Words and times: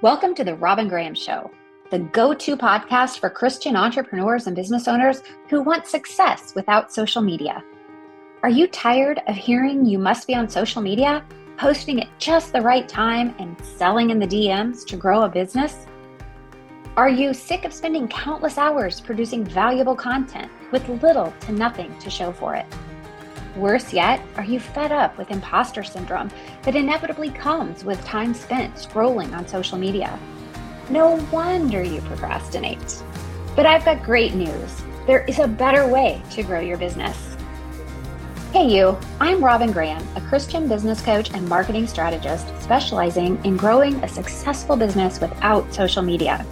Welcome 0.00 0.36
to 0.36 0.44
the 0.44 0.54
Robin 0.54 0.86
Graham 0.86 1.12
Show, 1.12 1.50
the 1.90 1.98
go 1.98 2.32
to 2.32 2.56
podcast 2.56 3.18
for 3.18 3.28
Christian 3.28 3.74
entrepreneurs 3.74 4.46
and 4.46 4.54
business 4.54 4.86
owners 4.86 5.24
who 5.50 5.60
want 5.60 5.88
success 5.88 6.54
without 6.54 6.92
social 6.92 7.20
media. 7.20 7.64
Are 8.44 8.48
you 8.48 8.68
tired 8.68 9.20
of 9.26 9.34
hearing 9.34 9.84
you 9.84 9.98
must 9.98 10.28
be 10.28 10.36
on 10.36 10.48
social 10.48 10.80
media, 10.80 11.26
posting 11.56 12.00
at 12.00 12.16
just 12.20 12.52
the 12.52 12.60
right 12.60 12.88
time, 12.88 13.34
and 13.40 13.60
selling 13.60 14.10
in 14.10 14.20
the 14.20 14.26
DMs 14.28 14.86
to 14.86 14.96
grow 14.96 15.22
a 15.22 15.28
business? 15.28 15.84
Are 16.96 17.08
you 17.08 17.34
sick 17.34 17.64
of 17.64 17.72
spending 17.72 18.06
countless 18.06 18.56
hours 18.56 19.00
producing 19.00 19.44
valuable 19.44 19.96
content 19.96 20.52
with 20.70 20.88
little 21.02 21.34
to 21.40 21.50
nothing 21.50 21.92
to 21.98 22.08
show 22.08 22.30
for 22.30 22.54
it? 22.54 22.66
Worse 23.56 23.92
yet, 23.92 24.20
are 24.36 24.44
you 24.44 24.60
fed 24.60 24.92
up 24.92 25.18
with 25.18 25.30
imposter 25.30 25.82
syndrome 25.82 26.30
that 26.62 26.76
inevitably 26.76 27.30
comes 27.30 27.84
with 27.84 28.04
time 28.04 28.34
spent 28.34 28.74
scrolling 28.74 29.36
on 29.36 29.48
social 29.48 29.78
media? 29.78 30.18
No 30.90 31.16
wonder 31.32 31.82
you 31.82 32.00
procrastinate. 32.02 33.02
But 33.56 33.66
I've 33.66 33.84
got 33.84 34.04
great 34.04 34.34
news. 34.34 34.82
There 35.06 35.24
is 35.24 35.38
a 35.38 35.48
better 35.48 35.88
way 35.88 36.22
to 36.30 36.42
grow 36.42 36.60
your 36.60 36.78
business. 36.78 37.36
Hey, 38.52 38.68
you. 38.68 38.96
I'm 39.20 39.44
Robin 39.44 39.72
Graham, 39.72 40.06
a 40.16 40.20
Christian 40.22 40.68
business 40.68 41.02
coach 41.02 41.32
and 41.32 41.48
marketing 41.48 41.86
strategist 41.86 42.46
specializing 42.62 43.42
in 43.44 43.56
growing 43.56 43.94
a 43.96 44.08
successful 44.08 44.76
business 44.76 45.20
without 45.20 45.72
social 45.74 46.02
media. 46.02 46.46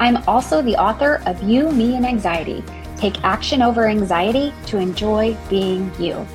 I'm 0.00 0.16
also 0.28 0.62
the 0.62 0.76
author 0.76 1.22
of 1.26 1.42
You, 1.42 1.70
Me, 1.72 1.96
and 1.96 2.06
Anxiety 2.06 2.64
Take 2.98 3.22
Action 3.22 3.62
Over 3.62 3.86
Anxiety 3.86 4.52
to 4.66 4.78
Enjoy 4.78 5.36
Being 5.48 5.88
You. 6.00 6.26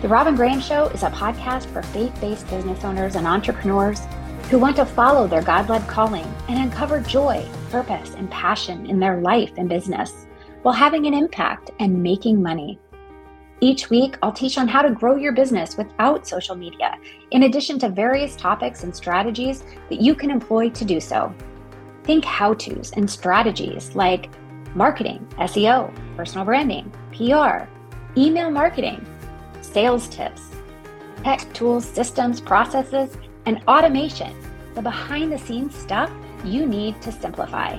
The 0.00 0.08
Robin 0.08 0.34
Graham 0.34 0.58
Show 0.58 0.86
is 0.86 1.02
a 1.02 1.10
podcast 1.10 1.66
for 1.66 1.82
faith 1.82 2.18
based 2.18 2.48
business 2.48 2.82
owners 2.82 3.14
and 3.14 3.26
entrepreneurs 3.26 4.00
who 4.48 4.58
want 4.58 4.76
to 4.76 4.86
follow 4.86 5.28
their 5.28 5.42
God 5.42 5.68
led 5.68 5.86
calling 5.86 6.24
and 6.48 6.58
uncover 6.58 7.00
joy, 7.00 7.46
purpose, 7.68 8.14
and 8.14 8.30
passion 8.30 8.86
in 8.86 8.98
their 8.98 9.20
life 9.20 9.52
and 9.58 9.68
business 9.68 10.26
while 10.62 10.72
having 10.72 11.04
an 11.04 11.12
impact 11.12 11.72
and 11.78 12.02
making 12.02 12.42
money. 12.42 12.80
Each 13.60 13.90
week, 13.90 14.16
I'll 14.22 14.32
teach 14.32 14.56
on 14.56 14.66
how 14.66 14.80
to 14.80 14.94
grow 14.94 15.16
your 15.16 15.32
business 15.32 15.76
without 15.76 16.26
social 16.26 16.56
media, 16.56 16.94
in 17.32 17.42
addition 17.42 17.78
to 17.80 17.90
various 17.90 18.34
topics 18.34 18.82
and 18.82 18.96
strategies 18.96 19.62
that 19.90 20.00
you 20.00 20.14
can 20.14 20.30
employ 20.30 20.70
to 20.70 20.86
do 20.86 21.00
so. 21.00 21.34
Think 22.04 22.24
how 22.24 22.54
to's 22.54 22.92
and 22.92 23.10
strategies 23.10 23.94
like 23.94 24.30
marketing, 24.78 25.26
SEO, 25.38 25.92
personal 26.16 26.44
branding, 26.44 26.88
PR, 27.10 27.66
email 28.16 28.48
marketing 28.48 29.04
sales 29.60 30.08
tips, 30.08 30.52
tech 31.24 31.52
tools, 31.52 31.84
systems, 31.84 32.40
processes, 32.40 33.18
and 33.44 33.60
automation, 33.66 34.32
the 34.76 34.80
behind 34.80 35.32
the 35.32 35.38
scenes 35.38 35.74
stuff 35.74 36.10
you 36.44 36.64
need 36.64 37.02
to 37.02 37.10
simplify. 37.10 37.76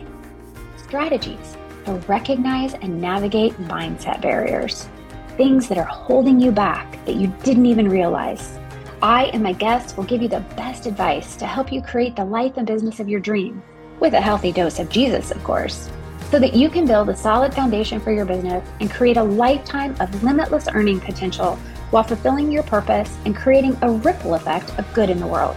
Strategies 0.76 1.56
to 1.86 1.94
recognize 2.10 2.74
and 2.74 3.02
navigate 3.02 3.54
mindset 3.62 4.22
barriers, 4.22 4.90
things 5.38 5.70
that 5.70 5.78
are 5.78 5.86
holding 5.86 6.38
you 6.38 6.52
back 6.52 7.04
that 7.06 7.16
you 7.16 7.28
didn't 7.44 7.66
even 7.66 7.88
realize. 7.88 8.60
I 9.02 9.26
and 9.28 9.42
my 9.42 9.54
guests 9.54 9.96
will 9.96 10.04
give 10.04 10.22
you 10.22 10.28
the 10.28 10.46
best 10.58 10.86
advice 10.86 11.38
to 11.38 11.48
help 11.48 11.72
you 11.72 11.82
create 11.82 12.18
the 12.18 12.26
life 12.26 12.58
and 12.58 12.68
business 12.68 13.00
of 13.00 13.08
your 13.08 13.22
dream, 13.22 13.64
with 14.02 14.14
a 14.14 14.22
healthy 14.22 14.52
dose 14.52 14.80
of 14.80 14.90
Jesus, 14.90 15.32
of 15.32 15.42
course, 15.46 15.90
so 16.32 16.40
that 16.40 16.54
you 16.54 16.70
can 16.70 16.86
build 16.86 17.10
a 17.10 17.16
solid 17.16 17.54
foundation 17.54 18.00
for 18.00 18.12
your 18.12 18.26
business 18.26 18.68
and 18.80 18.92
create 18.92 19.18
a 19.18 19.24
lifetime 19.24 19.96
of 20.00 20.24
limitless 20.24 20.68
earning 20.74 21.00
potential 21.00 21.56
while 21.92 22.04
fulfilling 22.04 22.52
your 22.52 22.64
purpose 22.64 23.18
and 23.26 23.36
creating 23.36 23.76
a 23.82 23.92
ripple 23.92 24.36
effect 24.36 24.70
of 24.78 24.94
good 24.94 25.10
in 25.10 25.20
the 25.20 25.28
world. 25.28 25.56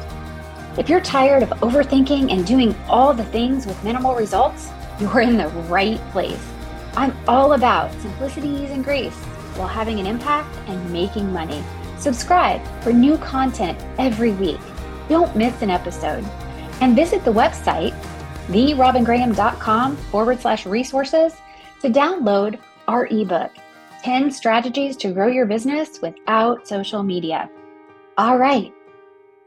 If 0.79 0.89
you're 0.89 1.01
tired 1.01 1.43
of 1.43 1.51
overthinking 1.61 2.33
and 2.33 2.47
doing 2.47 2.75
all 2.89 3.13
the 3.13 3.25
things 3.27 3.67
with 3.67 3.85
minimal 3.85 4.15
results, 4.15 4.71
you're 4.99 5.21
in 5.21 5.37
the 5.37 5.49
right 5.69 6.01
place. 6.11 6.43
I'm 6.95 7.15
all 7.29 7.53
about 7.53 7.93
simplicity, 8.01 8.49
ease, 8.49 8.71
and 8.71 8.83
grace 8.83 9.15
while 9.57 9.69
having 9.69 10.01
an 10.01 10.07
impact 10.07 10.57
and 10.69 10.93
making 10.93 11.31
money. 11.33 11.63
Subscribe 11.99 12.63
for 12.83 12.93
new 12.93 13.19
content 13.19 13.79
every 13.99 14.33
week. 14.33 14.61
Don't 15.09 15.37
miss 15.37 15.61
an 15.61 15.71
episode. 15.71 16.25
And 16.81 16.97
visit 16.97 17.25
the 17.25 17.33
website, 17.33 17.95
therobingraham.com 18.49 19.97
forward 19.97 20.41
slash 20.41 20.67
resources 20.67 21.35
to 21.81 21.89
download 21.89 22.59
our 22.89 23.07
ebook 23.07 23.51
10 24.03 24.31
strategies 24.33 24.97
to 24.97 25.13
grow 25.13 25.29
your 25.29 25.47
business 25.47 26.01
without 26.01 26.67
social 26.67 27.03
media. 27.03 27.49
All 28.19 28.37
right, 28.37 28.73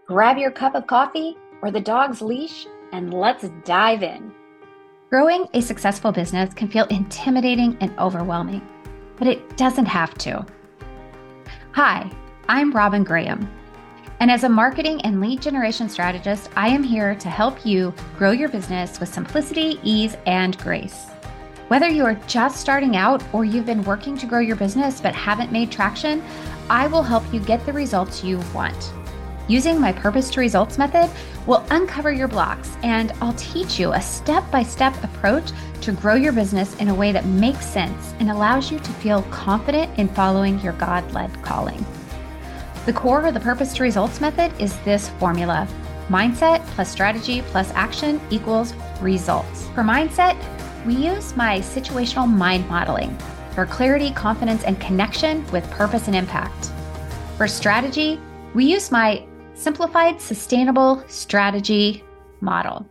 grab 0.07 0.38
your 0.38 0.51
cup 0.51 0.75
of 0.75 0.88
coffee 0.88 1.35
or 1.61 1.72
the 1.72 1.81
dog's 1.81 2.22
leash 2.22 2.66
and 2.94 3.13
let's 3.13 3.50
dive 3.66 4.01
in. 4.01 4.33
Growing 5.09 5.47
a 5.53 5.62
successful 5.62 6.12
business 6.12 6.53
can 6.53 6.67
feel 6.67 6.85
intimidating 6.85 7.77
and 7.81 7.97
overwhelming, 8.00 8.66
but 9.17 9.27
it 9.27 9.57
doesn't 9.57 9.85
have 9.85 10.13
to. 10.19 10.45
Hi, 11.73 12.09
I'm 12.47 12.72
Robin 12.72 13.03
Graham. 13.03 13.50
And 14.20 14.31
as 14.31 14.44
a 14.44 14.50
marketing 14.50 15.02
and 15.02 15.20
lead 15.20 15.42
generation 15.42 15.90
strategist, 15.90 16.50
I 16.56 16.70
am 16.70 16.84
here 16.84 17.16
to 17.16 17.30
help 17.30 17.66
you 17.66 17.94
grow 18.18 18.31
your 18.31 18.50
business 18.50 19.00
with 19.00 19.14
simplicity, 19.14 19.80
ease, 19.84 20.16
and 20.26 20.58
grace. 20.59 21.08
Whether 21.68 21.90
you 21.90 22.06
are 22.06 22.16
just 22.28 22.62
starting 22.62 22.96
out 22.96 23.24
or 23.34 23.44
you've 23.44 23.66
been 23.66 23.84
working 23.84 24.18
to 24.20 24.25
grow 24.25 24.40
your 24.40 24.56
business 24.56 25.02
but 25.02 25.16
haven't 25.16 25.52
made 25.52 25.72
traction, 25.72 26.24
I 26.70 26.88
will 26.88 27.04
help 27.04 27.24
you 27.34 27.40
get 27.40 27.66
the 27.66 27.74
results 27.74 28.24
you 28.24 28.40
want. 28.54 28.94
Using 29.48 29.80
my 29.80 29.92
purpose 29.92 30.30
to 30.31 30.40
results 30.40 30.78
method 30.78 31.09
will 31.46 31.66
uncover 31.70 32.12
your 32.12 32.28
blocks 32.28 32.78
and 32.84 33.12
I'll 33.22 33.34
teach 33.34 33.80
you 33.80 33.92
a 33.92 34.02
step 34.02 34.50
by 34.50 34.64
step 34.64 34.96
approach 35.04 35.52
to 35.81 35.92
grow 35.92 36.16
your 36.16 36.34
business 36.34 36.75
in 36.78 36.88
a 36.88 36.96
way 36.96 37.12
that 37.12 37.25
makes 37.25 37.66
sense 37.66 38.14
and 38.20 38.31
allows 38.31 38.72
you 38.72 38.80
to 38.80 38.92
feel 38.94 39.22
confident 39.24 39.98
in 40.00 40.08
following 40.08 40.59
your 40.62 40.74
God 40.74 41.12
led 41.14 41.31
calling. 41.44 41.86
The 42.85 42.94
core 42.94 43.25
of 43.25 43.34
the 43.34 43.40
purpose 43.40 43.73
to 43.73 43.84
results 43.84 44.22
method 44.22 44.53
is 44.62 44.78
this 44.81 45.09
formula 45.09 45.68
mindset 46.07 46.63
plus 46.75 46.91
strategy 46.91 47.41
plus 47.41 47.72
action 47.73 48.22
equals 48.29 48.75
results. 49.01 49.68
For 49.69 49.81
mindset, 49.81 50.38
we 50.85 50.94
use 50.94 51.35
my 51.35 51.62
situational 51.62 52.31
mind 52.31 52.69
modeling 52.69 53.18
for 53.56 53.66
clarity, 53.66 54.12
confidence, 54.12 54.63
and 54.63 54.79
connection 54.79 55.44
with 55.51 55.68
purpose 55.72 56.06
and 56.06 56.16
impact. 56.16 56.72
For 57.38 57.47
strategy, 57.47 58.19
we 58.53 58.66
use 58.66 58.91
my 58.91 59.25
simplified 59.56 60.22
sustainable 60.22 61.03
strategy 61.07 62.03
model 62.40 62.85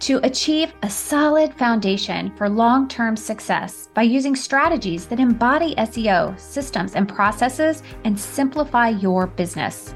to 0.00 0.18
achieve 0.24 0.72
a 0.82 0.88
solid 0.88 1.52
foundation 1.54 2.34
for 2.34 2.48
long 2.48 2.88
term 2.88 3.16
success 3.16 3.88
by 3.92 4.02
using 4.02 4.34
strategies 4.34 5.06
that 5.06 5.20
embody 5.20 5.74
SEO, 5.76 6.38
systems, 6.40 6.94
and 6.94 7.06
processes 7.06 7.82
and 8.04 8.18
simplify 8.18 8.88
your 8.88 9.26
business. 9.26 9.94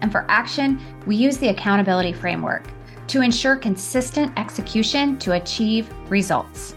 And 0.00 0.10
for 0.10 0.24
action, 0.28 0.80
we 1.06 1.16
use 1.16 1.36
the 1.36 1.48
accountability 1.48 2.14
framework 2.14 2.66
to 3.08 3.20
ensure 3.20 3.56
consistent 3.56 4.32
execution 4.38 5.18
to 5.18 5.32
achieve 5.32 5.92
results. 6.08 6.74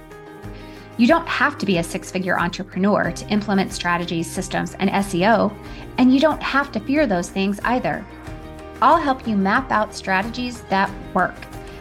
You 0.97 1.07
don't 1.07 1.28
have 1.28 1.57
to 1.57 1.66
be 1.66 1.78
a 1.78 1.84
six 1.84 2.12
figure 2.12 2.38
entrepreneur 2.38 3.12
to 3.12 3.28
implement 3.30 3.74
strategies, 3.74 4.30
systems, 4.30 4.75
and 4.75 4.90
SEO, 4.90 5.53
and 5.97 6.13
you 6.13 6.19
don't 6.19 6.44
have 6.44 6.72
to 6.74 6.80
fear 6.81 7.07
those 7.07 7.30
things 7.30 7.59
either. 7.63 8.06
I'll 8.81 9.00
help 9.00 9.25
you 9.28 9.38
map 9.38 9.72
out 9.72 9.96
strategies 9.96 10.62
that 10.63 10.92
work, 11.13 11.36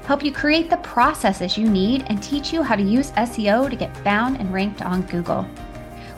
help 0.07 0.23
you 0.23 0.33
create 0.33 0.71
the 0.71 0.77
processes 0.79 1.57
you 1.57 1.69
need, 1.69 2.05
and 2.09 2.23
teach 2.23 2.53
you 2.53 2.63
how 2.63 2.77
to 2.77 2.83
use 2.83 3.11
SEO 3.13 3.71
to 3.71 3.77
get 3.77 3.97
found 3.99 4.39
and 4.39 4.53
ranked 4.53 4.83
on 4.83 5.03
Google. 5.03 5.43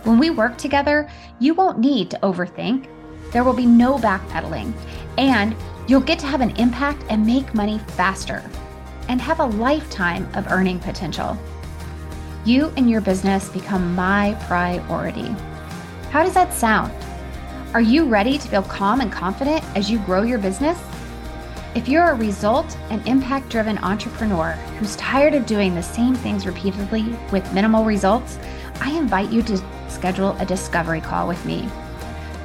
When 0.04 0.18
we 0.18 0.30
work 0.30 0.56
together, 0.58 1.08
you 1.38 1.54
won't 1.54 1.78
need 1.78 2.10
to 2.10 2.18
overthink. 2.22 2.88
There 3.32 3.44
will 3.44 3.52
be 3.52 3.66
no 3.66 3.96
backpedaling, 3.98 4.72
and 5.18 5.54
you'll 5.88 6.00
get 6.00 6.18
to 6.20 6.26
have 6.26 6.40
an 6.40 6.56
impact 6.56 7.04
and 7.08 7.26
make 7.26 7.54
money 7.54 7.78
faster 7.96 8.42
and 9.08 9.20
have 9.20 9.40
a 9.40 9.44
lifetime 9.44 10.28
of 10.34 10.48
earning 10.50 10.78
potential. 10.80 11.38
You 12.44 12.72
and 12.76 12.90
your 12.90 13.00
business 13.00 13.48
become 13.48 13.94
my 13.94 14.36
priority. 14.46 15.34
How 16.10 16.22
does 16.22 16.34
that 16.34 16.54
sound? 16.54 16.92
Are 17.74 17.80
you 17.80 18.04
ready 18.04 18.38
to 18.38 18.48
feel 18.48 18.62
calm 18.62 19.00
and 19.00 19.12
confident 19.12 19.64
as 19.76 19.90
you 19.90 19.98
grow 20.00 20.22
your 20.22 20.38
business? 20.38 20.78
If 21.76 21.88
you're 21.88 22.08
a 22.08 22.14
result 22.14 22.74
and 22.88 23.06
impact 23.06 23.50
driven 23.50 23.76
entrepreneur 23.76 24.52
who's 24.78 24.96
tired 24.96 25.34
of 25.34 25.44
doing 25.44 25.74
the 25.74 25.82
same 25.82 26.14
things 26.14 26.46
repeatedly 26.46 27.04
with 27.30 27.52
minimal 27.52 27.84
results, 27.84 28.38
I 28.80 28.96
invite 28.96 29.30
you 29.30 29.42
to 29.42 29.62
schedule 29.90 30.34
a 30.38 30.46
discovery 30.46 31.02
call 31.02 31.28
with 31.28 31.44
me. 31.44 31.68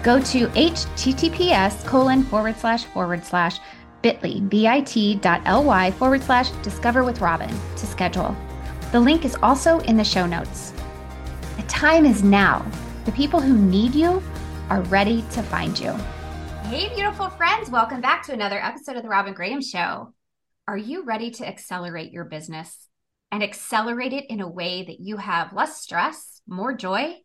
Go 0.04 0.20
to 0.20 0.48
https 0.48 1.86
colon 1.86 2.24
forward 2.24 2.58
slash 2.58 2.84
forward 2.84 3.24
slash 3.24 3.60
bit.ly, 4.02 4.42
bit.ly 4.42 5.92
forward 5.92 6.24
slash 6.24 6.50
discover 6.62 7.06
with 7.06 7.22
Robin 7.22 7.58
to 7.78 7.88
schedule. 7.88 8.36
The 8.92 9.00
link 9.00 9.24
is 9.24 9.38
also 9.42 9.80
in 9.80 9.96
the 9.96 10.04
show 10.04 10.26
notes. 10.26 10.74
The 11.56 11.64
time 11.64 12.06
is 12.06 12.22
now. 12.22 12.70
The 13.06 13.14
people 13.14 13.40
who 13.40 13.58
need 13.58 13.96
you 13.96 14.22
are 14.70 14.82
ready 14.82 15.24
to 15.32 15.42
find 15.42 15.80
you. 15.80 15.96
Hey, 16.72 16.88
beautiful 16.96 17.30
friends. 17.30 17.70
Welcome 17.70 18.00
back 18.00 18.24
to 18.24 18.32
another 18.32 18.58
episode 18.58 18.96
of 18.96 19.04
The 19.04 19.10
Robin 19.10 19.34
Graham 19.34 19.62
Show. 19.62 20.14
Are 20.70 20.78
you 20.78 21.04
ready 21.04 21.30
to 21.32 21.46
accelerate 21.46 22.14
your 22.14 22.24
business 22.24 22.88
and 23.30 23.44
accelerate 23.44 24.14
it 24.14 24.24
in 24.30 24.40
a 24.40 24.48
way 24.48 24.86
that 24.86 25.02
you 25.02 25.18
have 25.18 25.52
less 25.52 25.82
stress, 25.82 26.42
more 26.48 26.74
joy, 26.74 27.18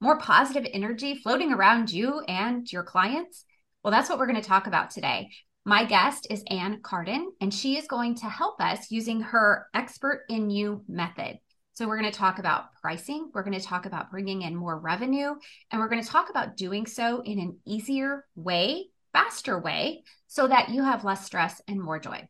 more 0.00 0.18
positive 0.18 0.66
energy 0.72 1.16
floating 1.16 1.52
around 1.52 1.92
you 1.92 2.22
and 2.28 2.66
your 2.72 2.82
clients? 2.82 3.44
Well, 3.82 3.90
that's 3.90 4.08
what 4.08 4.18
we're 4.18 4.26
going 4.26 4.40
to 4.40 4.48
talk 4.48 4.66
about 4.66 4.90
today. 4.90 5.28
My 5.66 5.84
guest 5.84 6.26
is 6.30 6.42
Ann 6.48 6.80
Carden, 6.82 7.30
and 7.42 7.52
she 7.52 7.76
is 7.76 7.86
going 7.86 8.14
to 8.16 8.30
help 8.30 8.58
us 8.58 8.90
using 8.90 9.20
her 9.20 9.66
expert 9.74 10.22
in 10.30 10.48
you 10.48 10.82
method. 10.88 11.40
So, 11.74 11.86
we're 11.86 11.98
going 11.98 12.10
to 12.10 12.18
talk 12.18 12.38
about 12.38 12.72
pricing, 12.80 13.30
we're 13.34 13.42
going 13.42 13.60
to 13.60 13.66
talk 13.66 13.84
about 13.84 14.10
bringing 14.10 14.40
in 14.40 14.56
more 14.56 14.78
revenue, 14.78 15.34
and 15.70 15.78
we're 15.78 15.90
going 15.90 16.02
to 16.02 16.08
talk 16.08 16.30
about 16.30 16.56
doing 16.56 16.86
so 16.86 17.20
in 17.20 17.38
an 17.38 17.58
easier 17.66 18.24
way, 18.34 18.86
faster 19.14 19.58
way, 19.60 20.02
so 20.26 20.48
that 20.48 20.70
you 20.70 20.82
have 20.82 21.04
less 21.04 21.24
stress 21.24 21.62
and 21.68 21.80
more 21.80 22.00
joy. 22.00 22.28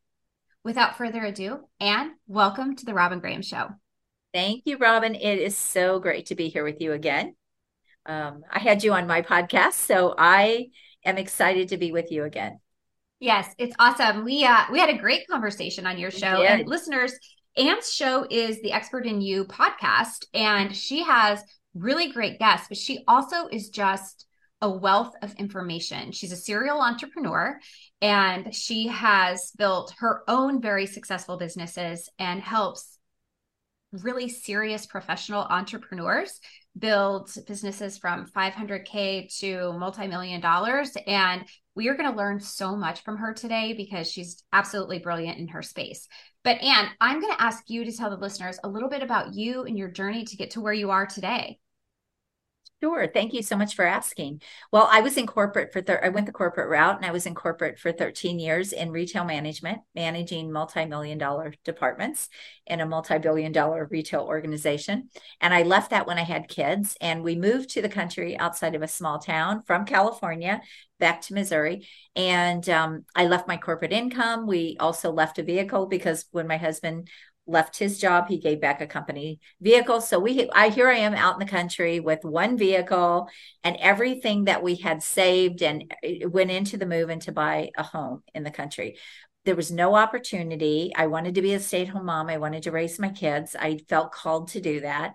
Without 0.63 0.99
further 0.99 1.25
ado, 1.25 1.61
Ann, 1.81 2.13
welcome 2.27 2.77
to 2.77 2.85
the 2.85 2.93
Robin 2.93 3.21
Graham 3.21 3.41
Show. 3.41 3.71
Thank 4.35 4.65
you, 4.67 4.77
Robin. 4.77 5.15
It 5.15 5.39
is 5.39 5.57
so 5.57 5.99
great 5.99 6.27
to 6.27 6.35
be 6.35 6.49
here 6.51 6.63
with 6.63 6.83
you 6.83 6.93
again. 6.93 7.35
Um, 8.05 8.43
I 8.51 8.59
had 8.59 8.85
you 8.85 8.93
on 8.93 9.07
my 9.07 9.23
podcast, 9.23 9.73
so 9.73 10.15
I 10.19 10.67
am 11.07 11.17
excited 11.17 11.71
to 11.71 11.79
be 11.79 11.91
with 11.91 12.13
you 12.13 12.25
again. 12.25 12.61
Yes, 13.19 13.55
it's 13.57 13.75
awesome. 13.79 14.23
We 14.23 14.45
uh, 14.45 14.65
we 14.71 14.79
had 14.79 14.91
a 14.91 14.99
great 14.99 15.27
conversation 15.27 15.87
on 15.87 15.97
your 15.97 16.11
show, 16.11 16.43
and 16.43 16.69
listeners, 16.69 17.15
Ann's 17.57 17.91
show 17.91 18.27
is 18.29 18.61
the 18.61 18.73
Expert 18.73 19.07
in 19.07 19.23
You 19.23 19.47
podcast, 19.47 20.27
and 20.35 20.77
she 20.77 21.03
has 21.03 21.43
really 21.75 22.13
great 22.13 22.39
guests, 22.39 22.69
but 22.69 22.77
she 22.77 23.05
also 23.09 23.49
is 23.49 23.71
just 23.71 24.27
a 24.65 24.71
wealth 24.71 25.15
of 25.21 25.35
information. 25.35 26.11
She's 26.11 26.33
a 26.33 26.37
serial 26.37 26.81
entrepreneur 26.81 27.61
and 28.01 28.55
she 28.55 28.89
has 28.89 29.53
built 29.59 29.93
her 29.99 30.23
own 30.27 30.63
very 30.63 30.87
successful 30.87 31.37
businesses 31.37 32.09
and 32.19 32.41
helps 32.41 32.99
really 33.93 34.31
serious 34.31 34.87
professional 34.87 35.43
entrepreneurs 35.43 36.41
build 36.79 37.31
businesses 37.47 37.99
from 37.99 38.25
500k 38.27 39.39
to 39.41 39.75
multi-million 39.75 40.41
dollars. 40.41 40.97
And 41.07 41.45
we 41.75 41.89
are 41.89 41.95
going 41.95 42.11
to 42.11 42.17
learn 42.17 42.41
so 42.41 42.75
much 42.75 43.03
from 43.03 43.19
her 43.19 43.35
today 43.35 43.75
because 43.75 44.11
she's 44.11 44.45
absolutely 44.55 44.99
brilliant 44.99 45.39
in 45.39 45.49
her 45.49 45.63
space. 45.63 46.09
But 46.43 46.63
Ann, 46.63 46.89
i'm 47.03 47.21
going 47.21 47.35
to 47.35 47.43
ask 47.43 47.69
you 47.69 47.85
to 47.85 47.93
tell 47.93 48.09
the 48.09 48.17
listeners 48.17 48.59
a 48.65 48.69
little 48.69 48.89
bit 48.89 49.03
about 49.03 49.35
you 49.35 49.65
and 49.65 49.77
your 49.77 49.91
journey 49.91 50.25
to 50.25 50.37
get 50.39 50.53
to 50.53 50.63
where 50.63 50.73
you 50.73 50.91
are 50.91 51.05
today 51.05 51.59
Sure. 52.85 53.09
Thank 53.09 53.33
you 53.33 53.43
so 53.43 53.57
much 53.57 53.75
for 53.75 53.87
asking. 53.87 54.43
Well, 54.71 54.87
I 54.93 55.01
was 55.01 55.17
in 55.17 55.27
corporate 55.27 55.73
for 55.73 55.81
thir- 55.81 56.03
I 56.05 56.11
went 56.11 56.27
the 56.27 56.33
corporate 56.33 56.69
route 56.69 56.97
and 56.97 57.07
I 57.07 57.13
was 57.13 57.25
in 57.25 57.35
corporate 57.35 57.79
for 57.79 57.93
13 57.93 58.39
years 58.39 58.75
in 58.75 58.91
retail 58.91 59.25
management, 59.25 59.79
managing 59.95 60.53
multi-million 60.53 61.17
dollar 61.17 61.55
departments 61.65 62.29
in 62.67 62.83
a 62.83 62.87
multi-billion 62.87 63.53
dollar 63.53 63.89
retail 63.91 64.21
organization. 64.21 65.09
And 65.41 65.55
I 65.55 65.63
left 65.63 65.93
that 65.93 66.07
when 66.07 66.19
I 66.19 66.25
had 66.25 66.47
kids 66.47 66.95
and 67.01 67.23
we 67.23 67.37
moved 67.37 67.71
to 67.71 67.81
the 67.81 67.89
country 67.89 68.39
outside 68.39 68.75
of 68.75 68.83
a 68.83 68.87
small 68.89 69.19
town 69.19 69.63
from 69.63 69.87
California 69.87 70.61
back 71.01 71.23
to 71.23 71.35
Missouri. 71.35 71.89
And 72.15 72.69
um, 72.69 73.07
I 73.17 73.27
left 73.29 73.49
my 73.49 73.57
corporate 73.57 73.95
income. 73.95 74.47
We 74.47 74.77
also 74.79 75.11
left 75.11 75.39
a 75.39 75.43
vehicle 75.43 75.87
because 75.87 76.27
when 76.33 76.47
my 76.47 76.59
husband 76.59 77.09
left 77.47 77.79
his 77.79 77.99
job 77.99 78.29
he 78.29 78.39
gave 78.39 78.61
back 78.61 78.81
a 78.81 78.87
company 78.87 79.39
vehicle. 79.61 80.01
So 80.01 80.19
we 80.19 80.49
i 80.53 80.69
here 80.69 80.89
i 80.89 80.97
am 80.97 81.15
out 81.15 81.35
in 81.35 81.47
the 81.47 81.51
country 81.51 82.01
with 82.01 82.25
one 82.25 82.57
vehicle 82.57 83.29
and 83.63 83.77
everything 83.77 84.45
that 84.45 84.63
we 84.63 84.77
had 84.77 85.03
saved 85.03 85.63
and 85.63 85.93
went 86.27 86.51
into 86.51 86.77
the 86.77 86.87
move 86.87 87.11
and 87.11 87.23
to 87.23 87.33
buy 87.33 87.71
a 87.77 87.83
home 87.83 88.23
in 88.35 88.45
the 88.45 88.51
country. 88.51 88.97
There 89.45 89.57
was 89.57 89.71
no 89.71 89.95
opportunity. 89.95 90.93
I 90.97 91.07
wanted 91.07 91.35
to 91.35 91.43
be 91.43 91.53
a 91.53 91.61
stay-at-home 91.61 92.07
mom. 92.07 92.31
I 92.31 92.39
wanted 92.39 92.63
to 92.63 92.73
raise 92.73 92.99
my 92.99 93.11
kids. 93.11 93.55
I 93.55 93.81
felt 93.91 94.13
called 94.13 94.49
to 94.49 94.61
do 94.61 94.81
that 94.81 95.15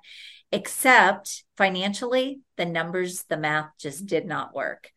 except 0.52 1.44
financially 1.58 2.42
the 2.58 2.66
numbers 2.66 3.24
the 3.24 3.38
math 3.38 3.70
just 3.80 4.06
did 4.06 4.26
not 4.26 4.54
work 4.54 4.92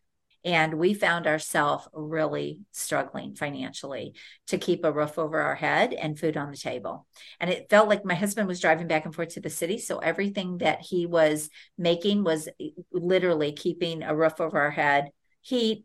and 0.45 0.75
we 0.75 0.95
found 0.95 1.27
ourselves 1.27 1.87
really 1.93 2.61
struggling 2.73 3.35
financially 3.35 4.15
to 4.49 4.59
keep 4.59 4.85
a 4.85 4.93
roof 4.93 5.19
over 5.19 5.41
our 5.41 5.55
head 5.55 5.93
and 5.93 6.19
food 6.19 6.37
on 6.37 6.51
the 6.51 6.57
table. 6.57 7.07
And 7.39 7.49
it 7.49 7.69
felt 7.71 7.89
like 7.89 8.05
my 8.05 8.15
husband 8.15 8.49
was 8.49 8.61
driving 8.61 8.89
back 8.89 9.05
and 9.05 9.15
forth 9.15 9.31
to 9.31 9.41
the 9.41 9.51
city. 9.51 9.79
So 9.79 9.99
everything 9.99 10.59
that 10.59 10.81
he 10.81 11.07
was 11.07 11.49
making 11.79 12.25
was 12.25 12.49
eh, 12.61 12.71
literally 12.93 13.53
keeping 13.53 14.03
a 14.03 14.17
roof 14.17 14.41
over 14.41 14.61
our 14.61 14.71
head, 14.73 15.11
heat, 15.43 15.85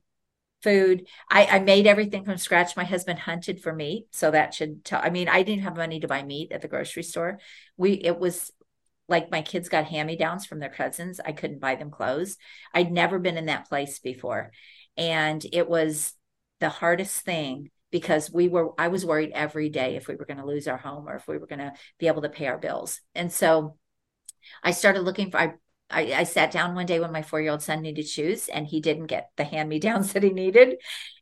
food. 0.63 1.07
I, 1.29 1.45
I 1.45 1.59
made 1.59 1.87
everything 1.87 2.25
from 2.25 2.37
scratch. 2.37 2.75
My 2.75 2.83
husband 2.83 3.19
hunted 3.19 3.61
for 3.61 3.73
meat. 3.73 4.07
So 4.11 4.31
that 4.31 4.53
should 4.53 4.83
tell, 4.83 4.99
I 5.03 5.09
mean, 5.09 5.29
I 5.29 5.43
didn't 5.43 5.63
have 5.63 5.77
money 5.77 5.99
to 5.99 6.07
buy 6.07 6.23
meat 6.23 6.51
at 6.51 6.61
the 6.61 6.67
grocery 6.67 7.03
store. 7.03 7.39
We, 7.77 7.93
it 7.93 8.17
was 8.19 8.51
like 9.07 9.31
my 9.31 9.41
kids 9.41 9.69
got 9.69 9.85
hand 9.85 10.07
me 10.07 10.17
downs 10.17 10.45
from 10.45 10.59
their 10.59 10.69
cousins. 10.69 11.19
I 11.23 11.31
couldn't 11.31 11.61
buy 11.61 11.75
them 11.75 11.91
clothes. 11.91 12.37
I'd 12.73 12.91
never 12.91 13.19
been 13.19 13.37
in 13.37 13.45
that 13.45 13.69
place 13.69 13.99
before. 13.99 14.51
And 14.97 15.45
it 15.53 15.69
was 15.69 16.13
the 16.59 16.69
hardest 16.69 17.21
thing 17.21 17.69
because 17.91 18.31
we 18.31 18.47
were, 18.49 18.71
I 18.77 18.89
was 18.89 19.05
worried 19.05 19.31
every 19.33 19.69
day 19.69 19.95
if 19.95 20.07
we 20.07 20.15
were 20.15 20.25
going 20.25 20.39
to 20.39 20.45
lose 20.45 20.67
our 20.67 20.77
home 20.77 21.07
or 21.07 21.15
if 21.15 21.27
we 21.27 21.37
were 21.37 21.47
going 21.47 21.59
to 21.59 21.73
be 21.99 22.07
able 22.07 22.23
to 22.23 22.29
pay 22.29 22.47
our 22.47 22.57
bills. 22.57 22.99
And 23.15 23.31
so 23.31 23.77
I 24.63 24.71
started 24.71 25.01
looking 25.01 25.31
for, 25.31 25.39
I, 25.39 25.53
I, 25.89 26.13
I 26.13 26.23
sat 26.23 26.51
down 26.51 26.75
one 26.75 26.85
day 26.85 26.99
when 26.99 27.13
my 27.13 27.21
four 27.21 27.39
year 27.39 27.51
old 27.51 27.61
son 27.61 27.81
needed 27.81 28.07
shoes 28.07 28.49
and 28.49 28.67
he 28.67 28.81
didn't 28.81 29.07
get 29.07 29.29
the 29.37 29.45
hand 29.45 29.69
me 29.69 29.79
downs 29.79 30.13
that 30.13 30.23
he 30.23 30.31
needed. 30.31 30.75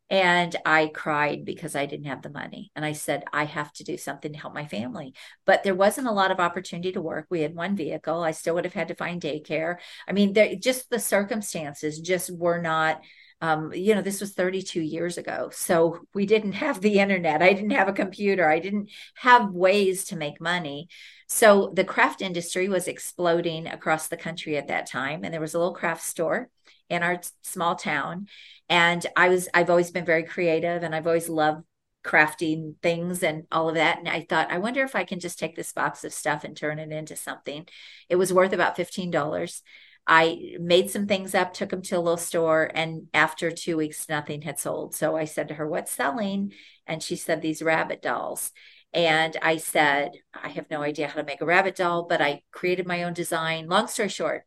And 0.10 0.56
I 0.66 0.92
cried 0.94 1.46
because 1.46 1.76
I 1.76 1.88
didn't 1.88 2.06
have 2.06 2.22
the 2.22 2.30
money. 2.30 2.72
And 2.76 2.86
I 2.86 2.92
said, 2.92 3.24
I 3.34 3.46
have 3.46 3.74
to 3.74 3.84
do 3.84 3.98
something 3.98 4.34
to 4.34 4.40
help 4.40 4.54
my 4.54 4.68
family. 4.68 5.16
But 5.46 5.64
there 5.64 5.74
wasn't 5.74 6.08
a 6.08 6.12
lot 6.12 6.30
of 6.30 6.40
opportunity 6.40 6.92
to 6.92 7.02
work. 7.02 7.26
We 7.30 7.42
had 7.42 7.56
one 7.56 7.76
vehicle. 7.76 8.22
I 8.22 8.32
still 8.32 8.54
would 8.56 8.66
have 8.66 8.74
had 8.74 8.90
to 8.90 8.96
find 8.96 9.20
daycare. 9.20 9.78
I 10.08 10.12
mean, 10.12 10.36
just 10.62 10.90
the 10.92 11.00
circumstances 11.00 12.00
just 12.00 12.30
were 12.36 12.62
not. 12.62 13.02
Um, 13.42 13.74
you 13.74 13.94
know, 13.96 14.02
this 14.02 14.22
was 14.22 14.34
32 14.34 14.80
years 14.80 15.18
ago. 15.18 15.50
So 15.52 16.00
we 16.14 16.26
didn't 16.26 16.54
have 16.54 16.80
the 16.80 17.00
internet. 17.00 17.42
I 17.42 17.52
didn't 17.52 17.72
have 17.72 17.90
a 17.90 17.94
computer. 17.94 18.48
I 18.48 18.60
didn't 18.60 18.92
have 19.16 19.52
ways 19.52 20.06
to 20.06 20.16
make 20.16 20.40
money. 20.40 20.88
So 21.28 21.72
the 21.74 21.84
craft 21.84 22.22
industry 22.22 22.70
was 22.70 22.88
exploding 22.88 23.68
across 23.68 24.08
the 24.08 24.18
country 24.18 24.56
at 24.58 24.70
that 24.70 24.88
time. 24.88 25.24
And 25.24 25.34
there 25.34 25.42
was 25.42 25.54
a 25.54 25.60
little 25.60 25.74
craft 25.74 26.04
store 26.04 26.50
in 26.90 27.04
our 27.04 27.20
small 27.44 27.76
town 27.76 28.28
and 28.70 29.06
i 29.16 29.30
was 29.30 29.48
i've 29.54 29.70
always 29.70 29.92
been 29.92 30.06
very 30.06 30.24
creative 30.24 30.84
and 30.84 30.96
i've 30.96 31.08
always 31.08 31.30
loved 31.30 31.64
crafting 32.06 32.76
things 32.84 33.24
and 33.24 33.46
all 33.52 33.68
of 33.68 33.76
that. 33.76 33.98
And 33.98 34.08
i 34.08 34.22
thought 34.22 34.52
i 34.52 34.60
wonder 34.60 34.84
if 34.84 34.96
i 34.96 35.04
can 35.04 35.20
just 35.20 35.40
take 35.40 35.56
this 35.56 35.74
box 35.74 36.04
of 36.04 36.14
stuff 36.14 36.44
and 36.44 36.56
turn 36.56 36.80
it 36.80 36.92
into 36.92 37.16
something. 37.16 37.68
It 38.10 38.16
was 38.16 38.32
worth 38.32 38.54
about 38.54 38.78
$15 38.78 39.62
i 40.08 40.56
made 40.60 40.92
some 40.92 41.08
things 41.08 41.34
up 41.34 41.52
took 41.52 41.70
them 41.70 41.82
to 41.82 41.96
a 41.96 42.00
little 42.00 42.16
store 42.16 42.70
and 42.76 43.08
after 43.12 43.50
two 43.50 43.76
weeks 43.76 44.08
nothing 44.08 44.44
had 44.44 44.60
sold. 44.60 44.94
So 44.94 45.16
i 45.16 45.26
said 45.26 45.48
to 45.48 45.56
her 45.56 45.68
what's 45.68 45.92
selling? 45.92 46.54
And 46.86 47.02
she 47.02 47.16
said 47.16 47.42
these 47.42 47.64
rabbit 47.64 48.02
dolls. 48.02 48.52
And 48.94 49.36
I 49.42 49.58
said, 49.58 50.12
I 50.34 50.50
have 50.50 50.70
no 50.70 50.82
idea 50.82 51.08
how 51.08 51.16
to 51.16 51.26
make 51.26 51.42
a 51.42 51.46
rabbit 51.46 51.76
doll, 51.76 52.04
but 52.04 52.22
I 52.22 52.44
created 52.52 52.88
my 52.88 53.04
own 53.04 53.14
design. 53.14 53.68
Long 53.68 53.88
story 53.88 54.08
short, 54.08 54.46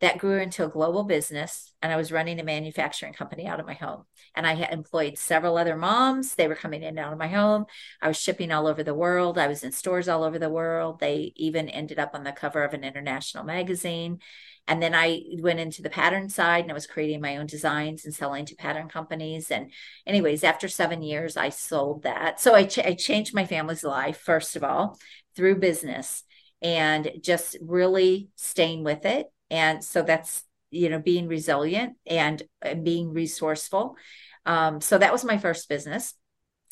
that 0.00 0.18
grew 0.18 0.40
into 0.40 0.64
a 0.64 0.68
global 0.68 1.02
business 1.02 1.72
and 1.82 1.92
i 1.92 1.96
was 1.96 2.12
running 2.12 2.38
a 2.38 2.44
manufacturing 2.44 3.12
company 3.12 3.46
out 3.46 3.60
of 3.60 3.66
my 3.66 3.74
home. 3.74 4.04
And 4.34 4.46
i 4.46 4.54
had 4.54 4.72
employed 4.72 5.18
several 5.18 5.56
other 5.56 5.76
moms. 5.76 6.34
They 6.34 6.48
were 6.48 6.54
coming 6.54 6.82
in 6.82 6.90
and 6.90 6.98
out 6.98 7.12
of 7.12 7.18
my 7.18 7.28
home. 7.28 7.66
I 8.00 8.08
was 8.08 8.16
shipping 8.16 8.52
all 8.52 8.66
over 8.66 8.82
the 8.82 8.94
world. 8.94 9.38
I 9.38 9.48
was 9.48 9.64
in 9.64 9.72
stores 9.72 10.08
all 10.08 10.24
over 10.24 10.38
the 10.38 10.50
world. 10.50 11.00
They 11.00 11.32
even 11.36 11.68
ended 11.68 11.98
up 11.98 12.14
on 12.14 12.24
the 12.24 12.32
cover 12.32 12.62
of 12.62 12.74
an 12.74 12.84
international 12.84 13.44
magazine. 13.44 14.18
And 14.66 14.82
then 14.82 14.94
i 14.94 15.22
went 15.40 15.60
into 15.60 15.82
the 15.82 15.90
pattern 15.90 16.28
side 16.28 16.62
and 16.62 16.70
i 16.70 16.74
was 16.74 16.86
creating 16.86 17.20
my 17.20 17.36
own 17.36 17.46
designs 17.46 18.04
and 18.04 18.14
selling 18.14 18.44
to 18.46 18.54
pattern 18.54 18.88
companies. 18.88 19.50
And 19.50 19.72
anyways 20.06 20.44
after 20.44 20.68
seven 20.68 21.02
years 21.02 21.36
i 21.36 21.48
sold 21.48 22.04
that. 22.04 22.40
So 22.40 22.54
i, 22.54 22.64
ch- 22.64 22.78
I 22.78 22.94
changed 22.94 23.34
my 23.34 23.46
family's 23.46 23.84
life 23.84 24.18
first 24.18 24.56
of 24.56 24.62
all 24.62 24.98
through 25.34 25.56
business 25.56 26.24
and 26.60 27.10
just 27.22 27.56
really 27.60 28.28
staying 28.36 28.82
with 28.82 29.06
it 29.06 29.26
and 29.50 29.82
so 29.82 30.02
that's 30.02 30.44
you 30.70 30.88
know 30.88 30.98
being 30.98 31.28
resilient 31.28 31.96
and, 32.06 32.42
and 32.62 32.84
being 32.84 33.12
resourceful. 33.12 33.96
Um, 34.46 34.80
so 34.80 34.98
that 34.98 35.12
was 35.12 35.24
my 35.24 35.38
first 35.38 35.68
business. 35.68 36.14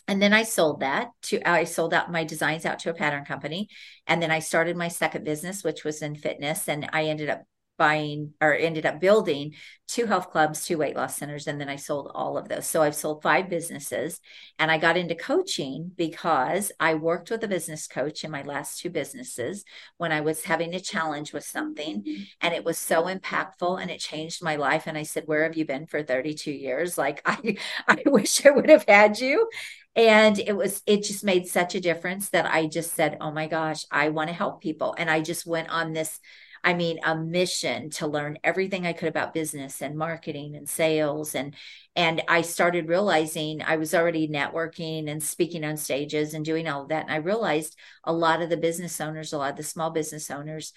And 0.08 0.22
then 0.22 0.32
i 0.32 0.44
sold 0.44 0.80
that 0.80 1.08
to 1.22 1.48
i 1.48 1.64
sold 1.64 1.92
out 1.92 2.12
my 2.12 2.22
designs 2.22 2.64
out 2.64 2.78
to 2.80 2.90
a 2.90 2.94
pattern 2.94 3.24
company. 3.24 3.68
And 4.06 4.22
then 4.22 4.30
i 4.30 4.38
started 4.38 4.76
my 4.76 4.88
second 4.88 5.24
business 5.24 5.64
which 5.64 5.84
was 5.84 6.02
in 6.02 6.14
fitness. 6.14 6.68
And 6.68 6.88
i 6.92 7.04
ended 7.04 7.28
up 7.28 7.42
buying 7.76 8.34
or 8.40 8.54
ended 8.54 8.86
up 8.86 9.00
building 9.00 9.54
two 9.88 10.06
health 10.06 10.30
clubs, 10.30 10.64
two 10.64 10.78
weight 10.78 10.96
loss 10.96 11.16
centers, 11.16 11.46
and 11.46 11.60
then 11.60 11.68
I 11.68 11.76
sold 11.76 12.10
all 12.14 12.36
of 12.36 12.48
those. 12.48 12.66
So 12.66 12.82
I've 12.82 12.94
sold 12.94 13.22
five 13.22 13.48
businesses 13.48 14.20
and 14.58 14.70
I 14.70 14.78
got 14.78 14.96
into 14.96 15.14
coaching 15.14 15.92
because 15.96 16.72
I 16.80 16.94
worked 16.94 17.30
with 17.30 17.44
a 17.44 17.48
business 17.48 17.86
coach 17.86 18.24
in 18.24 18.30
my 18.30 18.42
last 18.42 18.80
two 18.80 18.90
businesses 18.90 19.64
when 19.96 20.12
I 20.12 20.20
was 20.22 20.44
having 20.44 20.74
a 20.74 20.80
challenge 20.80 21.32
with 21.32 21.44
something 21.44 22.04
and 22.40 22.54
it 22.54 22.64
was 22.64 22.78
so 22.78 23.04
impactful 23.04 23.80
and 23.80 23.90
it 23.90 24.00
changed 24.00 24.42
my 24.42 24.56
life. 24.56 24.84
And 24.86 24.98
I 24.98 25.04
said, 25.04 25.24
Where 25.26 25.44
have 25.44 25.56
you 25.56 25.64
been 25.64 25.86
for 25.86 26.02
32 26.02 26.52
years? 26.52 26.98
Like 26.98 27.22
I 27.26 27.56
I 27.88 28.02
wish 28.06 28.44
I 28.44 28.50
would 28.50 28.68
have 28.68 28.84
had 28.88 29.18
you. 29.18 29.48
And 29.94 30.38
it 30.38 30.54
was, 30.54 30.82
it 30.86 31.04
just 31.04 31.24
made 31.24 31.46
such 31.46 31.74
a 31.74 31.80
difference 31.80 32.28
that 32.30 32.44
I 32.46 32.66
just 32.66 32.92
said, 32.94 33.16
Oh 33.20 33.30
my 33.30 33.46
gosh, 33.46 33.84
I 33.90 34.10
want 34.10 34.28
to 34.28 34.34
help 34.34 34.60
people. 34.60 34.94
And 34.98 35.10
I 35.10 35.20
just 35.22 35.46
went 35.46 35.70
on 35.70 35.92
this 35.92 36.20
I 36.66 36.74
mean, 36.74 36.98
a 37.04 37.16
mission 37.16 37.90
to 37.90 38.08
learn 38.08 38.38
everything 38.42 38.86
I 38.86 38.92
could 38.92 39.08
about 39.08 39.32
business 39.32 39.80
and 39.80 39.96
marketing 39.96 40.56
and 40.56 40.68
sales. 40.68 41.36
And 41.36 41.54
and 41.94 42.22
I 42.28 42.42
started 42.42 42.88
realizing 42.88 43.62
I 43.62 43.76
was 43.76 43.94
already 43.94 44.26
networking 44.26 45.08
and 45.08 45.22
speaking 45.22 45.64
on 45.64 45.76
stages 45.76 46.34
and 46.34 46.44
doing 46.44 46.66
all 46.68 46.82
of 46.82 46.88
that. 46.88 47.04
And 47.04 47.12
I 47.12 47.18
realized 47.18 47.76
a 48.02 48.12
lot 48.12 48.42
of 48.42 48.50
the 48.50 48.56
business 48.56 49.00
owners, 49.00 49.32
a 49.32 49.38
lot 49.38 49.52
of 49.52 49.56
the 49.56 49.62
small 49.62 49.90
business 49.90 50.28
owners 50.28 50.72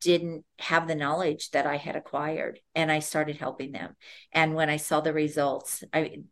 didn't 0.00 0.46
have 0.60 0.88
the 0.88 0.94
knowledge 0.94 1.50
that 1.50 1.66
I 1.66 1.76
had 1.76 1.94
acquired. 1.94 2.58
And 2.74 2.90
I 2.90 3.00
started 3.00 3.36
helping 3.36 3.72
them. 3.72 3.96
And 4.32 4.54
when 4.54 4.70
I 4.70 4.78
saw 4.78 5.02
the 5.02 5.12
results, 5.12 5.84
I 5.92 6.22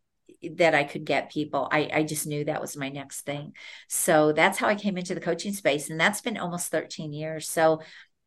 that 0.54 0.74
I 0.74 0.84
could 0.84 1.04
get 1.04 1.30
people. 1.30 1.68
I, 1.70 1.88
I 1.92 2.02
just 2.02 2.26
knew 2.26 2.44
that 2.44 2.60
was 2.60 2.76
my 2.76 2.88
next 2.88 3.20
thing. 3.20 3.52
So 3.88 4.32
that's 4.32 4.58
how 4.58 4.66
I 4.66 4.74
came 4.74 4.98
into 4.98 5.14
the 5.14 5.20
coaching 5.20 5.52
space. 5.52 5.88
And 5.90 6.00
that's 6.00 6.20
been 6.20 6.36
almost 6.36 6.70
13 6.70 7.12
years. 7.12 7.48
So 7.48 7.80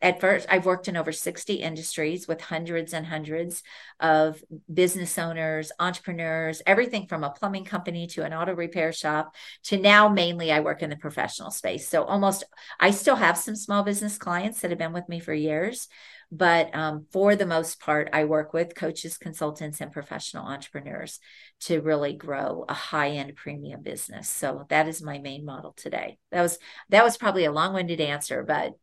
at 0.05 0.21
first 0.21 0.45
i've 0.49 0.67
worked 0.67 0.87
in 0.87 0.95
over 0.95 1.11
60 1.11 1.55
industries 1.55 2.27
with 2.27 2.39
hundreds 2.39 2.93
and 2.93 3.07
hundreds 3.07 3.63
of 3.99 4.41
business 4.71 5.17
owners 5.17 5.71
entrepreneurs 5.79 6.61
everything 6.67 7.07
from 7.07 7.23
a 7.23 7.31
plumbing 7.31 7.65
company 7.65 8.05
to 8.05 8.23
an 8.23 8.33
auto 8.33 8.53
repair 8.53 8.93
shop 8.93 9.33
to 9.63 9.77
now 9.77 10.07
mainly 10.07 10.51
i 10.51 10.59
work 10.59 10.83
in 10.83 10.91
the 10.91 10.95
professional 10.95 11.49
space. 11.49 11.89
So 11.89 12.03
almost 12.03 12.43
i 12.79 12.91
still 12.91 13.15
have 13.15 13.35
some 13.35 13.55
small 13.55 13.83
business 13.83 14.17
clients 14.17 14.61
that 14.61 14.69
have 14.69 14.77
been 14.79 14.93
with 14.93 15.09
me 15.09 15.19
for 15.19 15.33
years 15.33 15.87
but 16.31 16.75
um, 16.75 17.05
for 17.11 17.35
the 17.35 17.45
most 17.45 17.79
part 17.79 18.09
i 18.13 18.25
work 18.25 18.53
with 18.53 18.75
coaches 18.75 19.17
consultants 19.17 19.81
and 19.81 19.91
professional 19.91 20.45
entrepreneurs 20.45 21.19
to 21.61 21.81
really 21.81 22.13
grow 22.13 22.65
a 22.67 22.73
high-end 22.73 23.35
premium 23.35 23.81
business. 23.81 24.29
So 24.29 24.65
that 24.69 24.87
is 24.87 25.01
my 25.01 25.17
main 25.17 25.45
model 25.45 25.73
today. 25.75 26.17
That 26.31 26.41
was 26.41 26.59
that 26.89 27.03
was 27.03 27.17
probably 27.17 27.45
a 27.45 27.51
long-winded 27.51 28.01
answer 28.01 28.43
but 28.43 28.73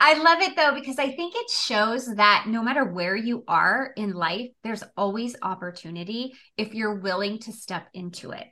I 0.00 0.14
love 0.14 0.40
it 0.40 0.56
though, 0.56 0.74
because 0.74 0.98
I 0.98 1.10
think 1.10 1.34
it 1.34 1.50
shows 1.50 2.06
that 2.14 2.44
no 2.46 2.62
matter 2.62 2.84
where 2.84 3.16
you 3.16 3.42
are 3.48 3.92
in 3.96 4.12
life, 4.12 4.50
there's 4.62 4.84
always 4.96 5.34
opportunity 5.42 6.34
if 6.56 6.74
you're 6.74 7.00
willing 7.00 7.40
to 7.40 7.52
step 7.52 7.88
into 7.92 8.30
it. 8.30 8.46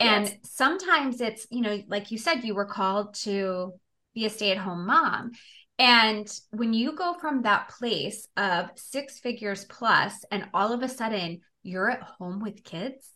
And 0.00 0.26
yes. 0.26 0.36
sometimes 0.42 1.20
it's, 1.20 1.46
you 1.50 1.60
know, 1.60 1.80
like 1.86 2.10
you 2.10 2.18
said, 2.18 2.42
you 2.42 2.54
were 2.54 2.64
called 2.64 3.14
to 3.22 3.72
be 4.14 4.26
a 4.26 4.30
stay 4.30 4.50
at 4.50 4.58
home 4.58 4.86
mom. 4.86 5.30
And 5.78 6.28
when 6.50 6.72
you 6.72 6.94
go 6.96 7.14
from 7.20 7.42
that 7.42 7.68
place 7.68 8.26
of 8.36 8.70
six 8.74 9.18
figures 9.20 9.64
plus, 9.64 10.24
and 10.30 10.48
all 10.52 10.72
of 10.72 10.82
a 10.82 10.88
sudden 10.88 11.40
you're 11.62 11.90
at 11.90 12.02
home 12.02 12.40
with 12.40 12.64
kids 12.64 13.08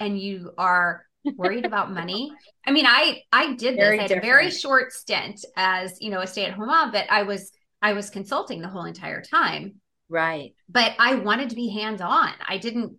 and 0.00 0.18
you 0.18 0.52
are 0.58 1.06
worried 1.36 1.64
about 1.64 1.92
money. 1.92 2.32
I 2.66 2.70
mean, 2.70 2.86
I 2.86 3.22
I 3.32 3.54
did 3.54 3.78
this. 3.78 3.98
I 3.98 4.02
had 4.02 4.10
a 4.10 4.20
very 4.20 4.50
short 4.50 4.92
stint 4.92 5.44
as 5.56 5.98
you 6.00 6.10
know 6.10 6.20
a 6.20 6.26
stay 6.26 6.44
at 6.44 6.52
home 6.52 6.68
mom, 6.68 6.92
but 6.92 7.10
I 7.10 7.22
was 7.22 7.50
I 7.82 7.92
was 7.92 8.10
consulting 8.10 8.60
the 8.60 8.68
whole 8.68 8.84
entire 8.84 9.22
time. 9.22 9.76
Right. 10.08 10.54
But 10.68 10.92
I 10.98 11.16
wanted 11.16 11.50
to 11.50 11.56
be 11.56 11.68
hands 11.68 12.00
on. 12.00 12.32
I 12.46 12.58
didn't 12.58 12.98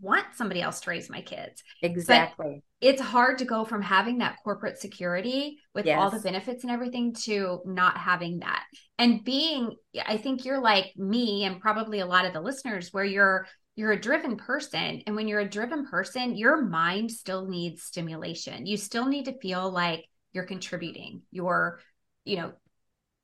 want 0.00 0.26
somebody 0.34 0.60
else 0.60 0.80
to 0.80 0.90
raise 0.90 1.08
my 1.08 1.20
kids. 1.20 1.62
Exactly. 1.82 2.62
But 2.80 2.86
it's 2.86 3.00
hard 3.00 3.38
to 3.38 3.44
go 3.44 3.64
from 3.64 3.82
having 3.82 4.18
that 4.18 4.36
corporate 4.44 4.78
security 4.78 5.58
with 5.74 5.86
yes. 5.86 5.98
all 5.98 6.10
the 6.10 6.20
benefits 6.20 6.64
and 6.64 6.70
everything 6.70 7.14
to 7.24 7.60
not 7.64 7.96
having 7.96 8.40
that. 8.40 8.64
And 8.98 9.24
being, 9.24 9.74
I 10.04 10.18
think 10.18 10.44
you're 10.44 10.60
like 10.60 10.92
me 10.96 11.44
and 11.44 11.60
probably 11.60 12.00
a 12.00 12.06
lot 12.06 12.26
of 12.26 12.32
the 12.32 12.40
listeners 12.40 12.92
where 12.92 13.04
you're 13.04 13.46
you're 13.76 13.92
a 13.92 14.00
driven 14.00 14.36
person 14.36 15.02
and 15.06 15.14
when 15.14 15.28
you're 15.28 15.40
a 15.40 15.48
driven 15.48 15.86
person 15.86 16.34
your 16.34 16.62
mind 16.62 17.12
still 17.12 17.46
needs 17.46 17.82
stimulation. 17.82 18.66
You 18.66 18.76
still 18.76 19.06
need 19.06 19.26
to 19.26 19.38
feel 19.38 19.70
like 19.70 20.06
you're 20.32 20.44
contributing. 20.44 21.22
You're 21.30 21.80
you 22.24 22.38
know 22.38 22.52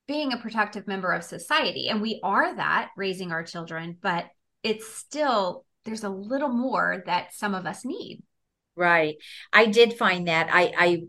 being 0.07 0.31
a 0.31 0.37
productive 0.37 0.87
member 0.87 1.11
of 1.11 1.23
society 1.23 1.89
and 1.89 2.01
we 2.01 2.19
are 2.23 2.55
that 2.55 2.89
raising 2.95 3.31
our 3.31 3.43
children 3.43 3.97
but 4.01 4.25
it's 4.61 4.87
still 4.87 5.65
there's 5.85 6.03
a 6.03 6.09
little 6.09 6.49
more 6.49 7.03
that 7.07 7.33
some 7.33 7.55
of 7.55 7.65
us 7.65 7.83
need. 7.83 8.23
Right. 8.75 9.17
I 9.51 9.65
did 9.65 9.93
find 9.93 10.27
that. 10.27 10.49
I 10.51 10.73
i 10.77 11.03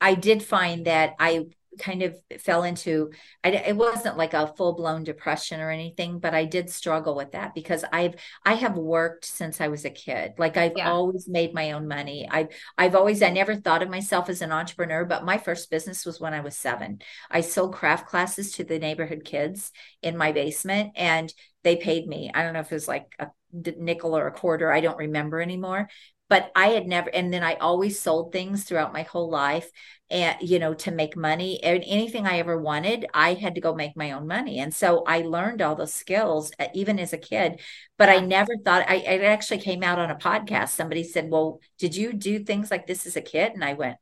i 0.00 0.14
did 0.14 0.42
find 0.42 0.86
that 0.86 1.14
i 1.18 1.44
kind 1.78 2.02
of 2.02 2.16
fell 2.38 2.64
into 2.64 3.10
I, 3.42 3.50
it 3.50 3.76
wasn't 3.76 4.16
like 4.16 4.34
a 4.34 4.52
full-blown 4.56 5.04
depression 5.04 5.60
or 5.60 5.70
anything 5.70 6.18
but 6.18 6.34
i 6.34 6.44
did 6.44 6.70
struggle 6.70 7.14
with 7.14 7.32
that 7.32 7.54
because 7.54 7.84
i've 7.92 8.14
i 8.44 8.54
have 8.54 8.76
worked 8.76 9.24
since 9.24 9.60
i 9.60 9.68
was 9.68 9.84
a 9.84 9.90
kid. 9.90 10.32
Like 10.38 10.56
i've 10.56 10.72
yeah. 10.76 10.90
always 10.90 11.28
made 11.28 11.54
my 11.54 11.72
own 11.72 11.88
money. 11.88 12.28
I've 12.30 12.48
i've 12.76 12.94
always 12.94 13.22
i 13.22 13.30
never 13.30 13.56
thought 13.56 13.82
of 13.82 13.90
myself 13.90 14.28
as 14.28 14.42
an 14.42 14.52
entrepreneur 14.52 15.04
but 15.04 15.24
my 15.24 15.38
first 15.38 15.70
business 15.70 16.04
was 16.04 16.20
when 16.20 16.34
i 16.34 16.40
was 16.40 16.56
seven. 16.56 17.00
I 17.30 17.40
sold 17.40 17.74
craft 17.74 18.06
classes 18.06 18.52
to 18.52 18.64
the 18.64 18.78
neighborhood 18.78 19.24
kids 19.24 19.72
in 20.02 20.16
my 20.16 20.32
basement 20.32 20.92
and 20.96 21.32
they 21.64 21.76
paid 21.76 22.06
me 22.06 22.30
i 22.34 22.42
don't 22.42 22.54
know 22.54 22.60
if 22.60 22.70
it 22.70 22.74
was 22.74 22.88
like 22.88 23.14
a 23.18 23.28
nickel 23.52 24.16
or 24.16 24.26
a 24.26 24.32
quarter 24.32 24.72
i 24.72 24.80
don't 24.80 24.96
remember 24.96 25.40
anymore 25.40 25.88
but 26.32 26.50
I 26.56 26.68
had 26.68 26.86
never, 26.86 27.10
and 27.10 27.30
then 27.30 27.42
I 27.42 27.56
always 27.56 28.00
sold 28.00 28.32
things 28.32 28.64
throughout 28.64 28.94
my 28.94 29.02
whole 29.02 29.28
life 29.28 29.70
and, 30.08 30.34
you 30.40 30.58
know, 30.58 30.72
to 30.72 30.90
make 30.90 31.14
money 31.14 31.62
and 31.62 31.84
anything 31.86 32.26
I 32.26 32.38
ever 32.38 32.58
wanted, 32.58 33.04
I 33.12 33.34
had 33.34 33.56
to 33.56 33.60
go 33.60 33.74
make 33.74 33.98
my 33.98 34.12
own 34.12 34.26
money. 34.26 34.58
And 34.58 34.72
so 34.72 35.04
I 35.06 35.20
learned 35.20 35.60
all 35.60 35.74
those 35.74 35.92
skills 35.92 36.50
uh, 36.58 36.68
even 36.72 36.98
as 36.98 37.12
a 37.12 37.18
kid, 37.18 37.60
but 37.98 38.08
I 38.08 38.20
never 38.20 38.56
thought 38.64 38.88
I, 38.88 38.94
it 38.94 39.22
actually 39.24 39.58
came 39.58 39.82
out 39.82 39.98
on 39.98 40.10
a 40.10 40.16
podcast. 40.16 40.70
Somebody 40.70 41.04
said, 41.04 41.28
well, 41.28 41.60
did 41.78 41.94
you 41.94 42.14
do 42.14 42.38
things 42.38 42.70
like 42.70 42.86
this 42.86 43.04
as 43.04 43.16
a 43.16 43.20
kid? 43.20 43.52
And 43.52 43.62
I 43.62 43.74
went, 43.74 43.98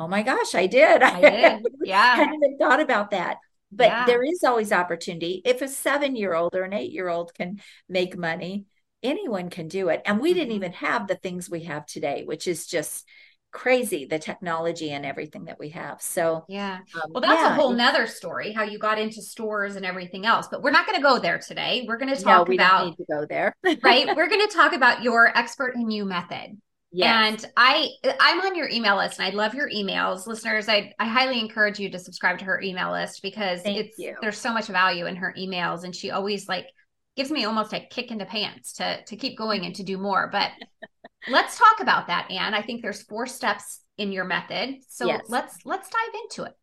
oh 0.00 0.08
my 0.08 0.22
gosh, 0.22 0.54
I 0.54 0.68
did. 0.68 1.02
I 1.02 1.20
did. 1.20 1.66
Yeah. 1.84 2.00
I 2.00 2.16
hadn't 2.16 2.42
even 2.42 2.56
thought 2.56 2.80
about 2.80 3.10
that 3.10 3.36
but 3.72 3.88
yeah. 3.88 4.06
there 4.06 4.22
is 4.22 4.44
always 4.44 4.70
opportunity 4.70 5.42
if 5.44 5.60
a 5.60 5.66
seven 5.66 6.14
year 6.14 6.34
old 6.34 6.54
or 6.54 6.62
an 6.62 6.72
eight 6.72 6.92
year 6.92 7.08
old 7.08 7.34
can 7.34 7.60
make 7.88 8.16
money 8.16 8.64
anyone 9.02 9.50
can 9.50 9.68
do 9.68 9.88
it. 9.88 10.02
And 10.04 10.20
we 10.20 10.30
mm-hmm. 10.30 10.38
didn't 10.38 10.54
even 10.54 10.72
have 10.72 11.06
the 11.06 11.16
things 11.16 11.50
we 11.50 11.64
have 11.64 11.86
today, 11.86 12.24
which 12.24 12.46
is 12.46 12.66
just 12.66 13.06
crazy 13.52 14.04
the 14.04 14.18
technology 14.18 14.90
and 14.90 15.06
everything 15.06 15.46
that 15.46 15.58
we 15.58 15.70
have 15.70 16.02
so 16.02 16.44
yeah 16.46 16.80
um, 16.94 17.12
well 17.12 17.22
that's 17.22 17.40
yeah. 17.40 17.52
a 17.52 17.54
whole 17.54 17.72
nother 17.72 18.06
story 18.06 18.52
how 18.52 18.62
you 18.62 18.78
got 18.78 18.98
into 18.98 19.22
stores 19.22 19.76
and 19.76 19.86
everything 19.86 20.26
else 20.26 20.46
but 20.50 20.62
we're 20.62 20.70
not 20.70 20.84
going 20.84 20.98
to 20.98 21.02
go 21.02 21.18
there 21.18 21.38
today 21.38 21.82
we're 21.88 21.96
going 21.96 22.14
to 22.14 22.22
talk 22.22 22.46
no, 22.46 22.50
we 22.50 22.56
about 22.56 22.84
need 22.84 22.96
to 22.96 23.04
go 23.10 23.24
there 23.24 23.56
right 23.82 24.14
we're 24.14 24.28
going 24.28 24.46
to 24.46 24.54
talk 24.54 24.74
about 24.74 25.02
your 25.02 25.34
expert 25.38 25.74
in 25.74 25.90
you 25.90 26.04
method 26.04 26.60
Yes. 26.92 27.44
And 27.44 27.52
I 27.56 27.90
I'm 28.20 28.40
on 28.40 28.54
your 28.54 28.70
email 28.70 28.96
list 28.96 29.18
and 29.18 29.26
I 29.26 29.36
love 29.36 29.54
your 29.54 29.68
emails. 29.68 30.26
Listeners, 30.26 30.66
I, 30.66 30.94
I 30.98 31.06
highly 31.06 31.40
encourage 31.40 31.78
you 31.78 31.90
to 31.90 31.98
subscribe 31.98 32.38
to 32.38 32.46
her 32.46 32.62
email 32.62 32.92
list 32.92 33.20
because 33.22 33.60
Thank 33.60 33.78
it's 33.78 33.98
you. 33.98 34.16
there's 34.22 34.38
so 34.38 34.52
much 34.52 34.68
value 34.68 35.04
in 35.04 35.16
her 35.16 35.34
emails 35.38 35.84
and 35.84 35.94
she 35.94 36.10
always 36.10 36.48
like 36.48 36.68
gives 37.16 37.30
me 37.30 37.44
almost 37.44 37.72
a 37.72 37.80
kick 37.80 38.10
in 38.10 38.18
the 38.18 38.26
pants 38.26 38.74
to 38.74 39.02
to 39.04 39.16
keep 39.16 39.36
going 39.36 39.64
and 39.64 39.74
to 39.76 39.82
do 39.82 39.98
more. 39.98 40.28
But 40.30 40.50
let's 41.28 41.58
talk 41.58 41.80
about 41.80 42.06
that, 42.08 42.30
Ann. 42.30 42.54
I 42.54 42.62
think 42.62 42.82
there's 42.82 43.02
four 43.02 43.26
steps 43.26 43.80
in 43.98 44.12
your 44.12 44.24
method. 44.24 44.76
So 44.88 45.06
yes. 45.06 45.24
let's 45.28 45.58
let's 45.64 45.88
dive 45.88 46.20
into 46.22 46.44
it. 46.44 46.54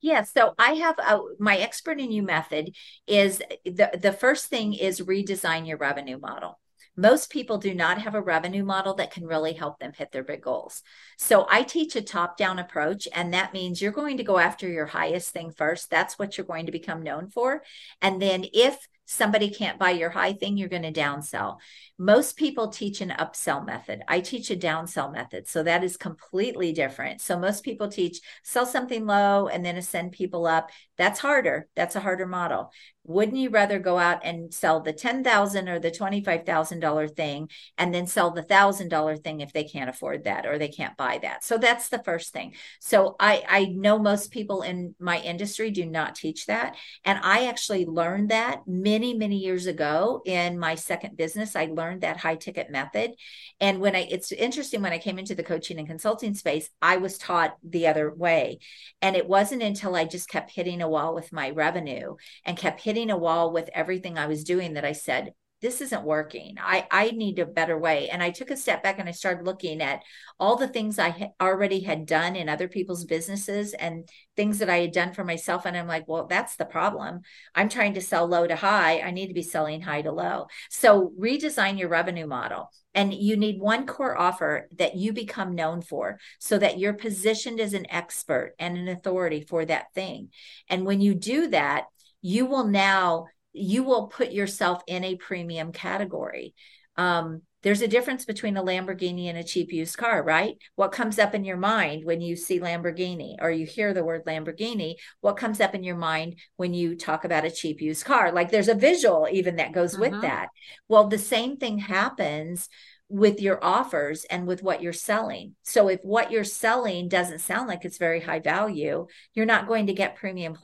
Yeah, 0.00 0.22
so 0.22 0.54
I 0.58 0.72
have 0.72 0.98
a, 0.98 1.20
my 1.38 1.56
expert 1.56 1.98
in 1.98 2.12
you 2.12 2.22
method 2.22 2.74
is 3.06 3.42
the 3.64 3.90
the 4.00 4.12
first 4.12 4.46
thing 4.46 4.74
is 4.74 5.00
redesign 5.00 5.66
your 5.66 5.78
revenue 5.78 6.18
model. 6.18 6.58
Most 6.96 7.30
people 7.30 7.58
do 7.58 7.74
not 7.74 7.98
have 7.98 8.16
a 8.16 8.20
revenue 8.20 8.64
model 8.64 8.94
that 8.94 9.12
can 9.12 9.24
really 9.24 9.52
help 9.52 9.78
them 9.78 9.92
hit 9.96 10.10
their 10.10 10.24
big 10.24 10.42
goals. 10.42 10.82
So 11.16 11.46
I 11.48 11.62
teach 11.62 11.94
a 11.94 12.02
top 12.02 12.36
down 12.36 12.58
approach, 12.58 13.06
and 13.14 13.32
that 13.32 13.52
means 13.52 13.80
you're 13.80 13.92
going 13.92 14.16
to 14.16 14.24
go 14.24 14.38
after 14.38 14.68
your 14.68 14.86
highest 14.86 15.30
thing 15.30 15.52
first. 15.52 15.90
That's 15.90 16.18
what 16.18 16.36
you're 16.36 16.44
going 16.44 16.66
to 16.66 16.72
become 16.72 17.04
known 17.04 17.28
for. 17.28 17.62
And 18.02 18.20
then 18.20 18.44
if 18.52 18.76
somebody 19.08 19.48
can't 19.48 19.78
buy 19.78 19.92
your 19.92 20.10
high 20.10 20.34
thing, 20.34 20.58
you're 20.58 20.68
going 20.68 20.82
to 20.82 20.92
downsell. 20.92 21.58
Most 21.96 22.36
people 22.36 22.68
teach 22.68 23.00
an 23.00 23.08
upsell 23.18 23.64
method. 23.64 24.02
I 24.06 24.20
teach 24.20 24.50
a 24.50 24.56
downsell 24.56 25.10
method. 25.10 25.48
So 25.48 25.62
that 25.62 25.82
is 25.82 25.96
completely 25.96 26.72
different. 26.72 27.22
So 27.22 27.38
most 27.38 27.64
people 27.64 27.88
teach 27.88 28.20
sell 28.42 28.66
something 28.66 29.06
low 29.06 29.48
and 29.48 29.64
then 29.64 29.76
ascend 29.76 30.12
people 30.12 30.46
up. 30.46 30.70
That's 30.98 31.20
harder. 31.20 31.68
That's 31.76 31.96
a 31.96 32.00
harder 32.00 32.26
model. 32.26 32.72
wouldn't 33.08 33.38
you 33.38 33.48
rather 33.48 33.78
go 33.78 33.98
out 33.98 34.20
and 34.22 34.52
sell 34.52 34.80
the 34.80 34.92
10,000 34.92 35.66
or 35.66 35.78
the 35.78 35.90
$25,000 35.90 37.16
thing 37.16 37.48
and 37.78 37.94
then 37.94 38.06
sell 38.06 38.32
the 38.32 38.42
$1,000 38.42 39.24
thing 39.24 39.40
if 39.40 39.50
they 39.50 39.64
can't 39.64 39.88
afford 39.88 40.24
that 40.24 40.44
or 40.44 40.58
they 40.58 40.68
can't 40.68 40.94
buy 40.98 41.18
that? 41.22 41.42
So 41.42 41.56
that's 41.56 41.88
the 41.88 42.02
first 42.02 42.34
thing. 42.34 42.54
So 42.80 43.16
I, 43.18 43.42
I 43.48 43.64
know 43.64 43.98
most 43.98 44.30
people 44.30 44.60
in 44.60 44.94
my 45.00 45.20
industry 45.20 45.70
do 45.70 45.86
not 45.86 46.16
teach 46.16 46.44
that. 46.46 46.76
And 47.02 47.18
I 47.22 47.46
actually 47.46 47.86
learned 47.86 48.28
that 48.28 48.60
many, 48.66 49.14
many 49.14 49.38
years 49.38 49.66
ago 49.66 50.20
in 50.26 50.58
my 50.58 50.74
second 50.74 51.16
business. 51.16 51.56
I 51.56 51.66
learned 51.66 52.02
that 52.02 52.18
high 52.18 52.36
ticket 52.36 52.70
method. 52.70 53.12
And 53.58 53.80
when 53.80 53.96
I, 53.96 54.06
it's 54.10 54.32
interesting 54.32 54.82
when 54.82 54.92
I 54.92 54.98
came 54.98 55.18
into 55.18 55.34
the 55.34 55.42
coaching 55.42 55.78
and 55.78 55.88
consulting 55.88 56.34
space, 56.34 56.68
I 56.82 56.98
was 56.98 57.16
taught 57.16 57.56
the 57.66 57.86
other 57.86 58.12
way. 58.12 58.58
And 59.00 59.16
it 59.16 59.26
wasn't 59.26 59.62
until 59.62 59.96
I 59.96 60.04
just 60.04 60.28
kept 60.28 60.50
hitting 60.50 60.82
wall 60.88 61.14
with 61.14 61.32
my 61.32 61.50
revenue 61.50 62.16
and 62.44 62.56
kept 62.56 62.80
hitting 62.80 62.98
hitting 62.98 63.10
a 63.10 63.16
wall 63.16 63.52
with 63.52 63.70
everything 63.74 64.18
I 64.18 64.26
was 64.26 64.42
doing 64.42 64.74
that 64.74 64.84
I 64.84 64.92
said, 64.92 65.32
this 65.60 65.80
isn't 65.80 66.04
working. 66.04 66.56
I, 66.60 66.86
I 66.90 67.10
need 67.10 67.38
a 67.38 67.46
better 67.46 67.76
way. 67.76 68.08
And 68.08 68.22
I 68.22 68.30
took 68.30 68.50
a 68.50 68.56
step 68.56 68.82
back 68.82 68.98
and 68.98 69.08
I 69.08 69.12
started 69.12 69.44
looking 69.44 69.82
at 69.82 70.02
all 70.38 70.56
the 70.56 70.68
things 70.68 70.98
I 70.98 71.10
ha- 71.10 71.28
already 71.40 71.80
had 71.80 72.06
done 72.06 72.36
in 72.36 72.48
other 72.48 72.68
people's 72.68 73.04
businesses 73.04 73.74
and 73.74 74.08
things 74.36 74.58
that 74.58 74.70
I 74.70 74.78
had 74.78 74.92
done 74.92 75.12
for 75.12 75.24
myself. 75.24 75.64
And 75.64 75.76
I'm 75.76 75.88
like, 75.88 76.06
well, 76.06 76.26
that's 76.26 76.56
the 76.56 76.64
problem. 76.64 77.22
I'm 77.56 77.68
trying 77.68 77.94
to 77.94 78.00
sell 78.00 78.26
low 78.26 78.46
to 78.46 78.54
high. 78.54 79.00
I 79.00 79.10
need 79.10 79.28
to 79.28 79.34
be 79.34 79.42
selling 79.42 79.80
high 79.80 80.02
to 80.02 80.12
low. 80.12 80.46
So 80.70 81.12
redesign 81.18 81.78
your 81.78 81.88
revenue 81.88 82.26
model. 82.26 82.70
And 82.98 83.14
you 83.14 83.36
need 83.36 83.60
one 83.60 83.86
core 83.86 84.18
offer 84.18 84.68
that 84.76 84.96
you 84.96 85.12
become 85.12 85.54
known 85.54 85.82
for 85.82 86.18
so 86.40 86.58
that 86.58 86.80
you're 86.80 86.94
positioned 86.94 87.60
as 87.60 87.72
an 87.72 87.86
expert 87.88 88.56
and 88.58 88.76
an 88.76 88.88
authority 88.88 89.40
for 89.40 89.64
that 89.64 89.94
thing. 89.94 90.30
And 90.68 90.84
when 90.84 91.00
you 91.00 91.14
do 91.14 91.46
that, 91.50 91.84
you 92.22 92.44
will 92.46 92.66
now 92.66 93.26
you 93.52 93.84
will 93.84 94.08
put 94.08 94.32
yourself 94.32 94.82
in 94.88 95.04
a 95.04 95.14
premium 95.14 95.70
category 95.70 96.54
um, 96.96 97.42
there's 97.62 97.82
a 97.82 97.88
difference 97.88 98.24
between 98.24 98.56
a 98.56 98.62
Lamborghini 98.62 99.26
and 99.26 99.36
a 99.36 99.44
cheap 99.44 99.72
used 99.72 99.96
car, 99.96 100.22
right? 100.22 100.56
What 100.76 100.92
comes 100.92 101.18
up 101.18 101.34
in 101.34 101.44
your 101.44 101.56
mind 101.56 102.04
when 102.04 102.20
you 102.20 102.36
see 102.36 102.60
Lamborghini 102.60 103.36
or 103.40 103.50
you 103.50 103.66
hear 103.66 103.92
the 103.92 104.04
word 104.04 104.24
Lamborghini? 104.26 104.94
What 105.20 105.36
comes 105.36 105.60
up 105.60 105.74
in 105.74 105.82
your 105.82 105.96
mind 105.96 106.36
when 106.56 106.72
you 106.72 106.94
talk 106.94 107.24
about 107.24 107.44
a 107.44 107.50
cheap 107.50 107.80
used 107.80 108.04
car? 108.04 108.30
Like 108.32 108.50
there's 108.50 108.68
a 108.68 108.74
visual 108.74 109.28
even 109.30 109.56
that 109.56 109.72
goes 109.72 109.94
uh-huh. 109.94 110.00
with 110.00 110.12
mm-hmm. 110.12 110.22
that. 110.22 110.48
Well, 110.88 111.08
the 111.08 111.18
same 111.18 111.56
thing 111.56 111.78
happens 111.78 112.68
with 113.10 113.40
your 113.40 113.62
offers 113.64 114.24
and 114.24 114.46
with 114.46 114.62
what 114.62 114.82
you're 114.82 114.92
selling. 114.92 115.54
So 115.62 115.88
if 115.88 116.00
what 116.02 116.30
you're 116.30 116.44
selling 116.44 117.08
doesn't 117.08 117.40
sound 117.40 117.66
like 117.66 117.84
it's 117.84 117.96
very 117.96 118.20
high 118.20 118.40
value, 118.40 119.06
you're 119.34 119.46
not 119.46 119.66
going 119.66 119.86
to 119.86 119.94
get 119.94 120.16
premium 120.16 120.54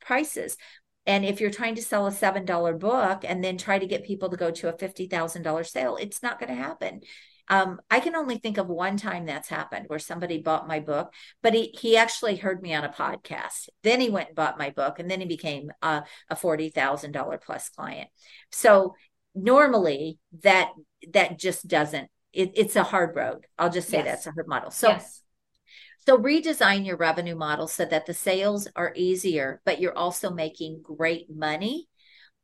prices. 0.00 0.56
And 1.08 1.24
if 1.24 1.40
you're 1.40 1.50
trying 1.50 1.74
to 1.76 1.82
sell 1.82 2.06
a 2.06 2.10
$7 2.10 2.78
book 2.78 3.24
and 3.26 3.42
then 3.42 3.56
try 3.56 3.78
to 3.78 3.86
get 3.86 4.04
people 4.04 4.28
to 4.28 4.36
go 4.36 4.50
to 4.50 4.68
a 4.68 4.74
$50,000 4.74 5.66
sale, 5.66 5.96
it's 5.96 6.22
not 6.22 6.38
going 6.38 6.50
to 6.50 6.62
happen. 6.62 7.00
Um, 7.48 7.80
I 7.90 8.00
can 8.00 8.14
only 8.14 8.36
think 8.36 8.58
of 8.58 8.68
one 8.68 8.98
time 8.98 9.24
that's 9.24 9.48
happened 9.48 9.86
where 9.88 9.98
somebody 9.98 10.38
bought 10.38 10.68
my 10.68 10.80
book, 10.80 11.14
but 11.42 11.54
he, 11.54 11.74
he 11.80 11.96
actually 11.96 12.36
heard 12.36 12.62
me 12.62 12.74
on 12.74 12.84
a 12.84 12.90
podcast. 12.90 13.70
Then 13.82 14.02
he 14.02 14.10
went 14.10 14.28
and 14.28 14.36
bought 14.36 14.58
my 14.58 14.68
book, 14.68 14.98
and 14.98 15.10
then 15.10 15.20
he 15.20 15.26
became 15.26 15.72
a, 15.80 16.04
a 16.28 16.36
$40,000 16.36 17.40
plus 17.40 17.70
client. 17.70 18.10
So 18.52 18.94
normally 19.34 20.18
that 20.42 20.70
that 21.12 21.38
just 21.38 21.68
doesn't 21.68 22.10
it, 22.32 22.52
it's 22.54 22.76
a 22.76 22.82
hard 22.82 23.16
road. 23.16 23.46
I'll 23.58 23.70
just 23.70 23.88
say 23.88 23.98
yes. 23.98 24.06
that's 24.06 24.26
a 24.26 24.32
hard 24.32 24.48
model. 24.48 24.70
So 24.70 24.88
yes. 24.88 25.22
So 26.08 26.16
redesign 26.16 26.86
your 26.86 26.96
revenue 26.96 27.34
model 27.34 27.68
so 27.68 27.84
that 27.84 28.06
the 28.06 28.14
sales 28.14 28.66
are 28.74 28.94
easier, 28.96 29.60
but 29.66 29.78
you're 29.78 29.94
also 29.94 30.30
making 30.30 30.80
great 30.82 31.26
money 31.28 31.86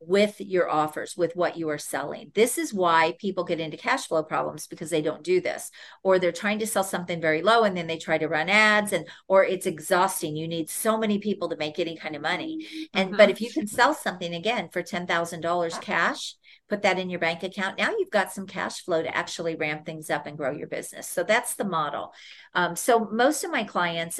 with 0.00 0.38
your 0.38 0.68
offers, 0.68 1.16
with 1.16 1.34
what 1.34 1.56
you 1.56 1.70
are 1.70 1.78
selling. 1.78 2.30
This 2.34 2.58
is 2.58 2.74
why 2.74 3.16
people 3.18 3.42
get 3.42 3.60
into 3.60 3.78
cash 3.78 4.06
flow 4.06 4.22
problems 4.22 4.66
because 4.66 4.90
they 4.90 5.00
don't 5.00 5.22
do 5.22 5.40
this, 5.40 5.70
or 6.02 6.18
they're 6.18 6.30
trying 6.30 6.58
to 6.58 6.66
sell 6.66 6.84
something 6.84 7.22
very 7.22 7.40
low 7.40 7.64
and 7.64 7.74
then 7.74 7.86
they 7.86 7.96
try 7.96 8.18
to 8.18 8.28
run 8.28 8.50
ads 8.50 8.92
and 8.92 9.06
or 9.28 9.46
it's 9.46 9.64
exhausting. 9.64 10.36
You 10.36 10.46
need 10.46 10.68
so 10.68 10.98
many 10.98 11.18
people 11.18 11.48
to 11.48 11.56
make 11.56 11.78
any 11.78 11.96
kind 11.96 12.14
of 12.14 12.20
money. 12.20 12.66
And 12.92 13.08
mm-hmm. 13.08 13.16
but 13.16 13.30
if 13.30 13.40
you 13.40 13.50
can 13.50 13.66
sell 13.66 13.94
something 13.94 14.34
again 14.34 14.68
for 14.72 14.82
ten 14.82 15.06
thousand 15.06 15.40
dollars 15.40 15.78
cash, 15.78 16.34
put 16.68 16.82
that 16.82 16.98
in 16.98 17.10
your 17.10 17.20
bank 17.20 17.42
account. 17.42 17.78
Now 17.78 17.90
you've 17.90 18.10
got 18.10 18.32
some 18.32 18.46
cash 18.46 18.82
flow 18.82 19.02
to 19.02 19.16
actually 19.16 19.54
ramp 19.54 19.84
things 19.84 20.08
up 20.08 20.26
and 20.26 20.36
grow 20.36 20.50
your 20.50 20.66
business. 20.66 21.08
So 21.08 21.22
that's 21.22 21.54
the 21.54 21.64
model. 21.64 22.14
Um, 22.54 22.74
so 22.74 23.08
most 23.12 23.44
of 23.44 23.50
my 23.50 23.64
clients, 23.64 24.18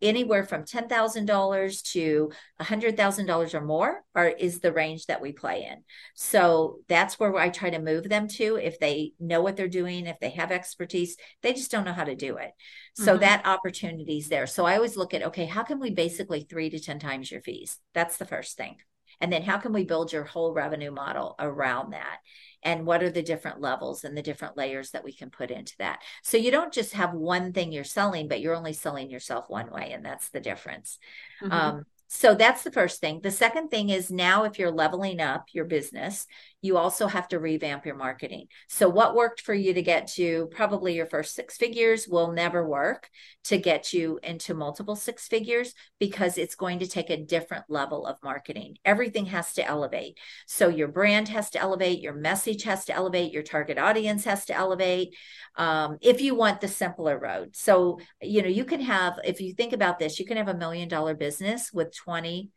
anywhere 0.00 0.44
from 0.44 0.64
ten 0.64 0.88
thousand 0.88 1.26
dollars 1.26 1.82
to 1.82 2.32
a 2.58 2.64
hundred 2.64 2.96
thousand 2.96 3.26
dollars 3.26 3.54
or 3.54 3.60
more, 3.60 4.02
are 4.14 4.28
is 4.28 4.60
the 4.60 4.72
range 4.72 5.06
that 5.06 5.20
we 5.20 5.32
play 5.32 5.68
in. 5.70 5.84
So 6.14 6.78
that's 6.88 7.20
where 7.20 7.36
I 7.36 7.50
try 7.50 7.70
to 7.70 7.78
move 7.78 8.08
them 8.08 8.26
to. 8.28 8.56
If 8.56 8.78
they 8.78 9.12
know 9.20 9.42
what 9.42 9.56
they're 9.56 9.68
doing, 9.68 10.06
if 10.06 10.18
they 10.18 10.30
have 10.30 10.50
expertise, 10.50 11.16
they 11.42 11.52
just 11.52 11.70
don't 11.70 11.84
know 11.84 11.92
how 11.92 12.04
to 12.04 12.14
do 12.14 12.36
it. 12.36 12.52
So 12.94 13.12
mm-hmm. 13.12 13.20
that 13.20 13.46
opportunity 13.46 14.18
is 14.18 14.28
there. 14.28 14.46
So 14.46 14.64
I 14.64 14.76
always 14.76 14.96
look 14.96 15.12
at 15.12 15.22
okay, 15.24 15.46
how 15.46 15.62
can 15.62 15.78
we 15.78 15.90
basically 15.90 16.46
three 16.48 16.70
to 16.70 16.80
ten 16.80 16.98
times 16.98 17.30
your 17.30 17.42
fees? 17.42 17.78
That's 17.92 18.16
the 18.16 18.24
first 18.26 18.56
thing. 18.56 18.76
And 19.22 19.32
then 19.32 19.42
how 19.42 19.56
can 19.56 19.72
we 19.72 19.84
build 19.84 20.12
your 20.12 20.24
whole 20.24 20.52
revenue 20.52 20.90
model 20.90 21.36
around 21.38 21.92
that? 21.92 22.18
And 22.64 22.84
what 22.84 23.02
are 23.02 23.10
the 23.10 23.22
different 23.22 23.60
levels 23.60 24.04
and 24.04 24.16
the 24.16 24.22
different 24.22 24.56
layers 24.56 24.90
that 24.90 25.04
we 25.04 25.12
can 25.12 25.30
put 25.30 25.50
into 25.50 25.74
that? 25.78 26.02
So 26.22 26.36
you 26.36 26.50
don't 26.50 26.72
just 26.72 26.92
have 26.92 27.14
one 27.14 27.52
thing 27.52 27.72
you're 27.72 27.84
selling, 27.84 28.28
but 28.28 28.40
you're 28.40 28.54
only 28.54 28.72
selling 28.72 29.10
yourself 29.10 29.46
one 29.48 29.70
way. 29.70 29.92
And 29.92 30.04
that's 30.04 30.28
the 30.30 30.40
difference. 30.40 30.98
Mm-hmm. 31.40 31.52
Um, 31.52 31.86
so 32.08 32.34
that's 32.34 32.62
the 32.62 32.70
first 32.70 33.00
thing. 33.00 33.20
The 33.22 33.30
second 33.30 33.70
thing 33.70 33.88
is 33.88 34.10
now, 34.10 34.44
if 34.44 34.58
you're 34.58 34.70
leveling 34.70 35.20
up 35.20 35.46
your 35.52 35.64
business, 35.64 36.26
you 36.62 36.78
also 36.78 37.08
have 37.08 37.28
to 37.28 37.40
revamp 37.40 37.84
your 37.84 37.96
marketing. 37.96 38.46
So, 38.68 38.88
what 38.88 39.14
worked 39.14 39.42
for 39.42 39.52
you 39.52 39.74
to 39.74 39.82
get 39.82 40.06
to 40.12 40.48
probably 40.52 40.94
your 40.94 41.06
first 41.06 41.34
six 41.34 41.56
figures 41.56 42.08
will 42.08 42.32
never 42.32 42.66
work 42.66 43.10
to 43.44 43.58
get 43.58 43.92
you 43.92 44.20
into 44.22 44.54
multiple 44.54 44.96
six 44.96 45.26
figures 45.26 45.74
because 45.98 46.38
it's 46.38 46.54
going 46.54 46.78
to 46.78 46.86
take 46.86 47.10
a 47.10 47.22
different 47.22 47.64
level 47.68 48.06
of 48.06 48.16
marketing. 48.22 48.76
Everything 48.84 49.26
has 49.26 49.52
to 49.54 49.66
elevate. 49.66 50.18
So, 50.46 50.68
your 50.68 50.88
brand 50.88 51.28
has 51.28 51.50
to 51.50 51.60
elevate, 51.60 52.00
your 52.00 52.14
message 52.14 52.62
has 52.62 52.84
to 52.86 52.94
elevate, 52.94 53.32
your 53.32 53.42
target 53.42 53.76
audience 53.76 54.24
has 54.24 54.44
to 54.46 54.54
elevate 54.54 55.16
um, 55.56 55.98
if 56.00 56.20
you 56.20 56.34
want 56.34 56.60
the 56.60 56.68
simpler 56.68 57.18
road. 57.18 57.56
So, 57.56 57.98
you 58.20 58.40
know, 58.42 58.48
you 58.48 58.64
can 58.64 58.80
have, 58.80 59.18
if 59.24 59.40
you 59.40 59.52
think 59.52 59.72
about 59.72 59.98
this, 59.98 60.20
you 60.20 60.24
can 60.24 60.36
have 60.36 60.48
a 60.48 60.54
million 60.54 60.88
dollar 60.88 61.14
business 61.14 61.72
with 61.72 61.94
20, 61.94 62.50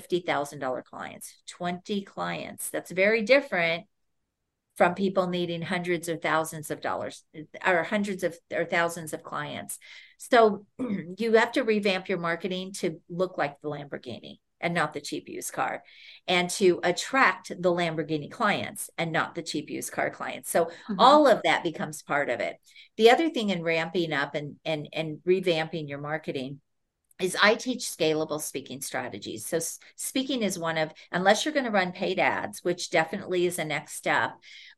$50,000 0.00 0.84
clients, 0.84 1.34
20 1.48 2.02
clients. 2.02 2.70
That's 2.70 2.90
very 2.90 3.22
different 3.22 3.86
from 4.76 4.94
people 4.94 5.26
needing 5.26 5.62
hundreds 5.62 6.08
or 6.08 6.16
thousands 6.16 6.70
of 6.70 6.80
dollars 6.80 7.24
or 7.66 7.82
hundreds 7.82 8.22
of 8.22 8.36
or 8.52 8.64
thousands 8.64 9.12
of 9.12 9.22
clients. 9.22 9.78
So 10.18 10.66
you 11.18 11.32
have 11.34 11.52
to 11.52 11.62
revamp 11.62 12.08
your 12.08 12.18
marketing 12.18 12.72
to 12.74 13.00
look 13.08 13.38
like 13.38 13.60
the 13.60 13.70
Lamborghini 13.70 14.38
and 14.60 14.74
not 14.74 14.92
the 14.92 15.00
cheap 15.00 15.28
used 15.28 15.52
car 15.52 15.82
and 16.26 16.48
to 16.48 16.80
attract 16.82 17.48
the 17.48 17.72
Lamborghini 17.72 18.30
clients 18.30 18.90
and 18.96 19.12
not 19.12 19.34
the 19.34 19.42
cheap 19.42 19.70
used 19.70 19.92
car 19.92 20.10
clients. 20.10 20.50
So 20.50 20.66
mm-hmm. 20.66 20.96
all 20.98 21.26
of 21.26 21.42
that 21.44 21.62
becomes 21.62 22.02
part 22.02 22.30
of 22.30 22.40
it. 22.40 22.56
The 22.96 23.10
other 23.10 23.30
thing 23.30 23.50
in 23.50 23.62
ramping 23.62 24.12
up 24.12 24.34
and 24.34 24.56
and 24.64 24.88
and 24.92 25.18
revamping 25.26 25.88
your 25.88 26.00
marketing 26.00 26.60
is 27.20 27.36
I 27.42 27.54
teach 27.54 27.80
scalable 27.80 28.40
speaking 28.40 28.80
strategies. 28.80 29.46
So 29.46 29.58
speaking 29.96 30.42
is 30.42 30.58
one 30.58 30.78
of 30.78 30.92
unless 31.10 31.44
you're 31.44 31.54
going 31.54 31.64
to 31.64 31.70
run 31.70 31.92
paid 31.92 32.18
ads, 32.18 32.62
which 32.62 32.90
definitely 32.90 33.46
is 33.46 33.58
a 33.58 33.64
next 33.64 33.94
step, 33.94 34.32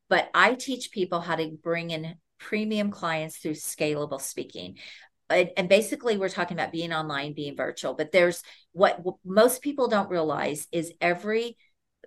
but 0.09 0.29
I 0.35 0.55
teach 0.55 0.91
people 0.91 1.21
how 1.21 1.37
to 1.37 1.57
bring 1.63 1.91
in 1.91 2.15
premium 2.39 2.91
clients 2.91 3.39
through 3.39 3.53
scalable 3.53 4.21
speaking 4.21 4.77
and 5.31 5.69
basically 5.69 6.17
we're 6.17 6.29
talking 6.29 6.57
about 6.57 6.73
being 6.73 6.93
online 6.93 7.35
being 7.35 7.57
virtual 7.57 7.95
but 7.95 8.13
there's 8.13 8.43
what 8.73 9.01
most 9.25 9.61
people 9.61 9.89
don't 9.89 10.09
realize 10.09 10.67
is 10.73 10.93
every 11.01 11.57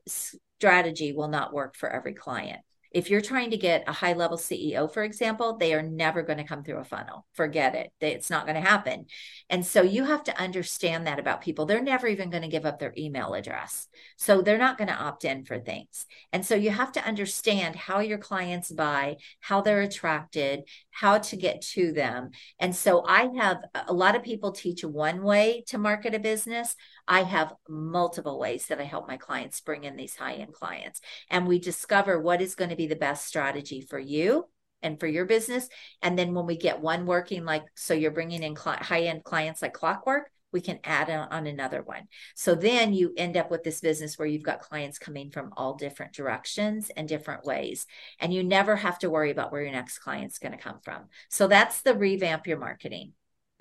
strategy 0.07 1.11
will 1.11 1.27
not 1.27 1.53
work 1.53 1.75
for 1.75 1.89
every 1.89 2.13
client 2.13 2.61
if 2.91 3.09
you're 3.09 3.21
trying 3.21 3.51
to 3.51 3.57
get 3.57 3.87
a 3.87 3.93
high 3.93 4.13
level 4.13 4.37
CEO, 4.37 4.91
for 4.91 5.03
example, 5.03 5.57
they 5.57 5.73
are 5.73 5.81
never 5.81 6.23
going 6.23 6.37
to 6.37 6.43
come 6.43 6.63
through 6.63 6.79
a 6.79 6.83
funnel. 6.83 7.25
Forget 7.33 7.73
it. 7.73 7.91
It's 8.01 8.29
not 8.29 8.45
going 8.45 8.61
to 8.61 8.69
happen. 8.69 9.05
And 9.49 9.65
so 9.65 9.81
you 9.81 10.03
have 10.03 10.23
to 10.25 10.37
understand 10.37 11.07
that 11.07 11.19
about 11.19 11.41
people. 11.41 11.65
They're 11.65 11.81
never 11.81 12.07
even 12.07 12.29
going 12.29 12.43
to 12.43 12.49
give 12.49 12.65
up 12.65 12.79
their 12.79 12.93
email 12.97 13.33
address. 13.33 13.87
So 14.17 14.41
they're 14.41 14.57
not 14.57 14.77
going 14.77 14.89
to 14.89 14.93
opt 14.93 15.23
in 15.23 15.45
for 15.45 15.59
things. 15.59 16.05
And 16.33 16.45
so 16.45 16.55
you 16.55 16.71
have 16.71 16.91
to 16.93 17.05
understand 17.05 17.75
how 17.77 17.99
your 17.99 18.17
clients 18.17 18.71
buy, 18.71 19.17
how 19.39 19.61
they're 19.61 19.81
attracted, 19.81 20.63
how 20.89 21.19
to 21.19 21.37
get 21.37 21.61
to 21.61 21.93
them. 21.93 22.31
And 22.59 22.75
so 22.75 23.05
I 23.07 23.29
have 23.37 23.63
a 23.87 23.93
lot 23.93 24.15
of 24.15 24.23
people 24.23 24.51
teach 24.51 24.83
one 24.83 25.23
way 25.23 25.63
to 25.67 25.77
market 25.77 26.13
a 26.13 26.19
business. 26.19 26.75
I 27.07 27.23
have 27.23 27.53
multiple 27.67 28.39
ways 28.39 28.67
that 28.67 28.79
I 28.79 28.83
help 28.83 29.07
my 29.07 29.17
clients 29.17 29.61
bring 29.61 29.83
in 29.83 29.95
these 29.95 30.15
high 30.15 30.35
end 30.35 30.53
clients. 30.53 31.01
And 31.29 31.47
we 31.47 31.59
discover 31.59 32.19
what 32.19 32.41
is 32.41 32.55
going 32.55 32.69
to 32.69 32.75
be 32.75 32.87
the 32.87 32.95
best 32.95 33.25
strategy 33.25 33.81
for 33.81 33.99
you 33.99 34.45
and 34.81 34.99
for 34.99 35.07
your 35.07 35.25
business. 35.25 35.69
And 36.01 36.17
then 36.17 36.33
when 36.33 36.45
we 36.45 36.57
get 36.57 36.81
one 36.81 37.05
working, 37.05 37.45
like, 37.45 37.63
so 37.75 37.93
you're 37.93 38.11
bringing 38.11 38.43
in 38.43 38.55
cl- 38.55 38.77
high 38.77 39.03
end 39.03 39.23
clients 39.23 39.61
like 39.61 39.73
clockwork, 39.73 40.31
we 40.51 40.61
can 40.61 40.79
add 40.83 41.09
on, 41.09 41.27
on 41.29 41.47
another 41.47 41.81
one. 41.81 42.07
So 42.35 42.55
then 42.55 42.93
you 42.93 43.13
end 43.15 43.37
up 43.37 43.49
with 43.49 43.63
this 43.63 43.79
business 43.79 44.17
where 44.17 44.27
you've 44.27 44.43
got 44.43 44.59
clients 44.59 44.99
coming 44.99 45.31
from 45.31 45.53
all 45.55 45.75
different 45.75 46.13
directions 46.13 46.91
and 46.95 47.07
different 47.07 47.45
ways. 47.45 47.85
And 48.19 48.33
you 48.33 48.43
never 48.43 48.75
have 48.75 48.99
to 48.99 49.09
worry 49.09 49.31
about 49.31 49.51
where 49.51 49.61
your 49.61 49.71
next 49.71 49.99
client's 49.99 50.39
going 50.39 50.51
to 50.51 50.57
come 50.57 50.79
from. 50.83 51.05
So 51.29 51.47
that's 51.47 51.81
the 51.81 51.95
revamp 51.95 52.47
your 52.47 52.59
marketing. 52.59 53.13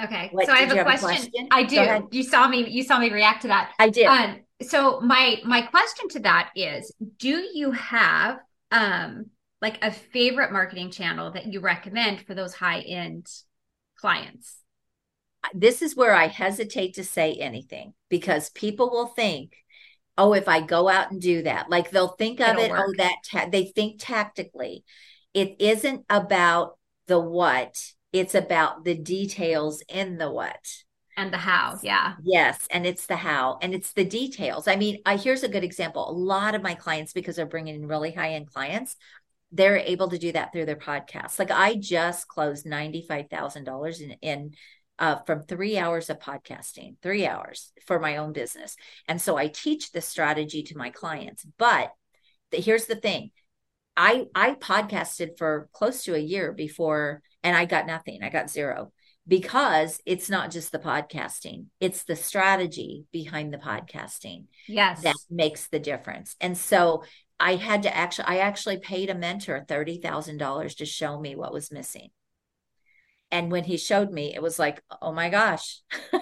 Okay. 0.04 0.28
What, 0.32 0.46
so 0.46 0.52
I 0.52 0.60
have, 0.60 0.72
a, 0.72 0.76
have 0.76 0.86
question. 0.86 1.10
a, 1.10 1.12
question. 1.12 1.48
I 1.50 1.62
do. 1.64 2.08
You 2.10 2.22
saw 2.22 2.48
me 2.48 2.68
you 2.68 2.82
saw 2.82 2.98
me 2.98 3.10
react 3.10 3.42
to 3.42 3.48
that. 3.48 3.72
I 3.78 3.90
did. 3.90 4.06
Um, 4.06 4.40
so 4.62 5.00
my 5.00 5.40
my 5.44 5.62
question 5.62 6.08
to 6.10 6.20
that 6.20 6.50
is 6.54 6.92
do 7.18 7.46
you 7.54 7.72
have 7.72 8.38
um 8.70 9.26
like 9.62 9.82
a 9.82 9.90
favorite 9.90 10.52
marketing 10.52 10.90
channel 10.90 11.30
that 11.32 11.46
you 11.46 11.60
recommend 11.60 12.22
for 12.22 12.34
those 12.34 12.54
high 12.54 12.80
end 12.80 13.26
clients? 13.96 14.56
This 15.54 15.82
is 15.82 15.96
where 15.96 16.14
I 16.14 16.26
hesitate 16.26 16.94
to 16.94 17.04
say 17.04 17.34
anything 17.34 17.94
because 18.08 18.50
people 18.50 18.90
will 18.90 19.06
think, 19.06 19.54
oh, 20.18 20.34
if 20.34 20.48
I 20.48 20.60
go 20.60 20.88
out 20.88 21.10
and 21.10 21.20
do 21.20 21.42
that, 21.42 21.70
like 21.70 21.90
they'll 21.90 22.08
think 22.08 22.40
of 22.40 22.58
It'll 22.58 22.62
it, 22.62 22.70
oh, 22.70 22.72
work. 22.72 22.86
oh, 22.88 22.94
that 22.98 23.16
ta- 23.30 23.48
they 23.50 23.64
think 23.64 23.96
tactically. 23.98 24.84
It 25.32 25.56
isn't 25.60 26.04
about 26.10 26.78
the 27.06 27.18
what, 27.18 27.82
it's 28.12 28.34
about 28.34 28.84
the 28.84 28.94
details 28.94 29.82
in 29.88 30.18
the 30.18 30.30
what 30.30 30.66
and 31.16 31.32
the 31.32 31.38
how 31.38 31.78
yeah 31.82 32.14
yes 32.22 32.66
and 32.70 32.86
it's 32.86 33.06
the 33.06 33.16
how 33.16 33.58
and 33.62 33.74
it's 33.74 33.92
the 33.92 34.04
details 34.04 34.68
i 34.68 34.76
mean 34.76 34.98
I, 35.04 35.16
here's 35.16 35.42
a 35.42 35.48
good 35.48 35.64
example 35.64 36.08
a 36.08 36.12
lot 36.12 36.54
of 36.54 36.62
my 36.62 36.74
clients 36.74 37.12
because 37.12 37.36
they're 37.36 37.46
bringing 37.46 37.74
in 37.74 37.86
really 37.86 38.12
high 38.12 38.34
end 38.34 38.50
clients 38.50 38.96
they're 39.52 39.78
able 39.78 40.08
to 40.08 40.18
do 40.18 40.32
that 40.32 40.52
through 40.52 40.66
their 40.66 40.76
podcast. 40.76 41.38
Like 41.38 41.50
I 41.50 41.74
just 41.74 42.28
closed 42.28 42.66
$95,000 42.66 44.00
in, 44.00 44.10
in 44.22 44.54
uh, 44.98 45.16
from 45.26 45.42
three 45.42 45.78
hours 45.78 46.10
of 46.10 46.18
podcasting, 46.18 46.96
three 47.02 47.26
hours 47.26 47.72
for 47.86 47.98
my 47.98 48.18
own 48.18 48.32
business. 48.32 48.76
And 49.08 49.20
so 49.20 49.36
I 49.36 49.48
teach 49.48 49.90
this 49.90 50.06
strategy 50.06 50.62
to 50.64 50.76
my 50.76 50.90
clients. 50.90 51.44
But 51.58 51.92
the, 52.50 52.58
here's 52.58 52.86
the 52.86 52.96
thing 52.96 53.30
I, 54.02 54.24
I 54.34 54.52
podcasted 54.52 55.36
for 55.36 55.68
close 55.74 56.04
to 56.04 56.14
a 56.14 56.18
year 56.18 56.52
before, 56.52 57.20
and 57.42 57.54
I 57.54 57.66
got 57.66 57.86
nothing. 57.86 58.22
I 58.22 58.30
got 58.30 58.48
zero 58.48 58.92
because 59.28 60.00
it's 60.06 60.30
not 60.30 60.50
just 60.50 60.72
the 60.72 60.78
podcasting, 60.78 61.66
it's 61.80 62.04
the 62.04 62.16
strategy 62.16 63.04
behind 63.12 63.52
the 63.52 63.58
podcasting. 63.58 64.46
Yes. 64.66 65.02
That 65.02 65.16
makes 65.28 65.68
the 65.68 65.78
difference. 65.78 66.34
And 66.40 66.56
so 66.56 67.04
I 67.38 67.56
had 67.56 67.82
to 67.82 67.94
actually, 67.94 68.24
I 68.24 68.38
actually 68.38 68.78
paid 68.78 69.10
a 69.10 69.14
mentor 69.14 69.66
$30,000 69.68 70.76
to 70.78 70.86
show 70.86 71.20
me 71.20 71.36
what 71.36 71.52
was 71.52 71.70
missing. 71.70 72.08
And 73.30 73.52
when 73.52 73.64
he 73.64 73.76
showed 73.76 74.10
me, 74.10 74.34
it 74.34 74.40
was 74.40 74.58
like, 74.58 74.82
oh 75.02 75.12
my 75.12 75.28
gosh. 75.28 75.82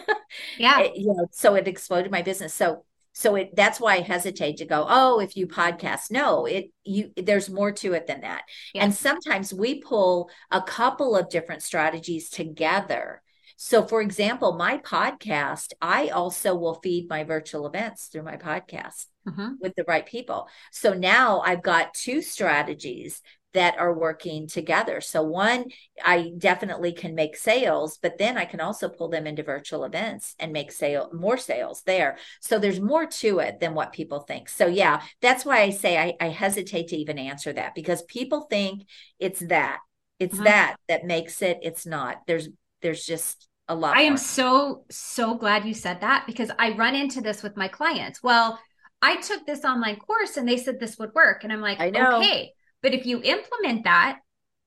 Yeah. 0.59 0.81
it, 0.81 0.93
you 0.97 1.07
know, 1.07 1.27
so 1.31 1.55
it 1.55 1.67
exploded 1.67 2.13
my 2.13 2.23
business. 2.23 2.53
So, 2.53 2.85
so 3.19 3.35
it, 3.35 3.57
that's 3.57 3.81
why 3.81 3.97
I 3.97 4.01
hesitate 4.03 4.59
to 4.59 4.65
go, 4.65 4.87
oh, 4.89 5.19
if 5.19 5.37
you 5.37 5.49
podcast, 5.49 6.13
no, 6.13 6.47
it, 6.47 6.71
you, 6.85 7.11
there's 7.17 7.51
more 7.51 7.73
to 7.73 7.95
it 7.95 8.07
than 8.07 8.21
that. 8.21 8.43
And 8.77 8.95
sometimes 8.95 9.53
we 9.53 9.81
pull 9.81 10.31
a 10.53 10.63
couple 10.63 11.17
of 11.17 11.29
different 11.29 11.65
strategies 11.65 12.31
together 12.31 13.21
so, 13.61 13.85
for 13.85 14.01
example, 14.01 14.53
my 14.53 14.79
podcast, 14.79 15.73
I 15.83 16.09
also 16.09 16.55
will 16.55 16.79
feed 16.81 17.11
my 17.11 17.25
virtual 17.25 17.67
events 17.67 18.07
through 18.07 18.23
my 18.23 18.37
podcast 18.37 19.07
mm-hmm. 19.29 19.55
with 19.61 19.75
the 19.75 19.83
right 19.89 20.07
people. 20.07 20.47
So 20.71 20.95
now 20.95 21.41
I've 21.41 21.65
got 21.65 21.93
two 21.93 22.23
strategies 22.23 23.21
that 23.55 23.79
are 23.79 23.93
working 23.93 24.47
together. 24.47 25.01
So, 25.01 25.23
one, 25.23 25.67
I 26.05 26.33
definitely 26.37 26.93
can 26.93 27.15
make 27.15 27.37
sales, 27.37 27.99
but 28.01 28.19
then 28.19 28.37
I 28.37 28.45
can 28.45 28.61
also 28.61 28.89
pull 28.89 29.09
them 29.09 29.27
into 29.27 29.43
virtual 29.43 29.85
events 29.85 30.35
and 30.39 30.53
make 30.53 30.71
sale 30.71 31.11
more 31.13 31.39
sales 31.39 31.83
there. 31.83 32.19
So, 32.41 32.59
there's 32.59 32.81
more 32.81 33.07
to 33.07 33.39
it 33.39 33.61
than 33.61 33.75
what 33.75 33.93
people 33.93 34.21
think. 34.21 34.49
So, 34.49 34.67
yeah, 34.67 35.03
that's 35.23 35.45
why 35.45 35.63
I 35.63 35.71
say 35.71 35.99
I, 35.99 36.15
I 36.21 36.29
hesitate 36.29 36.89
to 36.89 36.97
even 36.97 37.19
answer 37.19 37.53
that 37.53 37.75
because 37.75 38.03
people 38.03 38.43
think 38.43 38.87
it's 39.19 39.41
that. 39.41 39.79
It's 40.19 40.35
mm-hmm. 40.35 40.45
that 40.45 40.77
that 40.89 41.05
makes 41.05 41.43
it. 41.43 41.59
It's 41.63 41.87
not. 41.87 42.19
There's 42.27 42.49
there's 42.83 43.05
just 43.05 43.49
a 43.69 43.75
lot. 43.75 43.97
I 43.97 44.03
more. 44.03 44.13
am 44.13 44.17
so, 44.17 44.85
so 44.91 45.35
glad 45.35 45.65
you 45.65 45.75
said 45.75 46.01
that 46.01 46.25
because 46.27 46.51
I 46.59 46.71
run 46.73 46.95
into 46.95 47.21
this 47.21 47.43
with 47.43 47.57
my 47.57 47.69
clients. 47.69 48.23
Well, 48.23 48.59
I 49.01 49.17
took 49.17 49.47
this 49.47 49.65
online 49.65 49.97
course 49.97 50.37
and 50.37 50.49
they 50.49 50.57
said 50.57 50.81
this 50.81 50.99
would 50.99 51.15
work. 51.15 51.45
And 51.45 51.53
I'm 51.53 51.61
like, 51.61 51.81
I 51.81 51.91
know. 51.91 52.19
okay, 52.19 52.53
but 52.83 52.95
if 52.95 53.07
you 53.07 53.23
implement 53.23 53.85
that, 53.85 54.19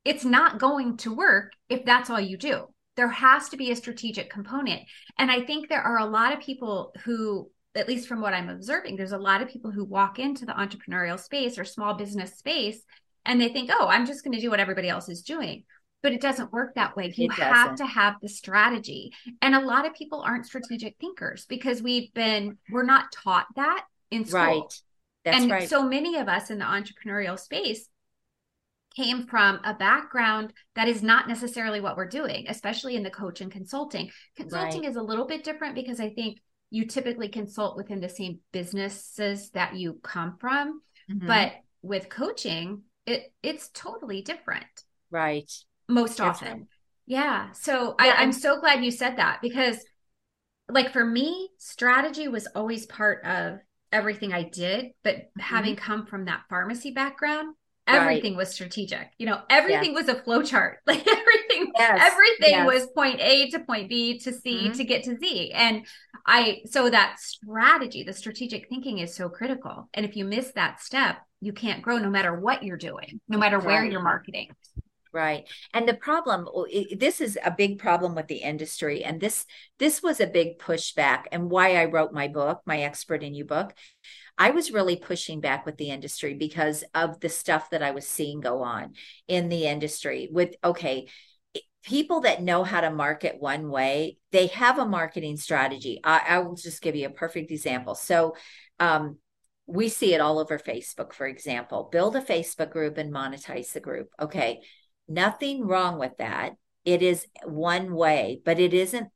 it's 0.04 0.26
not 0.26 0.60
going 0.60 0.98
to 0.98 1.16
work 1.16 1.54
if 1.70 1.86
that's 1.86 2.10
all 2.10 2.20
you 2.20 2.38
do. 2.38 2.66
There 2.98 3.10
has 3.10 3.50
to 3.50 3.58
be 3.58 3.72
a 3.72 3.76
strategic 3.76 4.30
component. 4.30 4.82
And 5.18 5.32
I 5.32 5.42
think 5.42 5.70
there 5.70 5.82
are 5.82 6.00
a 6.00 6.06
lot 6.06 6.34
of 6.34 6.40
people 6.40 6.94
who, 7.04 7.50
at 7.76 7.88
least 7.88 8.08
from 8.08 8.22
what 8.22 8.34
I'm 8.34 8.50
observing, 8.50 8.96
there's 8.96 9.12
a 9.12 9.18
lot 9.18 9.42
of 9.42 9.48
people 9.48 9.72
who 9.72 9.86
walk 9.86 10.20
into 10.20 10.46
the 10.46 10.54
entrepreneurial 10.54 11.20
space 11.20 11.58
or 11.58 11.64
small 11.64 11.94
business 11.94 12.38
space 12.38 12.84
and 13.26 13.40
they 13.40 13.50
think, 13.50 13.70
oh, 13.72 13.88
I'm 13.88 14.06
just 14.06 14.24
going 14.24 14.34
to 14.34 14.42
do 14.42 14.50
what 14.50 14.60
everybody 14.60 14.90
else 14.90 15.08
is 15.08 15.22
doing 15.22 15.64
but 16.02 16.14
it 16.14 16.22
doesn't 16.22 16.52
work 16.52 16.76
that 16.76 16.96
way. 16.96 17.14
You 17.16 17.30
have 17.30 17.76
to 17.76 17.86
have 17.86 18.16
the 18.22 18.30
strategy. 18.30 19.14
And 19.42 19.54
a 19.54 19.60
lot 19.60 19.86
of 19.86 19.94
people 19.94 20.22
aren't 20.22 20.46
strategic 20.46 20.96
thinkers 21.00 21.46
because 21.46 21.82
we've 21.82 22.14
been, 22.14 22.58
we're 22.72 22.84
not 22.84 23.12
taught 23.12 23.46
that 23.56 23.86
in 24.10 24.26
school. 24.26 24.42
Right. 24.42 24.82
That's 25.24 25.44
and 25.44 25.52
right. 25.52 25.70
so 25.70 25.88
many 25.88 26.18
of 26.18 26.28
us 26.28 26.50
in 26.50 26.58
the 26.58 26.66
entrepreneurial 26.66 27.38
space 27.38 27.88
came 28.96 29.26
from 29.28 29.60
a 29.64 29.74
background 29.74 30.54
that 30.76 30.88
is 30.88 31.02
not 31.02 31.28
necessarily 31.28 31.82
what 31.82 31.98
we're 31.98 32.08
doing, 32.08 32.46
especially 32.50 32.96
in 32.96 33.04
the 33.04 33.10
coach 33.10 33.42
and 33.42 33.52
consulting. 33.52 34.10
Consulting 34.36 34.82
right. 34.82 34.90
is 34.90 34.96
a 34.96 35.02
little 35.02 35.26
bit 35.26 35.44
different 35.44 35.76
because 35.76 36.00
I 36.00 36.10
think 36.10 36.40
you 36.70 36.86
typically 36.86 37.30
consult 37.30 37.78
within 37.78 38.00
the 38.00 38.10
same 38.10 38.40
businesses 38.52 39.50
that 39.52 39.76
you 39.76 40.00
come 40.04 40.38
from. 40.40 40.82
Mm-hmm. 41.10 41.28
But 41.28 41.54
with 41.82 42.10
coaching, 42.10 42.84
it 43.06 43.34
it's 43.42 43.70
totally 43.70 44.22
different. 44.22 44.66
Right 45.10 45.52
most 45.92 46.22
often. 46.22 46.68
Yeah. 47.06 47.52
So 47.52 47.96
yeah, 48.00 48.16
I, 48.18 48.24
I'm 48.24 48.32
so 48.32 48.60
glad 48.60 48.84
you 48.84 48.92
said 48.92 49.18
that 49.18 49.40
because, 49.42 49.84
like, 50.70 50.94
for 50.94 51.06
me, 51.06 51.50
strategy 51.58 52.28
was 52.28 52.48
always 52.56 52.86
part 52.86 53.26
of 53.26 53.60
everything 53.92 54.34
I 54.34 54.44
did. 54.44 54.92
But 55.04 55.16
mm-hmm. 55.16 55.42
having 55.42 55.76
come 55.76 56.06
from 56.06 56.26
that 56.26 56.44
pharmacy 56.50 56.92
background, 56.92 57.56
everything 57.88 58.34
right. 58.34 58.40
was 58.40 58.50
strategic. 58.50 59.10
You 59.18 59.28
know, 59.28 59.42
everything 59.50 59.94
was 59.94 60.08
a 60.08 60.16
flow 60.16 60.44
chart. 60.44 60.80
Like 60.88 61.08
everything, 61.08 61.72
yes. 61.78 62.12
everything 62.12 62.52
yes. 62.52 62.66
was 62.66 62.88
point 62.96 63.20
A 63.22 63.50
to 63.52 63.60
point 63.60 63.90
B 63.90 64.20
to 64.20 64.34
C 64.34 64.64
mm-hmm. 64.64 64.74
to 64.74 64.84
get 64.84 65.04
to 65.04 65.18
Z. 65.18 65.52
And 65.54 65.86
I, 66.26 66.62
so 66.66 66.90
that 66.90 67.20
strategy, 67.20 68.04
the 68.04 68.14
strategic 68.14 68.68
thinking 68.68 69.00
is 69.00 69.16
so 69.16 69.30
critical. 69.30 69.90
And 69.94 70.06
if 70.06 70.16
you 70.16 70.26
miss 70.26 70.52
that 70.54 70.82
step, 70.82 71.18
you 71.40 71.54
can't 71.54 71.82
grow 71.82 71.98
no 71.98 72.10
matter 72.10 72.38
what 72.38 72.64
you're 72.64 72.78
doing, 72.78 73.22
no 73.28 73.38
matter 73.38 73.58
right. 73.58 73.66
where 73.66 73.86
you're 73.86 74.02
marketing. 74.02 74.50
Right. 75.14 75.46
And 75.74 75.88
the 75.88 75.94
problem 75.94 76.48
this 76.96 77.20
is 77.20 77.38
a 77.44 77.52
big 77.52 77.80
problem 77.80 78.16
with 78.16 78.28
the 78.28 78.38
industry 78.38 79.04
and 79.04 79.20
this 79.20 79.46
this 79.78 80.02
was 80.02 80.22
a 80.22 80.28
big 80.28 80.58
pushback 80.58 81.24
and 81.34 81.50
why 81.50 81.76
I 81.76 81.86
wrote 81.86 82.14
my 82.14 82.30
book, 82.30 82.62
my 82.66 82.82
expert 82.84 83.22
in 83.22 83.34
you 83.34 83.44
book. 83.44 83.74
I 84.42 84.50
was 84.50 84.72
really 84.72 84.96
pushing 84.96 85.40
back 85.40 85.68
with 85.68 85.78
the 85.78 85.92
industry 85.92 86.34
because 86.34 86.84
of 86.96 87.20
the 87.20 87.30
stuff 87.30 87.70
that 87.70 87.84
I 87.84 87.92
was 87.92 88.08
seeing 88.08 88.40
go 88.40 88.64
on 88.64 88.94
in 89.28 89.50
the 89.50 89.68
industry 89.68 90.30
with 90.32 90.56
okay, 90.64 91.08
people 91.84 92.22
that 92.22 92.42
know 92.42 92.64
how 92.64 92.82
to 92.82 92.90
market 92.90 93.36
one 93.40 93.70
way, 93.70 94.18
they 94.32 94.48
have 94.48 94.80
a 94.80 94.86
marketing 94.86 95.38
strategy. 95.38 96.00
I, 96.04 96.22
I 96.28 96.40
will 96.40 96.56
just 96.56 96.82
give 96.82 96.96
you 96.96 97.06
a 97.06 97.12
perfect 97.12 97.52
example. 97.52 97.94
So 97.94 98.36
um 98.80 99.20
we 99.68 99.90
see 99.90 100.16
it 100.16 100.22
all 100.22 100.40
over 100.40 100.58
Facebook, 100.58 101.14
for 101.14 101.28
example. 101.28 101.90
Build 101.92 102.16
a 102.16 102.22
Facebook 102.22 102.72
group 102.72 102.98
and 102.98 103.14
monetize 103.14 103.74
the 103.74 103.80
group. 103.80 104.10
Okay 104.20 104.62
Nothing 105.08 105.68
wrong 105.68 106.00
with 106.00 106.18
that. 106.18 106.54
It 106.84 107.04
is 107.04 107.28
one 107.44 107.94
way, 107.94 108.42
but 108.44 108.60
it 108.60 108.74
isn't 108.74 109.10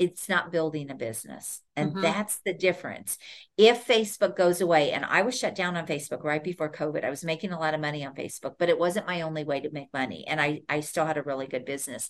it's 0.00 0.30
not 0.30 0.50
building 0.50 0.90
a 0.90 0.94
business. 0.94 1.60
And 1.76 1.90
mm-hmm. 1.90 2.00
that's 2.00 2.40
the 2.46 2.54
difference. 2.54 3.18
If 3.58 3.86
Facebook 3.86 4.34
goes 4.34 4.62
away, 4.62 4.92
and 4.92 5.04
I 5.04 5.20
was 5.20 5.38
shut 5.38 5.54
down 5.54 5.76
on 5.76 5.86
Facebook 5.86 6.24
right 6.24 6.42
before 6.42 6.72
COVID, 6.72 7.04
I 7.04 7.10
was 7.10 7.22
making 7.22 7.52
a 7.52 7.60
lot 7.60 7.74
of 7.74 7.80
money 7.80 8.04
on 8.06 8.14
Facebook, 8.14 8.54
but 8.58 8.70
it 8.70 8.78
wasn't 8.78 9.06
my 9.06 9.20
only 9.20 9.44
way 9.44 9.60
to 9.60 9.70
make 9.70 9.92
money. 9.92 10.24
And 10.26 10.40
I, 10.40 10.62
I 10.70 10.80
still 10.80 11.04
had 11.04 11.18
a 11.18 11.22
really 11.22 11.46
good 11.46 11.66
business. 11.66 12.08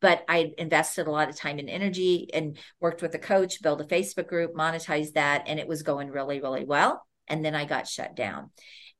But 0.00 0.24
I 0.28 0.52
invested 0.56 1.08
a 1.08 1.10
lot 1.10 1.28
of 1.28 1.36
time 1.36 1.58
and 1.58 1.68
energy 1.68 2.30
and 2.32 2.58
worked 2.80 3.02
with 3.02 3.14
a 3.16 3.18
coach, 3.18 3.60
built 3.60 3.80
a 3.80 3.84
Facebook 3.84 4.28
group, 4.28 4.54
monetized 4.54 5.14
that, 5.14 5.44
and 5.48 5.58
it 5.58 5.66
was 5.66 5.82
going 5.82 6.10
really, 6.10 6.40
really 6.40 6.64
well. 6.64 7.04
And 7.26 7.44
then 7.44 7.56
I 7.56 7.64
got 7.64 7.88
shut 7.88 8.14
down 8.14 8.50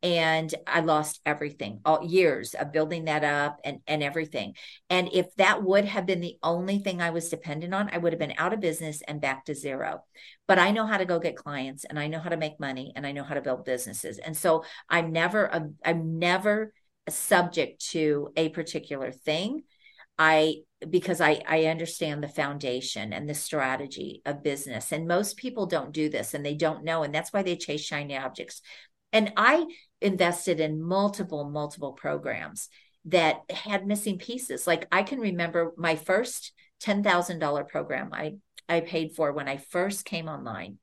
and 0.03 0.55
I 0.67 0.81
lost 0.81 1.21
everything, 1.25 1.81
all 1.85 2.05
years 2.05 2.55
of 2.55 2.73
building 2.73 3.07
that 3.07 3.25
up 3.25 3.61
and, 3.65 3.81
and 3.87 4.03
everything. 4.03 4.55
And 4.91 5.09
if 5.13 5.35
that 5.37 5.63
would 5.63 5.85
have 5.87 6.07
been 6.07 6.21
the 6.21 6.37
only 6.43 6.79
thing 6.79 7.01
I 7.01 7.11
was 7.11 7.29
dependent 7.29 7.75
on, 7.75 7.91
I 7.91 7.99
would 7.99 8.13
have 8.13 8.21
been 8.21 8.35
out 8.37 8.53
of 8.53 8.61
business 8.61 9.03
and 9.09 9.21
back 9.21 9.47
to 9.47 9.55
zero. 9.55 10.05
But 10.47 10.59
I 10.59 10.71
know 10.71 10.87
how 10.87 10.99
to 10.99 11.07
go 11.07 11.19
get 11.19 11.37
clients 11.37 11.85
and 11.85 11.99
I 11.99 12.09
know 12.09 12.21
how 12.21 12.29
to 12.29 12.37
make 12.37 12.61
money 12.61 12.93
and 12.95 13.07
I 13.07 13.13
know 13.13 13.25
how 13.25 13.35
to 13.35 13.41
build 13.41 13.65
businesses. 13.65 14.19
And 14.19 14.37
so 14.37 14.65
I'm 14.89 15.13
never, 15.13 15.47
a, 15.47 15.69
I'm 15.85 16.19
never 16.19 16.73
subject 17.09 17.87
to 17.91 18.33
a 18.37 18.51
particular 18.51 19.11
thing. 19.13 19.63
I 20.19 20.63
because 20.89 21.21
I 21.21 21.43
I 21.47 21.65
understand 21.67 22.23
the 22.23 22.29
foundation 22.29 23.13
and 23.13 23.29
the 23.29 23.35
strategy 23.35 24.23
of 24.25 24.43
business 24.43 24.93
and 24.93 25.07
most 25.07 25.37
people 25.37 25.67
don't 25.67 25.93
do 25.93 26.09
this 26.09 26.33
and 26.33 26.45
they 26.45 26.55
don't 26.55 26.85
know 26.85 27.03
and 27.03 27.15
that's 27.15 27.33
why 27.33 27.43
they 27.43 27.57
chase 27.57 27.83
shiny 27.83 28.17
objects. 28.17 28.63
And 29.17 29.33
I 29.39 29.65
invested 30.03 30.61
in 30.61 30.83
multiple 30.83 31.49
multiple 31.49 31.93
programs 31.93 32.69
that 33.07 33.51
had 33.51 33.87
missing 33.87 34.19
pieces. 34.19 34.67
Like 34.67 34.87
I 34.93 35.05
can 35.05 35.21
remember 35.21 35.73
my 35.79 35.97
first 35.97 36.53
$10,000 36.83 37.69
program 37.69 38.11
I 38.13 38.35
I 38.69 38.81
paid 38.81 39.13
for 39.17 39.33
when 39.33 39.49
I 39.49 39.57
first 39.57 40.05
came 40.05 40.29
online 40.29 40.77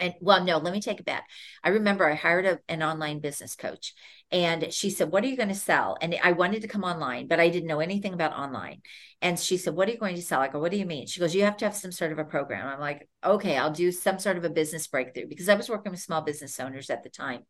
and 0.00 0.14
well 0.20 0.42
no 0.42 0.56
let 0.56 0.72
me 0.72 0.80
take 0.80 0.98
it 0.98 1.04
back 1.04 1.28
i 1.62 1.68
remember 1.68 2.08
i 2.10 2.14
hired 2.14 2.46
a, 2.46 2.58
an 2.70 2.82
online 2.82 3.20
business 3.20 3.54
coach 3.54 3.92
and 4.32 4.72
she 4.72 4.90
said 4.90 5.10
what 5.10 5.24
are 5.24 5.26
you 5.26 5.36
going 5.36 5.48
to 5.48 5.54
sell? 5.54 5.96
And 6.00 6.16
i 6.22 6.32
wanted 6.32 6.62
to 6.62 6.68
come 6.68 6.84
online 6.84 7.26
but 7.26 7.40
i 7.40 7.48
didn't 7.48 7.68
know 7.68 7.80
anything 7.80 8.14
about 8.14 8.32
online. 8.32 8.82
And 9.22 9.38
she 9.38 9.56
said 9.56 9.74
what 9.74 9.88
are 9.88 9.92
you 9.92 9.98
going 9.98 10.16
to 10.16 10.22
sell? 10.22 10.40
I 10.40 10.48
go 10.48 10.60
what 10.60 10.70
do 10.70 10.78
you 10.78 10.86
mean? 10.86 11.06
She 11.06 11.20
goes 11.20 11.34
you 11.34 11.44
have 11.44 11.56
to 11.58 11.64
have 11.64 11.76
some 11.76 11.92
sort 11.92 12.12
of 12.12 12.18
a 12.18 12.24
program. 12.24 12.66
I'm 12.66 12.80
like 12.80 13.08
okay 13.24 13.56
i'll 13.56 13.72
do 13.72 13.92
some 13.92 14.18
sort 14.18 14.36
of 14.36 14.44
a 14.44 14.50
business 14.50 14.86
breakthrough 14.86 15.26
because 15.28 15.48
i 15.48 15.54
was 15.54 15.68
working 15.68 15.92
with 15.92 16.00
small 16.00 16.22
business 16.22 16.58
owners 16.60 16.90
at 16.90 17.02
the 17.02 17.10
time. 17.10 17.42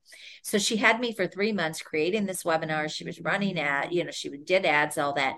So 0.43 0.59
she 0.59 0.77
had 0.77 1.01
me 1.01 1.13
for 1.13 1.27
three 1.27 1.53
months 1.53 1.83
creating 1.83 2.27
this 2.27 2.45
webinar. 2.45 2.91
She 2.91 3.05
was 3.05 3.21
running 3.21 3.59
at 3.59 3.93
you 3.93 4.05
know 4.05 4.11
she 4.11 4.31
did 4.31 4.65
ads 4.65 4.99
all 4.99 5.15
that. 5.15 5.37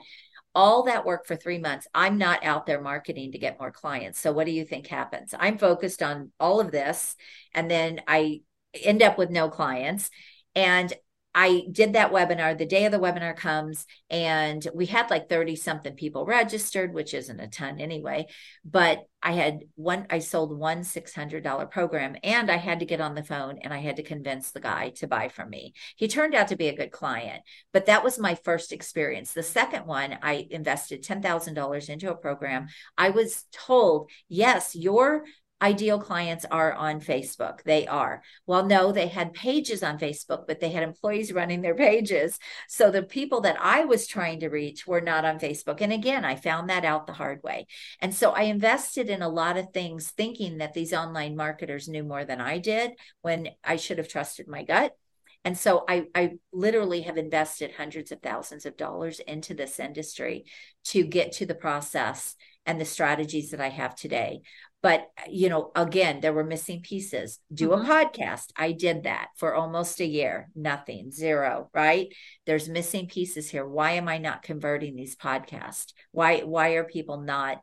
All 0.55 0.83
that 0.83 1.07
work 1.07 1.27
for 1.27 1.35
three 1.35 1.57
months, 1.57 1.87
I'm 1.95 2.19
not 2.19 2.45
out 2.45 2.67
there 2.67 2.83
marketing 2.83 3.33
to 3.33 3.39
get 3.39 3.59
more 3.59 3.71
clients. 3.71 4.21
So, 4.21 4.33
what 4.33 4.45
do 4.45 4.53
you 4.53 4.67
think 4.67 4.87
happens? 4.87 5.35
I'm 5.39 5.57
focused 5.57 6.03
on 6.03 6.31
all 6.39 6.61
of 6.61 6.71
this, 6.71 7.17
and 7.55 7.71
then 7.71 8.03
I 8.07 8.43
end 8.83 9.03
up 9.03 9.17
with 9.17 9.31
no 9.31 9.49
clients. 9.49 10.11
And 10.55 10.93
I 11.35 11.65
did 11.71 11.95
that 11.95 12.13
webinar. 12.13 12.57
The 12.57 12.67
day 12.67 12.85
of 12.85 12.93
the 12.93 12.99
webinar 12.99 13.37
comes, 13.37 13.87
and 14.11 14.67
we 14.75 14.87
had 14.87 15.11
like 15.11 15.29
30 15.29 15.57
something 15.57 15.95
people 15.95 16.27
registered, 16.27 16.93
which 16.93 17.15
isn't 17.15 17.41
a 17.41 17.49
ton 17.49 17.81
anyway. 17.81 18.27
But 18.65 19.07
I 19.23 19.33
had 19.33 19.61
one, 19.77 20.07
I 20.11 20.19
sold 20.19 20.59
one 20.59 20.81
$600 20.81 21.71
program, 21.71 22.17
and 22.23 22.51
I 22.51 22.57
had 22.57 22.81
to 22.81 22.87
get 22.87 23.01
on 23.01 23.15
the 23.15 23.23
phone 23.23 23.59
and 23.63 23.73
I 23.73 23.79
had 23.79 23.97
to 23.97 24.03
convince 24.03 24.51
the 24.51 24.61
guy 24.61 24.91
to 24.97 25.07
buy 25.07 25.29
from 25.29 25.49
me. 25.49 25.75
He 25.97 26.09
turned 26.09 26.35
out 26.35 26.49
to 26.49 26.57
be 26.57 26.69
a 26.69 26.77
good 26.77 26.91
client, 26.91 27.43
but 27.73 27.87
that 27.87 28.03
was 28.03 28.19
my 28.19 28.35
first 28.35 28.73
experience. 28.73 29.33
The 29.33 29.43
second 29.43 29.87
one, 29.87 30.19
I 30.23 30.49
invested 30.51 31.05
$10,000 31.05 31.89
into 31.89 32.11
a 32.11 32.17
program. 32.17 32.67
I 32.99 33.11
was 33.11 33.45
told, 33.53 34.11
yes, 34.29 34.75
your 34.75 35.25
ideal 35.63 35.99
clients 35.99 36.45
are 36.51 36.73
on 36.73 37.01
Facebook. 37.01 37.63
They 37.63 37.87
are. 37.87 38.23
Well, 38.47 38.67
no, 38.67 38.93
they 38.93 39.07
had 39.07 39.33
pages 39.33 39.83
on 39.83 39.99
Facebook, 39.99 40.47
but 40.47 40.61
they 40.61 40.71
had 40.71 40.83
employees 40.83 41.33
running 41.33 41.63
their 41.63 41.75
pages. 41.75 42.39
So 42.69 42.91
the 42.91 43.03
people 43.03 43.43
that 43.43 43.57
I 43.61 43.85
was 43.85 44.07
trying 44.07 44.41
to 44.41 44.49
reach 44.49 44.87
were 44.87 45.01
not 45.01 45.25
on 45.25 45.39
Facebook. 45.39 45.81
And 45.81 45.93
again, 45.93 46.25
I 46.25 46.35
found 46.35 46.69
that 46.69 46.85
out 46.85 47.07
the 47.07 47.13
hard 47.13 47.43
way. 47.43 47.67
And 48.01 48.15
so 48.15 48.33
I 48.33 48.43
invested 48.43 49.09
in 49.09 49.23
a 49.23 49.29
lot 49.29 49.57
of 49.57 49.73
things 49.73 50.11
thinking 50.11 50.59
that 50.59 50.75
these 50.75 50.93
online 50.93 51.37
marketers 51.37 51.89
knew 51.89 52.03
more 52.03 52.25
than 52.25 52.41
I 52.41 52.59
did 52.59 52.93
when 53.23 53.51
I 53.63 53.77
should 53.77 53.99
have 53.99 54.09
trusted 54.09 54.49
my 54.49 54.65
gut. 54.65 54.97
And 55.45 55.59
so 55.59 55.85
I, 55.89 56.05
I 56.15 56.33
literally 56.53 57.03
have 57.03 57.17
invested 57.17 57.73
hundreds 57.73 58.13
of 58.13 58.21
thousands 58.21 58.65
of 58.65 58.77
dollars 58.77 59.19
into 59.21 59.55
this 59.55 59.81
industry 59.81 60.45
to 60.85 61.05
get 61.05 61.33
to 61.33 61.47
the 61.47 61.55
process 61.55 62.37
and 62.65 62.81
the 62.81 62.85
strategies 62.85 63.51
that 63.51 63.61
I 63.61 63.69
have 63.69 63.97
today. 63.97 64.43
But, 64.83 65.07
you 65.29 65.49
know, 65.49 65.71
again, 65.77 66.21
there 66.21 66.33
were 66.33 66.45
missing 66.45 66.81
pieces. 66.83 67.39
Do 67.53 67.69
mm-hmm. 67.69 67.89
a 67.89 67.89
podcast. 67.89 68.51
I 68.57 68.73
did 68.73 69.05
that 69.05 69.29
for 69.37 69.55
almost 69.55 70.01
a 70.01 70.07
year. 70.07 70.49
Nothing, 70.57 71.13
zero, 71.13 71.71
right? 71.73 72.13
There's 72.47 72.69
missing 72.69 73.07
pieces 73.07 73.49
here. 73.49 73.67
Why 73.67 73.93
am 73.93 74.09
I 74.09 74.19
not 74.19 74.43
converting 74.43 74.97
these 74.97 75.17
podcasts? 75.17 75.93
Why 76.11 76.41
why 76.41 76.71
are 76.71 76.85
people 76.85 77.21
not 77.21 77.63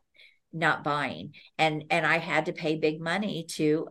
not 0.53 0.83
buying? 0.83 1.33
And 1.57 1.83
and 1.89 2.05
I 2.05 2.19
had 2.19 2.45
to 2.45 2.53
pay 2.53 2.77
big 2.77 3.01
money 3.01 3.45
to 3.55 3.89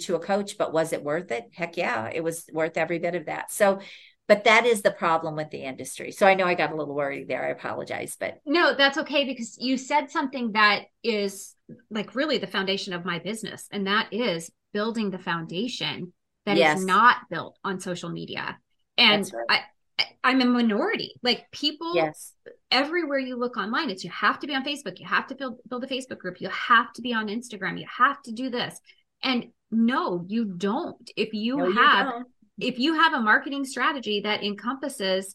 to 0.00 0.16
a 0.16 0.20
coach, 0.20 0.58
but 0.58 0.72
was 0.72 0.92
it 0.92 1.04
worth 1.04 1.30
it? 1.30 1.44
Heck 1.52 1.76
yeah, 1.76 2.10
it 2.12 2.22
was 2.22 2.46
worth 2.52 2.76
every 2.76 2.98
bit 2.98 3.14
of 3.14 3.26
that. 3.26 3.52
So 3.52 3.80
but 4.28 4.44
that 4.44 4.66
is 4.66 4.82
the 4.82 4.90
problem 4.90 5.36
with 5.36 5.50
the 5.50 5.62
industry. 5.62 6.10
So 6.10 6.26
I 6.26 6.34
know 6.34 6.46
I 6.46 6.54
got 6.54 6.72
a 6.72 6.76
little 6.76 6.94
worried 6.94 7.28
there. 7.28 7.44
I 7.44 7.50
apologize, 7.50 8.16
but 8.18 8.40
no, 8.44 8.74
that's 8.74 8.98
okay 8.98 9.24
because 9.24 9.56
you 9.60 9.76
said 9.76 10.10
something 10.10 10.52
that 10.52 10.84
is 11.02 11.54
like 11.90 12.14
really 12.14 12.38
the 12.38 12.46
foundation 12.46 12.92
of 12.92 13.04
my 13.04 13.18
business, 13.18 13.68
and 13.70 13.86
that 13.86 14.12
is 14.12 14.50
building 14.72 15.10
the 15.10 15.18
foundation 15.18 16.12
that 16.44 16.56
yes. 16.56 16.78
is 16.78 16.86
not 16.86 17.16
built 17.30 17.58
on 17.64 17.80
social 17.80 18.10
media. 18.10 18.58
And 18.98 19.30
right. 19.50 19.62
I, 19.98 20.04
I'm 20.22 20.40
a 20.40 20.44
minority. 20.44 21.14
Like 21.22 21.50
people, 21.52 21.94
yes, 21.94 22.32
everywhere 22.70 23.18
you 23.18 23.36
look 23.36 23.56
online, 23.56 23.90
it's 23.90 24.04
you 24.04 24.10
have 24.10 24.38
to 24.40 24.46
be 24.46 24.54
on 24.54 24.64
Facebook, 24.64 24.98
you 24.98 25.06
have 25.06 25.26
to 25.28 25.34
build 25.34 25.58
build 25.68 25.84
a 25.84 25.86
Facebook 25.86 26.18
group, 26.18 26.40
you 26.40 26.48
have 26.48 26.92
to 26.94 27.02
be 27.02 27.12
on 27.12 27.28
Instagram, 27.28 27.78
you 27.78 27.86
have 27.96 28.20
to 28.22 28.32
do 28.32 28.50
this. 28.50 28.80
And 29.22 29.46
no, 29.70 30.24
you 30.28 30.44
don't. 30.44 31.10
If 31.16 31.32
you 31.32 31.56
no, 31.56 31.72
have 31.72 32.06
you 32.06 32.24
if 32.58 32.78
you 32.78 32.94
have 32.94 33.12
a 33.14 33.20
marketing 33.20 33.64
strategy 33.64 34.20
that 34.20 34.42
encompasses 34.42 35.34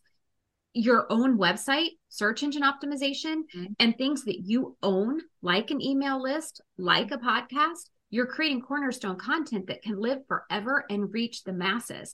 your 0.73 1.05
own 1.12 1.38
website, 1.38 1.89
search 2.10 2.43
engine 2.43 2.63
optimization, 2.63 3.43
mm-hmm. 3.53 3.65
and 3.79 3.97
things 3.97 4.23
that 4.25 4.39
you 4.39 4.77
own, 4.81 5.21
like 5.41 5.71
an 5.71 5.81
email 5.81 6.21
list, 6.21 6.62
like 6.77 7.12
a 7.12 7.17
podcast, 7.17 7.89
you're 8.10 8.25
creating 8.25 8.62
cornerstone 8.62 9.17
content 9.17 9.67
that 9.67 9.81
can 9.81 9.99
live 9.99 10.19
forever 10.27 10.86
and 10.89 11.13
reach 11.13 11.43
the 11.43 11.53
masses. 11.53 12.13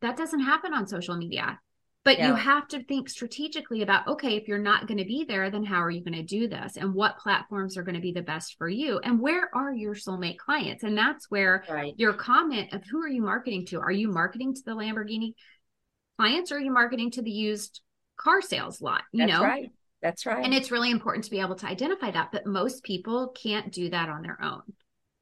That 0.00 0.16
doesn't 0.16 0.40
happen 0.40 0.72
on 0.74 0.86
social 0.86 1.16
media. 1.16 1.58
But 2.04 2.18
yeah. 2.18 2.28
you 2.28 2.34
have 2.36 2.68
to 2.68 2.82
think 2.84 3.08
strategically 3.08 3.82
about 3.82 4.06
okay, 4.06 4.36
if 4.36 4.48
you're 4.48 4.58
not 4.58 4.86
going 4.86 4.98
to 4.98 5.04
be 5.04 5.24
there, 5.28 5.50
then 5.50 5.64
how 5.64 5.82
are 5.82 5.90
you 5.90 6.02
going 6.02 6.14
to 6.14 6.22
do 6.22 6.48
this? 6.48 6.76
And 6.76 6.94
what 6.94 7.18
platforms 7.18 7.76
are 7.76 7.82
going 7.82 7.96
to 7.96 8.00
be 8.00 8.12
the 8.12 8.22
best 8.22 8.56
for 8.56 8.68
you? 8.68 8.98
And 9.00 9.20
where 9.20 9.54
are 9.54 9.74
your 9.74 9.94
soulmate 9.94 10.38
clients? 10.38 10.84
And 10.84 10.96
that's 10.96 11.30
where 11.30 11.64
right. 11.68 11.94
your 11.96 12.14
comment 12.14 12.72
of 12.72 12.82
who 12.84 13.02
are 13.02 13.08
you 13.08 13.22
marketing 13.22 13.66
to? 13.66 13.80
Are 13.80 13.92
you 13.92 14.08
marketing 14.08 14.54
to 14.54 14.62
the 14.64 14.72
Lamborghini 14.72 15.34
clients 16.18 16.50
or 16.50 16.56
are 16.56 16.60
you 16.60 16.72
marketing 16.72 17.10
to 17.12 17.22
the 17.22 17.30
used 17.30 17.80
car 18.16 18.40
sales 18.40 18.80
lot? 18.80 19.02
You 19.12 19.26
that's 19.26 19.32
know? 19.32 19.42
Right. 19.42 19.70
That's 20.00 20.26
right. 20.26 20.44
And 20.44 20.54
it's 20.54 20.70
really 20.70 20.90
important 20.90 21.24
to 21.24 21.30
be 21.30 21.40
able 21.40 21.56
to 21.56 21.66
identify 21.66 22.10
that. 22.10 22.30
But 22.32 22.46
most 22.46 22.84
people 22.84 23.28
can't 23.28 23.72
do 23.72 23.90
that 23.90 24.08
on 24.08 24.22
their 24.22 24.38
own. 24.42 24.62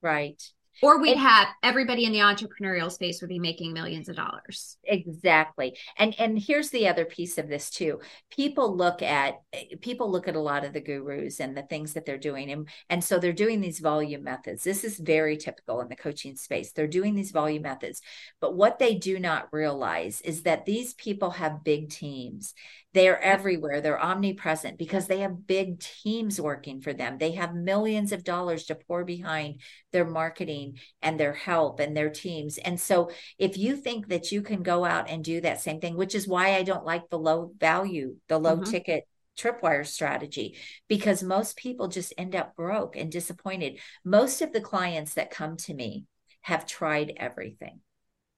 Right. 0.02 0.42
Or 0.82 1.00
we'd 1.00 1.16
have 1.16 1.48
everybody 1.62 2.04
in 2.04 2.12
the 2.12 2.18
entrepreneurial 2.18 2.90
space 2.90 3.20
would 3.20 3.28
be 3.28 3.38
making 3.38 3.72
millions 3.72 4.08
of 4.08 4.16
dollars. 4.16 4.76
Exactly. 4.84 5.76
And 5.98 6.14
and 6.18 6.38
here's 6.38 6.70
the 6.70 6.88
other 6.88 7.04
piece 7.04 7.38
of 7.38 7.48
this 7.48 7.70
too. 7.70 8.00
People 8.30 8.76
look 8.76 9.02
at 9.02 9.40
people 9.80 10.10
look 10.10 10.28
at 10.28 10.36
a 10.36 10.40
lot 10.40 10.64
of 10.64 10.72
the 10.72 10.80
gurus 10.80 11.40
and 11.40 11.56
the 11.56 11.62
things 11.62 11.94
that 11.94 12.04
they're 12.04 12.18
doing 12.18 12.50
and 12.50 12.68
and 12.90 13.02
so 13.02 13.18
they're 13.18 13.32
doing 13.32 13.60
these 13.60 13.78
volume 13.78 14.22
methods. 14.22 14.64
This 14.64 14.84
is 14.84 14.98
very 14.98 15.36
typical 15.36 15.80
in 15.80 15.88
the 15.88 15.96
coaching 15.96 16.36
space. 16.36 16.72
They're 16.72 16.86
doing 16.86 17.14
these 17.14 17.30
volume 17.30 17.62
methods. 17.62 18.02
But 18.40 18.54
what 18.54 18.78
they 18.78 18.94
do 18.94 19.18
not 19.18 19.48
realize 19.52 20.20
is 20.20 20.42
that 20.42 20.66
these 20.66 20.94
people 20.94 21.30
have 21.30 21.64
big 21.64 21.90
teams. 21.90 22.54
They're 22.96 23.22
everywhere. 23.22 23.82
They're 23.82 24.02
omnipresent 24.02 24.78
because 24.78 25.06
they 25.06 25.18
have 25.18 25.46
big 25.46 25.80
teams 25.80 26.40
working 26.40 26.80
for 26.80 26.94
them. 26.94 27.18
They 27.18 27.32
have 27.32 27.54
millions 27.54 28.10
of 28.10 28.24
dollars 28.24 28.64
to 28.64 28.74
pour 28.74 29.04
behind 29.04 29.60
their 29.92 30.06
marketing 30.06 30.78
and 31.02 31.20
their 31.20 31.34
help 31.34 31.78
and 31.78 31.94
their 31.94 32.08
teams. 32.08 32.56
And 32.56 32.80
so 32.80 33.10
if 33.38 33.58
you 33.58 33.76
think 33.76 34.08
that 34.08 34.32
you 34.32 34.40
can 34.40 34.62
go 34.62 34.86
out 34.86 35.10
and 35.10 35.22
do 35.22 35.42
that 35.42 35.60
same 35.60 35.78
thing, 35.78 35.94
which 35.94 36.14
is 36.14 36.26
why 36.26 36.54
I 36.54 36.62
don't 36.62 36.86
like 36.86 37.10
the 37.10 37.18
low 37.18 37.52
value, 37.58 38.16
the 38.28 38.38
low 38.38 38.56
mm-hmm. 38.56 38.70
ticket 38.70 39.06
tripwire 39.38 39.86
strategy 39.86 40.56
because 40.88 41.22
most 41.22 41.58
people 41.58 41.88
just 41.88 42.14
end 42.16 42.34
up 42.34 42.56
broke 42.56 42.96
and 42.96 43.12
disappointed. 43.12 43.78
Most 44.06 44.40
of 44.40 44.54
the 44.54 44.62
clients 44.62 45.12
that 45.14 45.30
come 45.30 45.58
to 45.58 45.74
me 45.74 46.06
have 46.40 46.64
tried 46.64 47.12
everything. 47.18 47.80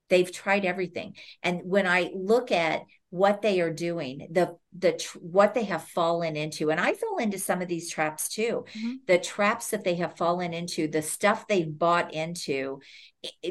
They've 0.08 0.32
tried 0.32 0.64
everything. 0.64 1.14
And 1.44 1.60
when 1.62 1.86
I 1.86 2.10
look 2.12 2.50
at 2.50 2.82
what 3.10 3.40
they 3.40 3.60
are 3.60 3.72
doing 3.72 4.28
the 4.30 4.54
the 4.78 5.02
what 5.20 5.54
they 5.54 5.64
have 5.64 5.82
fallen 5.82 6.36
into 6.36 6.70
and 6.70 6.78
i 6.78 6.92
fall 6.92 7.16
into 7.16 7.38
some 7.38 7.62
of 7.62 7.68
these 7.68 7.90
traps 7.90 8.28
too 8.28 8.66
mm-hmm. 8.76 8.92
the 9.06 9.18
traps 9.18 9.70
that 9.70 9.82
they 9.82 9.94
have 9.94 10.16
fallen 10.16 10.52
into 10.52 10.86
the 10.86 11.00
stuff 11.00 11.46
they've 11.46 11.78
bought 11.78 12.12
into 12.12 12.80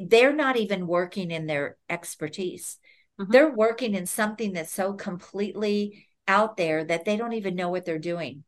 they're 0.04 0.34
not 0.34 0.58
even 0.58 0.86
working 0.86 1.32
in 1.32 1.48
their 1.48 1.76
expertise 1.90 2.78
mm-hmm. 3.20 3.32
they're 3.32 3.52
working 3.52 3.96
in 3.96 4.06
something 4.06 4.54
that's 4.54 4.72
so 4.72 4.94
completely 4.94 6.06
out 6.28 6.56
there 6.56 6.84
that 6.84 7.04
they 7.06 7.18
don't 7.18 7.34
even 7.34 7.56
know 7.56 7.70
what 7.70 7.84
they're 7.84 7.98
doing 7.98 8.44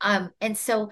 um 0.00 0.30
and 0.40 0.56
so 0.56 0.90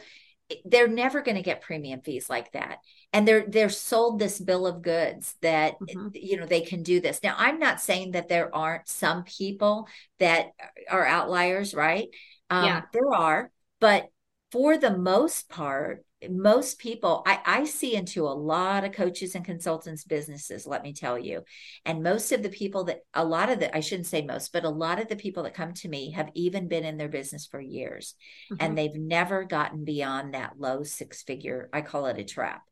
they're 0.64 0.88
never 0.88 1.22
going 1.22 1.36
to 1.36 1.42
get 1.42 1.60
premium 1.60 2.00
fees 2.00 2.30
like 2.30 2.52
that. 2.52 2.78
And 3.12 3.26
they're 3.26 3.46
they're 3.46 3.68
sold 3.68 4.18
this 4.18 4.38
bill 4.38 4.66
of 4.66 4.82
goods 4.82 5.34
that 5.42 5.74
mm-hmm. 5.80 6.08
you 6.12 6.36
know 6.36 6.46
they 6.46 6.60
can 6.60 6.82
do 6.82 7.00
this. 7.00 7.20
Now 7.22 7.34
i'm 7.38 7.58
not 7.58 7.80
saying 7.80 8.12
that 8.12 8.28
there 8.28 8.54
aren't 8.54 8.88
some 8.88 9.24
people 9.24 9.88
that 10.18 10.46
are 10.88 11.06
outliers 11.06 11.74
right? 11.74 12.08
Um, 12.48 12.64
yeah 12.64 12.82
there 12.92 13.12
are 13.12 13.50
but 13.80 14.08
for 14.52 14.78
the 14.78 14.96
most 14.96 15.48
part 15.48 16.05
most 16.30 16.78
people 16.78 17.22
I, 17.26 17.40
I 17.44 17.64
see 17.64 17.94
into 17.94 18.26
a 18.26 18.28
lot 18.28 18.84
of 18.84 18.92
coaches 18.92 19.34
and 19.34 19.44
consultants 19.44 20.04
businesses 20.04 20.66
let 20.66 20.82
me 20.82 20.92
tell 20.92 21.18
you 21.18 21.42
and 21.84 22.02
most 22.02 22.32
of 22.32 22.42
the 22.42 22.48
people 22.48 22.84
that 22.84 23.00
a 23.12 23.24
lot 23.24 23.50
of 23.50 23.60
the 23.60 23.74
i 23.76 23.80
shouldn't 23.80 24.06
say 24.06 24.22
most 24.22 24.52
but 24.52 24.64
a 24.64 24.70
lot 24.70 25.00
of 25.00 25.08
the 25.08 25.16
people 25.16 25.42
that 25.42 25.54
come 25.54 25.74
to 25.74 25.88
me 25.88 26.12
have 26.12 26.30
even 26.34 26.68
been 26.68 26.84
in 26.84 26.96
their 26.96 27.08
business 27.08 27.46
for 27.46 27.60
years 27.60 28.14
mm-hmm. 28.50 28.64
and 28.64 28.76
they've 28.76 28.94
never 28.96 29.44
gotten 29.44 29.84
beyond 29.84 30.32
that 30.32 30.58
low 30.58 30.82
six 30.82 31.22
figure 31.22 31.68
i 31.72 31.82
call 31.82 32.06
it 32.06 32.18
a 32.18 32.24
trap 32.24 32.62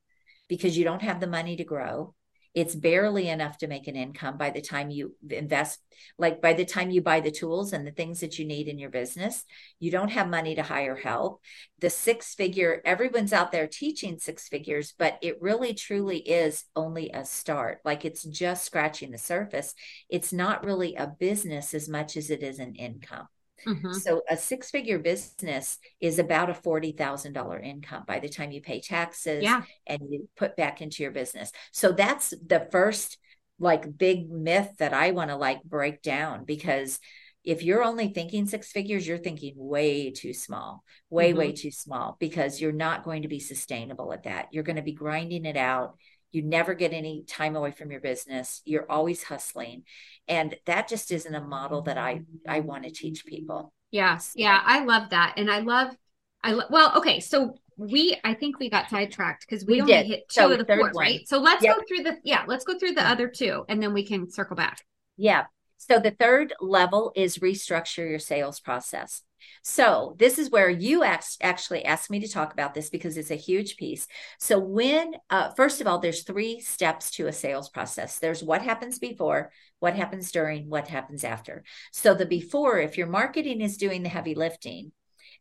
because 0.49 0.77
you 0.77 0.85
don't 0.85 1.03
have 1.03 1.21
the 1.21 1.27
money 1.27 1.57
to 1.57 1.65
grow 1.65 2.15
it's 2.55 2.75
barely 2.75 3.29
enough 3.29 3.59
to 3.59 3.67
make 3.67 3.89
an 3.89 3.97
income 3.97 4.39
by 4.39 4.51
the 4.51 4.61
time 4.61 4.91
you 4.91 5.15
invest 5.29 5.81
like 6.19 6.41
by 6.41 6.53
the 6.53 6.65
time 6.65 6.91
you 6.91 7.03
buy 7.03 7.21
the 7.21 7.31
tools 7.31 7.73
and 7.73 7.87
the 7.87 7.91
things 7.91 8.21
that 8.21 8.39
you 8.39 8.45
need 8.45 8.69
in 8.69 8.79
your 8.79 8.91
business 8.91 9.45
you 9.81 9.91
don't 9.91 10.11
have 10.11 10.29
money 10.29 10.55
to 10.55 10.63
hire 10.63 10.97
help. 10.97 11.41
The 11.81 11.91
six 11.91 12.35
figure 12.35 12.81
everyone's 12.85 13.33
out 13.33 13.53
there 13.53 13.67
teaching 13.67 14.19
six 14.19 14.49
figures 14.49 14.95
but 14.99 15.19
it 15.21 15.41
really 15.41 15.75
truly 15.75 16.19
is 16.19 16.65
only 16.75 17.11
a 17.11 17.25
start. 17.25 17.81
Like 17.85 18.05
it's 18.05 18.23
just 18.23 18.65
scratching 18.65 19.11
the 19.11 19.19
surface. 19.19 19.75
It's 20.09 20.33
not 20.33 20.65
really 20.65 20.95
a 20.95 21.07
business 21.07 21.75
as 21.75 21.89
much 21.89 22.17
as 22.17 22.31
it 22.31 22.43
is 22.43 22.59
an 22.59 22.75
income 22.77 23.29
Mm-hmm. 23.67 23.93
So 23.93 24.23
a 24.29 24.37
six 24.37 24.71
figure 24.71 24.99
business 24.99 25.79
is 26.01 26.19
about 26.19 26.51
a 26.51 26.55
$40,000 26.55 27.65
income 27.65 28.05
by 28.07 28.19
the 28.19 28.29
time 28.29 28.53
you 28.53 28.61
pay 28.61 28.81
taxes 28.81 29.43
yeah. 29.43 29.63
and 29.87 30.01
you 30.09 30.29
put 30.37 30.57
back 30.57 30.81
into 30.81 31.03
your 31.03 31.13
business. 31.13 31.53
So 31.73 31.93
that's 31.93 32.31
the 32.47 32.69
first 32.71 33.19
like 33.59 33.97
big 33.97 34.31
myth 34.31 34.71
that 34.79 34.93
I 34.93 35.13
want 35.13 35.31
to 35.31 35.37
like 35.37 35.63
break 35.63 36.03
down 36.03 36.45
because 36.45 36.99
if 37.45 37.63
you're 37.63 37.85
only 37.85 38.09
thinking 38.09 38.47
six 38.47 38.73
figures, 38.73 39.07
you're 39.07 39.19
thinking 39.19 39.53
way 39.57 40.11
too 40.11 40.33
small, 40.33 40.83
way, 41.11 41.31
mm-hmm. 41.31 41.39
way 41.39 41.53
too 41.53 41.71
small 41.71 42.17
because 42.19 42.61
you're 42.61 42.73
not 42.73 43.05
going 43.05 43.23
to 43.23 43.29
be 43.29 43.39
sustainable 43.39 44.13
at 44.15 44.23
that. 44.23 44.49
You're 44.51 44.65
going 44.65 44.77
to 44.77 44.83
be 44.83 44.95
grinding 44.95 45.45
it 45.45 45.57
out 45.57 45.97
you 46.35 46.43
never 46.43 46.75
get 46.75 46.93
any 46.93 47.25
time 47.25 47.57
away 47.57 47.71
from 47.71 47.91
your 47.91 48.01
business. 48.01 48.61
You're 48.65 48.91
always 48.91 49.23
hustling. 49.23 49.85
And 50.29 50.57
that 50.67 50.89
just 50.89 51.13
isn't 51.13 51.35
a 51.35 51.41
model 51.41 51.83
that 51.83 51.99
i 51.99 52.23
i 52.47 52.61
want 52.61 52.85
to 52.85 52.91
teach 52.91 53.25
people. 53.25 53.73
Yes. 53.91 54.33
yeah 54.35 54.61
i 54.65 54.85
love 54.85 55.11
that. 55.11 55.35
And 55.37 55.51
i 55.51 55.61
love 55.61 55.95
i 56.43 56.53
lo- 56.53 56.67
well 56.71 56.93
okay 56.97 57.21
so 57.21 57.55
we 57.77 58.19
i 58.25 58.35
think 58.35 58.59
we 58.59 58.71
got 58.71 58.89
sidetracked 58.89 59.47
because 59.49 59.65
we, 59.67 59.75
we, 59.75 59.81
only 59.83 59.93
did. 59.95 60.07
hit 60.07 60.29
two 60.29 60.41
so 60.41 60.53
of 60.53 60.59
the 60.59 60.65
four 60.65 60.91
right? 60.91 61.27
so 61.27 61.39
let's 61.39 61.65
yep. 61.65 61.77
go 61.77 61.83
through 61.89 62.05
the 62.05 62.19
yeah 62.23 62.45
let's 62.47 62.65
go 62.65 62.79
through 62.79 62.93
the 62.93 63.03
other 63.03 63.29
two 63.29 63.65
and 63.69 63.83
then 63.83 63.93
we 63.93 64.05
can 64.05 64.31
circle 64.31 64.57
back. 64.57 64.85
Yeah. 65.17 65.45
So 65.77 65.99
the 65.99 66.13
third 66.13 66.55
level 66.61 67.13
is 67.15 67.39
restructure 67.39 68.09
your 68.09 68.19
sales 68.19 68.59
process 68.59 69.23
so, 69.63 70.15
this 70.19 70.39
is 70.39 70.51
where 70.51 70.69
you 70.69 71.03
actually 71.05 71.85
asked 71.85 72.11
me 72.11 72.21
to 72.21 72.29
talk 72.29 72.53
about 72.53 72.75
this 72.75 72.91
because 72.91 73.17
it's 73.17 73.31
a 73.31 73.37
huge 73.37 73.77
piece. 73.77 74.07
So, 74.39 74.59
when, 74.59 75.15
uh, 75.31 75.51
first 75.51 75.81
of 75.81 75.87
all, 75.87 75.99
there's 75.99 76.23
three 76.23 76.61
steps 76.61 77.11
to 77.13 77.27
a 77.27 77.33
sales 77.33 77.69
process 77.69 78.19
there's 78.19 78.43
what 78.43 78.63
happens 78.63 78.99
before, 78.99 79.51
what 79.79 79.95
happens 79.95 80.31
during, 80.33 80.69
what 80.69 80.89
happens 80.89 81.25
after. 81.25 81.65
So, 81.93 82.15
the 82.15 82.27
before, 82.27 82.79
if 82.79 82.99
your 82.99 83.07
marketing 83.07 83.61
is 83.61 83.77
doing 83.77 84.03
the 84.03 84.09
heavy 84.09 84.35
lifting, 84.35 84.93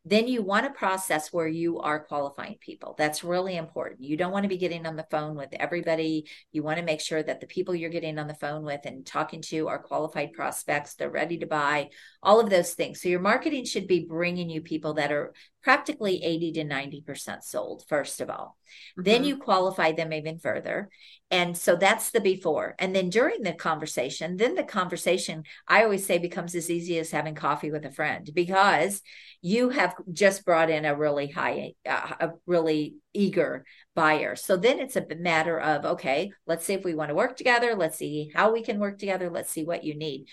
then 0.06 0.28
you 0.28 0.42
want 0.42 0.66
a 0.66 0.72
process 0.72 1.32
where 1.32 1.48
you 1.48 1.80
are 1.80 2.04
qualifying 2.04 2.58
people. 2.60 2.94
That's 2.98 3.24
really 3.24 3.56
important. 3.56 4.02
You 4.02 4.18
don't 4.18 4.34
want 4.34 4.44
to 4.44 4.50
be 4.50 4.58
getting 4.58 4.86
on 4.86 4.98
the 4.98 5.08
phone 5.10 5.36
with 5.36 5.54
everybody. 5.54 6.28
You 6.52 6.62
want 6.62 6.78
to 6.80 6.86
make 6.86 7.00
sure 7.00 7.24
that 7.24 7.40
the 7.40 7.48
people 7.48 7.74
you're 7.74 7.90
getting 7.90 8.20
on 8.20 8.28
the 8.28 8.34
phone 8.34 8.64
with 8.64 8.82
and 8.86 9.06
talking 9.06 9.42
to 9.44 9.70
are 9.70 9.80
qualified 9.80 10.34
prospects. 10.34 10.96
They're 10.96 11.10
ready 11.10 11.38
to 11.38 11.46
buy, 11.46 11.90
all 12.22 12.42
of 12.42 12.50
those 12.50 12.74
things. 12.74 13.02
So 13.02 13.08
your 13.08 13.22
marketing 13.22 13.64
should 13.64 13.88
be 13.88 14.06
bringing 14.06 14.50
you 14.50 14.62
people 14.62 14.96
that 14.96 15.14
are 15.14 15.34
practically 15.64 16.24
80 16.24 16.52
to 16.54 16.64
90% 16.66 17.44
sold, 17.44 17.86
first 17.88 18.20
of 18.20 18.30
all. 18.30 18.58
Mm-hmm. 19.00 19.04
Then 19.04 19.24
you 19.24 19.38
qualify 19.38 19.94
them 19.94 20.12
even 20.12 20.38
further. 20.38 20.90
And 21.32 21.58
so 21.58 21.76
that's 21.76 22.12
the 22.12 22.20
before. 22.20 22.76
And 22.78 22.94
then 22.96 23.10
during 23.10 23.42
the 23.42 23.54
conversation, 23.54 24.38
then 24.38 24.56
the 24.56 24.64
conversation, 24.64 25.44
I 25.68 25.84
always 25.84 26.06
say, 26.06 26.18
becomes 26.18 26.54
as 26.54 26.70
easy 26.70 27.00
as 27.00 27.12
having 27.12 27.34
coffee 27.34 27.72
with 27.72 27.86
a 27.86 27.92
friend 27.92 28.30
because 28.34 29.02
you 29.42 29.70
have 29.70 29.96
just 30.12 30.46
brought 30.46 30.70
in 30.70 30.86
a 30.86 30.96
really 30.96 31.28
high, 31.28 31.74
uh, 31.90 32.14
a 32.20 32.30
really 32.46 32.96
eager 33.14 33.66
buyer. 33.96 34.36
So 34.36 34.58
then 34.58 34.80
it's 34.80 34.96
a 34.96 35.06
matter 35.18 35.60
of, 35.60 35.86
okay, 35.86 36.32
let's 36.46 36.66
see 36.66 36.74
if 36.74 36.84
we 36.84 36.94
want 36.94 37.10
to 37.10 37.16
work 37.16 37.38
together. 37.38 37.74
Let's 37.76 37.98
see 37.98 38.32
how 38.36 38.52
we 38.52 38.64
can 38.64 38.80
work 38.80 39.00
together. 39.00 39.30
Let's 39.30 39.50
see 39.50 39.64
what 39.64 39.84
you 39.84 39.96
need 39.96 40.28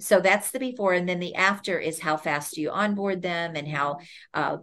so 0.00 0.20
that's 0.20 0.50
the 0.50 0.58
before 0.58 0.94
and 0.94 1.08
then 1.08 1.20
the 1.20 1.34
after 1.34 1.78
is 1.78 2.00
how 2.00 2.16
fast 2.16 2.54
do 2.54 2.60
you 2.60 2.70
onboard 2.70 3.22
them 3.22 3.54
and 3.54 3.68
how 3.68 3.98
uh, 4.34 4.56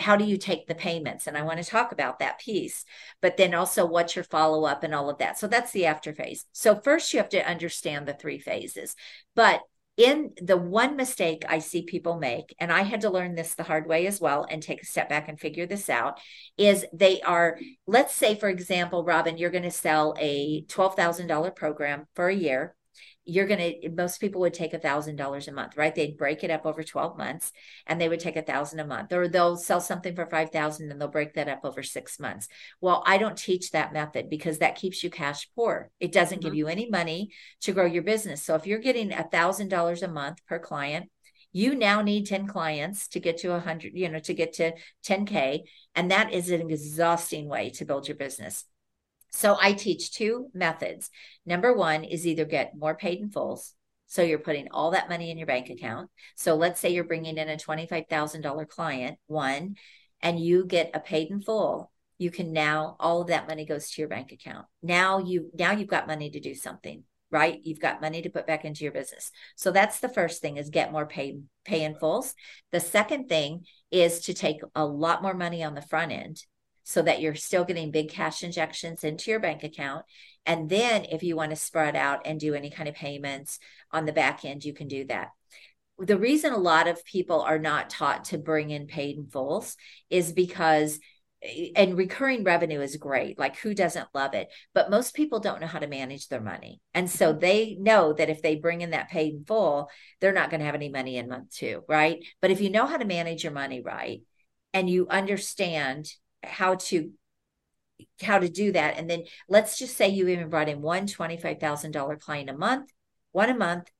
how 0.00 0.16
do 0.16 0.24
you 0.24 0.36
take 0.36 0.66
the 0.66 0.74
payments? 0.74 1.26
And 1.26 1.36
i 1.36 1.42
want 1.42 1.62
to 1.62 1.68
talk 1.68 1.92
about 1.92 2.18
that 2.18 2.38
piece 2.38 2.84
but 3.20 3.36
then 3.36 3.54
also 3.54 3.86
what's 3.86 4.16
your 4.16 4.24
follow 4.24 4.64
up 4.64 4.82
and 4.82 4.94
all 4.94 5.10
of 5.10 5.18
that. 5.18 5.38
So 5.38 5.46
that's 5.46 5.72
the 5.72 5.86
after 5.86 6.12
phase. 6.12 6.46
So 6.52 6.76
first 6.76 7.12
you 7.12 7.18
have 7.18 7.28
to 7.30 7.48
understand 7.48 8.06
the 8.06 8.14
three 8.14 8.38
phases. 8.38 8.96
But 9.34 9.60
in 9.96 10.32
the 10.40 10.56
one 10.56 10.96
mistake 10.96 11.44
I 11.48 11.58
see 11.58 11.82
people 11.82 12.18
make, 12.18 12.54
and 12.58 12.72
I 12.72 12.82
had 12.82 13.02
to 13.02 13.10
learn 13.10 13.34
this 13.34 13.54
the 13.54 13.64
hard 13.64 13.86
way 13.86 14.06
as 14.06 14.20
well 14.20 14.46
and 14.48 14.62
take 14.62 14.82
a 14.82 14.86
step 14.86 15.08
back 15.08 15.28
and 15.28 15.38
figure 15.38 15.66
this 15.66 15.90
out, 15.90 16.18
is 16.56 16.86
they 16.92 17.20
are, 17.20 17.58
let's 17.86 18.14
say, 18.14 18.34
for 18.34 18.48
example, 18.48 19.04
Robin, 19.04 19.36
you're 19.36 19.50
going 19.50 19.64
to 19.64 19.70
sell 19.70 20.14
a 20.18 20.62
$12,000 20.68 21.54
program 21.54 22.06
for 22.14 22.28
a 22.28 22.34
year 22.34 22.74
you're 23.24 23.46
going 23.46 23.80
to 23.80 23.88
most 23.90 24.20
people 24.20 24.40
would 24.40 24.54
take 24.54 24.72
a 24.72 24.78
thousand 24.78 25.16
dollars 25.16 25.46
a 25.46 25.52
month 25.52 25.76
right? 25.76 25.94
They'd 25.94 26.16
break 26.16 26.42
it 26.42 26.50
up 26.50 26.66
over 26.66 26.82
12 26.82 27.18
months 27.18 27.52
and 27.86 28.00
they 28.00 28.08
would 28.08 28.20
take 28.20 28.36
a 28.36 28.42
thousand 28.42 28.80
a 28.80 28.86
month 28.86 29.12
or 29.12 29.28
they'll 29.28 29.56
sell 29.56 29.80
something 29.80 30.14
for 30.14 30.26
5000 30.26 30.90
and 30.90 31.00
they'll 31.00 31.08
break 31.08 31.34
that 31.34 31.48
up 31.48 31.60
over 31.64 31.82
six 31.82 32.18
months. 32.18 32.48
Well 32.80 33.02
i 33.06 33.18
don't 33.18 33.36
teach 33.36 33.70
that 33.70 33.92
method 33.92 34.30
because 34.30 34.58
that 34.58 34.76
keeps 34.76 35.02
you 35.02 35.10
cash 35.10 35.48
poor. 35.54 35.90
It 36.00 36.12
doesn't 36.12 36.38
mm-hmm. 36.38 36.46
give 36.46 36.54
you 36.54 36.68
any 36.68 36.88
money 36.88 37.30
to 37.62 37.72
grow 37.72 37.86
your 37.86 38.02
business. 38.02 38.42
So 38.42 38.54
if 38.54 38.66
you're 38.66 38.78
getting 38.78 39.12
a 39.12 39.28
thousand 39.28 39.68
dollars 39.68 40.02
a 40.02 40.08
month 40.08 40.44
per 40.46 40.58
client 40.58 41.10
you 41.52 41.74
now 41.74 42.00
need 42.00 42.26
10 42.26 42.46
clients 42.46 43.08
to 43.08 43.20
get 43.20 43.38
to 43.38 43.50
100 43.50 43.92
you 43.94 44.08
know 44.08 44.18
to 44.20 44.34
get 44.34 44.54
to 44.54 44.72
10k 45.04 45.60
and 45.94 46.10
that 46.10 46.32
is 46.32 46.50
an 46.50 46.70
exhausting 46.70 47.48
way 47.48 47.70
to 47.70 47.84
build 47.84 48.06
your 48.06 48.16
business 48.16 48.64
so 49.30 49.56
I 49.60 49.72
teach 49.72 50.12
two 50.12 50.48
methods. 50.52 51.10
Number 51.46 51.72
one 51.72 52.04
is 52.04 52.26
either 52.26 52.44
get 52.44 52.76
more 52.76 52.94
paid 52.94 53.20
in 53.20 53.30
fulls. 53.30 53.74
So 54.06 54.22
you're 54.22 54.40
putting 54.40 54.68
all 54.72 54.90
that 54.90 55.08
money 55.08 55.30
in 55.30 55.38
your 55.38 55.46
bank 55.46 55.70
account. 55.70 56.10
So 56.34 56.56
let's 56.56 56.80
say 56.80 56.90
you're 56.90 57.04
bringing 57.04 57.38
in 57.38 57.48
a 57.48 57.56
$25,000 57.56 58.68
client, 58.68 59.18
one, 59.28 59.76
and 60.20 60.40
you 60.40 60.66
get 60.66 60.90
a 60.94 61.00
paid 61.00 61.30
in 61.30 61.40
full. 61.40 61.92
You 62.18 62.32
can 62.32 62.52
now 62.52 62.96
all 62.98 63.22
of 63.22 63.28
that 63.28 63.48
money 63.48 63.64
goes 63.64 63.88
to 63.90 64.02
your 64.02 64.08
bank 64.08 64.32
account. 64.32 64.66
Now 64.82 65.20
you 65.20 65.50
now 65.56 65.72
you've 65.72 65.88
got 65.88 66.08
money 66.08 66.28
to 66.28 66.40
do 66.40 66.54
something, 66.54 67.04
right? 67.30 67.60
You've 67.62 67.80
got 67.80 68.00
money 68.02 68.20
to 68.22 68.30
put 68.30 68.48
back 68.48 68.64
into 68.64 68.82
your 68.82 68.92
business. 68.92 69.30
So 69.56 69.70
that's 69.70 70.00
the 70.00 70.08
first 70.08 70.42
thing 70.42 70.56
is 70.56 70.68
get 70.70 70.92
more 70.92 71.06
pay 71.06 71.38
pay 71.64 71.84
in 71.84 71.94
fulls. 71.94 72.34
The 72.72 72.80
second 72.80 73.28
thing 73.28 73.64
is 73.90 74.20
to 74.22 74.34
take 74.34 74.60
a 74.74 74.84
lot 74.84 75.22
more 75.22 75.34
money 75.34 75.62
on 75.62 75.74
the 75.74 75.82
front 75.82 76.12
end 76.12 76.42
so 76.84 77.02
that 77.02 77.20
you're 77.20 77.34
still 77.34 77.64
getting 77.64 77.90
big 77.90 78.10
cash 78.10 78.42
injections 78.42 79.04
into 79.04 79.30
your 79.30 79.40
bank 79.40 79.62
account. 79.62 80.04
And 80.46 80.68
then 80.68 81.04
if 81.04 81.22
you 81.22 81.36
want 81.36 81.50
to 81.50 81.56
spread 81.56 81.96
out 81.96 82.22
and 82.24 82.40
do 82.40 82.54
any 82.54 82.70
kind 82.70 82.88
of 82.88 82.94
payments 82.94 83.58
on 83.92 84.06
the 84.06 84.12
back 84.12 84.44
end, 84.44 84.64
you 84.64 84.72
can 84.72 84.88
do 84.88 85.04
that. 85.06 85.28
The 85.98 86.18
reason 86.18 86.52
a 86.52 86.58
lot 86.58 86.88
of 86.88 87.04
people 87.04 87.42
are 87.42 87.58
not 87.58 87.90
taught 87.90 88.24
to 88.26 88.38
bring 88.38 88.70
in 88.70 88.86
paid 88.86 89.18
in 89.18 89.26
fulls 89.26 89.76
is 90.08 90.32
because 90.32 90.98
and 91.74 91.96
recurring 91.96 92.44
revenue 92.44 92.80
is 92.80 92.96
great 92.96 93.38
like 93.38 93.56
who 93.56 93.72
doesn't 93.72 94.08
love 94.12 94.34
it 94.34 94.48
but 94.74 94.90
most 94.90 95.14
people 95.14 95.40
don't 95.40 95.60
know 95.60 95.66
how 95.66 95.78
to 95.78 95.86
manage 95.86 96.28
their 96.28 96.40
money 96.40 96.80
and 96.92 97.10
so 97.10 97.30
mm-hmm. 97.30 97.40
they 97.40 97.76
know 97.80 98.12
that 98.12 98.28
if 98.28 98.42
they 98.42 98.56
bring 98.56 98.82
in 98.82 98.90
that 98.90 99.08
paid 99.08 99.34
in 99.34 99.44
full 99.44 99.88
they're 100.20 100.34
not 100.34 100.50
going 100.50 100.60
to 100.60 100.66
have 100.66 100.74
any 100.74 100.90
money 100.90 101.16
in 101.16 101.30
month 101.30 101.50
two 101.50 101.82
right 101.88 102.22
but 102.42 102.50
if 102.50 102.60
you 102.60 102.68
know 102.68 102.84
how 102.84 102.98
to 102.98 103.06
manage 103.06 103.42
your 103.42 103.54
money 103.54 103.80
right 103.80 104.20
and 104.74 104.90
you 104.90 105.08
understand 105.08 106.06
how 106.42 106.76
to 106.76 107.12
how 108.22 108.38
to 108.38 108.48
do 108.48 108.72
that. 108.72 108.96
And 108.96 109.08
then 109.08 109.24
let's 109.48 109.78
just 109.78 109.96
say 109.96 110.08
you 110.08 110.28
even 110.28 110.48
brought 110.48 110.68
in 110.68 110.80
one 110.80 111.06
$25000 111.06 112.20
client 112.20 112.50
a 112.50 112.56
month 112.56 112.90
one 113.32 113.50
a 113.50 113.54
month 113.54 113.90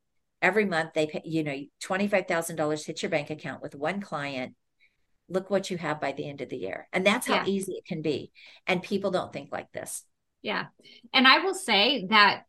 every 0.42 0.64
month 0.64 0.90
they 0.94 1.06
pay 1.06 1.22
you 1.24 1.44
know 1.44 1.58
$25000 1.82 2.86
hit 2.86 3.02
your 3.02 3.10
bank 3.10 3.30
account 3.30 3.62
with 3.62 3.74
one 3.74 4.00
client. 4.00 4.54
Look 5.28 5.50
what 5.50 5.70
you 5.70 5.76
have 5.78 6.00
by 6.00 6.12
the 6.12 6.28
end 6.28 6.40
of 6.40 6.48
the 6.48 6.56
year. 6.56 6.88
And 6.92 7.06
that's 7.06 7.26
how 7.26 7.36
yeah. 7.36 7.46
easy 7.46 7.74
it 7.74 7.86
can 7.86 8.02
be. 8.02 8.32
And 8.66 8.82
people 8.82 9.12
don't 9.12 9.32
think 9.32 9.50
like 9.52 9.70
this. 9.72 10.04
Yeah. 10.42 10.66
And 11.12 11.28
i 11.28 11.38
will 11.38 11.54
say 11.54 12.06
that 12.10 12.44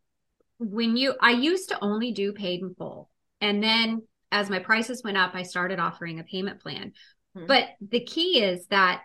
when 0.57 0.95
you 0.95 1.15
i 1.21 1.31
used 1.31 1.69
to 1.69 1.83
only 1.83 2.11
do 2.11 2.33
paid 2.33 2.61
in 2.61 2.73
full. 2.75 3.09
And 3.39 3.61
then 3.61 4.03
as 4.31 4.49
my 4.49 4.59
prices 4.59 5.03
went 5.03 5.17
up 5.17 5.35
i 5.35 5.43
started 5.43 5.79
offering 5.79 6.19
a 6.19 6.23
payment 6.23 6.61
plan. 6.61 6.93
Mm-hmm. 7.35 7.47
but 7.47 7.63
the 7.79 8.01
key 8.01 8.43
is 8.43 8.67
that 8.67 9.03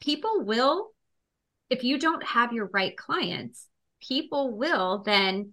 people 0.00 0.44
will, 0.44 0.90
if 1.68 1.84
you 1.84 1.98
don't 1.98 2.24
have 2.24 2.52
your 2.52 2.70
right 2.72 2.96
clients, 2.96 3.66
people 4.00 4.56
will 4.56 5.02
then 5.04 5.52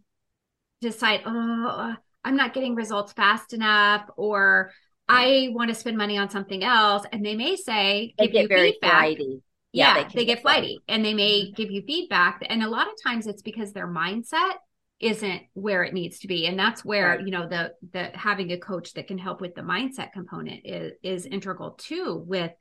decide, 0.82 1.22
oh, 1.26 1.96
I'm 2.24 2.36
not 2.36 2.54
getting 2.54 2.76
results 2.76 3.14
fast 3.14 3.54
enough, 3.54 4.06
or 4.16 4.72
I 5.08 5.50
want 5.52 5.70
to 5.70 5.76
spend 5.76 5.98
money 5.98 6.18
on 6.18 6.30
something 6.30 6.64
else. 6.64 7.06
And 7.12 7.26
they 7.26 7.36
may 7.36 7.56
say, 7.56 8.14
they 8.18 8.28
get 8.28 8.50
very 8.50 8.74
feedback. 8.74 8.92
flighty. 8.92 9.42
yeah, 9.72 9.98
yeah 9.98 10.04
they, 10.04 10.16
they, 10.16 10.26
get 10.26 10.42
flighty 10.42 10.80
and 10.88 11.06
they 11.06 11.14
may 11.14 11.42
mm-hmm. 11.42 11.54
give 11.54 11.72
you 11.72 11.84
feedback 11.86 12.46
and 12.50 12.64
a 12.64 12.70
lot 12.70 12.88
of 12.88 12.94
times 13.02 13.28
it's 13.28 13.42
because 13.42 13.74
their 13.74 13.88
mindset 13.88 14.54
isn't 15.00 15.44
where 15.54 15.84
it 15.84 15.94
needs 15.94 16.20
to 16.20 16.28
be 16.28 16.48
and 16.48 16.58
that's 16.58 16.84
where 16.84 17.10
right. 17.10 17.22
you 17.22 17.30
know 17.30 17.48
the 17.48 17.72
the 17.94 18.10
having 18.16 18.52
a 18.52 18.58
coach 18.58 18.94
that 18.94 19.08
can 19.08 19.20
help 19.20 19.42
with 19.42 19.54
the 19.54 19.62
mindset 19.62 20.12
component 20.12 20.62
is 20.66 20.94
is 21.04 21.26
integral 21.28 21.72
too 21.72 22.24
with 22.26 22.52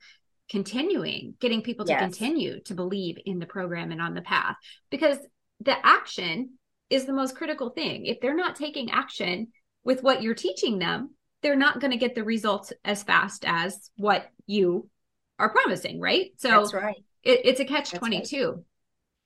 continuing 0.49 1.33
getting 1.39 1.61
people 1.61 1.85
to 1.85 1.91
yes. 1.91 2.01
continue 2.01 2.61
to 2.61 2.73
believe 2.73 3.17
in 3.25 3.39
the 3.39 3.45
program 3.45 3.91
and 3.91 4.01
on 4.01 4.13
the 4.13 4.21
path 4.21 4.55
because 4.89 5.17
the 5.61 5.75
action 5.85 6.51
is 6.89 7.05
the 7.05 7.13
most 7.13 7.35
critical 7.35 7.69
thing 7.69 8.05
if 8.05 8.19
they're 8.21 8.35
not 8.35 8.55
taking 8.55 8.91
action 8.91 9.47
with 9.83 10.03
what 10.03 10.21
you're 10.21 10.35
teaching 10.35 10.79
them 10.79 11.13
they're 11.41 11.55
not 11.55 11.79
going 11.79 11.91
to 11.91 11.97
get 11.97 12.15
the 12.15 12.23
results 12.23 12.71
as 12.85 13.03
fast 13.03 13.43
as 13.45 13.89
what 13.97 14.29
you 14.45 14.89
are 15.37 15.49
promising 15.49 15.99
right 15.99 16.31
so 16.37 16.49
that's 16.49 16.73
right 16.73 17.03
it, 17.23 17.41
it's 17.43 17.59
a 17.59 17.65
catch 17.65 17.91
22 17.91 18.47
right. 18.47 18.63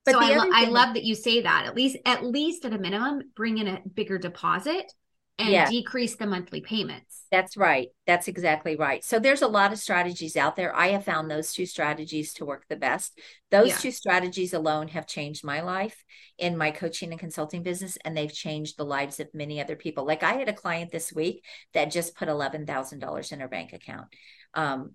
But 0.04 0.14
so 0.14 0.20
I, 0.20 0.36
lo- 0.36 0.52
I 0.52 0.66
love 0.66 0.96
that 0.96 1.04
you 1.04 1.14
say 1.14 1.42
that. 1.42 1.66
At 1.68 1.76
least, 1.76 1.98
at 2.06 2.26
least 2.26 2.66
at 2.66 2.74
a 2.74 2.80
minimum, 2.80 3.22
bring 3.36 3.60
in 3.60 3.68
a 3.68 3.82
bigger 3.94 4.18
deposit 4.18 4.92
and 5.42 5.52
yeah. 5.52 5.70
decrease 5.70 6.16
the 6.16 6.28
monthly 6.28 6.62
payments. 6.62 7.26
That's 7.32 7.58
right. 7.58 7.88
That's 8.06 8.28
exactly 8.28 8.76
right. 8.76 9.04
So 9.04 9.18
there's 9.18 9.42
a 9.42 9.48
lot 9.48 9.72
of 9.72 9.80
strategies 9.80 10.36
out 10.36 10.56
there. 10.56 10.76
I 10.76 10.90
have 10.90 11.06
found 11.06 11.32
those 11.32 11.54
two 11.54 11.66
strategies 11.66 12.34
to 12.34 12.46
work 12.46 12.66
the 12.70 12.76
best. 12.76 13.20
Those 13.50 13.70
yeah. 13.70 13.78
two 13.78 13.92
strategies 13.92 14.54
alone 14.54 14.90
have 14.90 15.08
changed 15.08 15.44
my 15.44 15.62
life 15.62 16.04
in 16.38 16.58
my 16.58 16.72
coaching 16.72 17.12
and 17.12 17.20
consulting 17.20 17.64
business, 17.64 17.98
and 18.04 18.16
they've 18.16 18.34
changed 18.34 18.78
the 18.78 18.86
lives 18.86 19.20
of 19.20 19.34
many 19.34 19.62
other 19.62 19.76
people. 19.76 20.06
Like 20.06 20.24
I 20.24 20.34
had 20.34 20.50
a 20.50 20.54
client 20.54 20.92
this 20.92 21.12
week 21.12 21.44
that 21.74 21.92
just 21.92 22.16
put 22.16 22.28
$11,000 22.28 23.32
in 23.32 23.40
her 23.40 23.48
bank 23.48 23.74
account. 23.74 24.08
Um, 24.54 24.92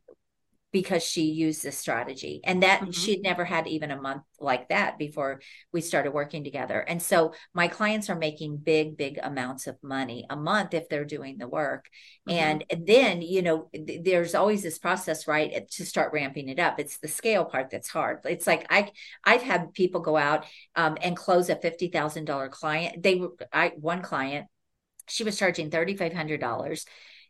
because 0.77 1.03
she 1.03 1.23
used 1.23 1.63
this 1.63 1.79
strategy. 1.79 2.43
And 2.45 2.63
that 2.63 2.83
mm-hmm. 2.83 2.91
she'd 2.91 3.23
never 3.23 3.47
had 3.47 3.67
even 3.67 3.91
a 3.91 3.99
month 3.99 4.25
like 4.39 4.69
that 4.69 4.99
before 4.99 5.41
we 5.73 5.81
started 5.81 6.13
working 6.13 6.45
together. 6.45 6.81
And 6.81 7.01
so 7.01 7.33
my 7.55 7.67
clients 7.67 8.11
are 8.11 8.15
making 8.15 8.59
big 8.59 8.99
big 8.99 9.19
amounts 9.23 9.67
of 9.67 9.83
money 9.83 10.27
a 10.29 10.37
month 10.37 10.75
if 10.75 10.91
they're 10.91 11.07
doing 11.07 11.39
the 11.39 11.49
work. 11.49 11.89
Mm-hmm. 12.29 12.61
and 12.71 12.87
then 12.87 13.23
you 13.23 13.41
know 13.41 13.71
th- 13.73 14.03
there's 14.05 14.35
always 14.35 14.63
this 14.63 14.79
process 14.79 15.27
right 15.27 15.67
to 15.71 15.87
start 15.87 16.13
ramping 16.13 16.51
it 16.51 16.59
up. 16.59 16.79
It's 16.79 16.99
the 16.99 17.09
scale 17.09 17.47
part 17.47 17.71
that's 17.71 17.89
hard. 17.89 18.19
It's 18.25 18.47
like 18.47 18.67
i 18.69 18.91
i've 19.25 19.43
had 19.43 19.73
people 19.73 20.03
go 20.03 20.19
out 20.19 20.45
um, 20.75 20.99
and 21.01 21.17
close 21.17 21.49
a 21.49 21.57
$50000 21.57 22.51
client. 22.51 23.03
They 23.03 23.15
were 23.15 23.33
i 23.51 23.73
one 23.77 24.03
client 24.03 24.47
she 25.09 25.25
was 25.25 25.39
charging 25.39 25.71
$3500 25.71 26.85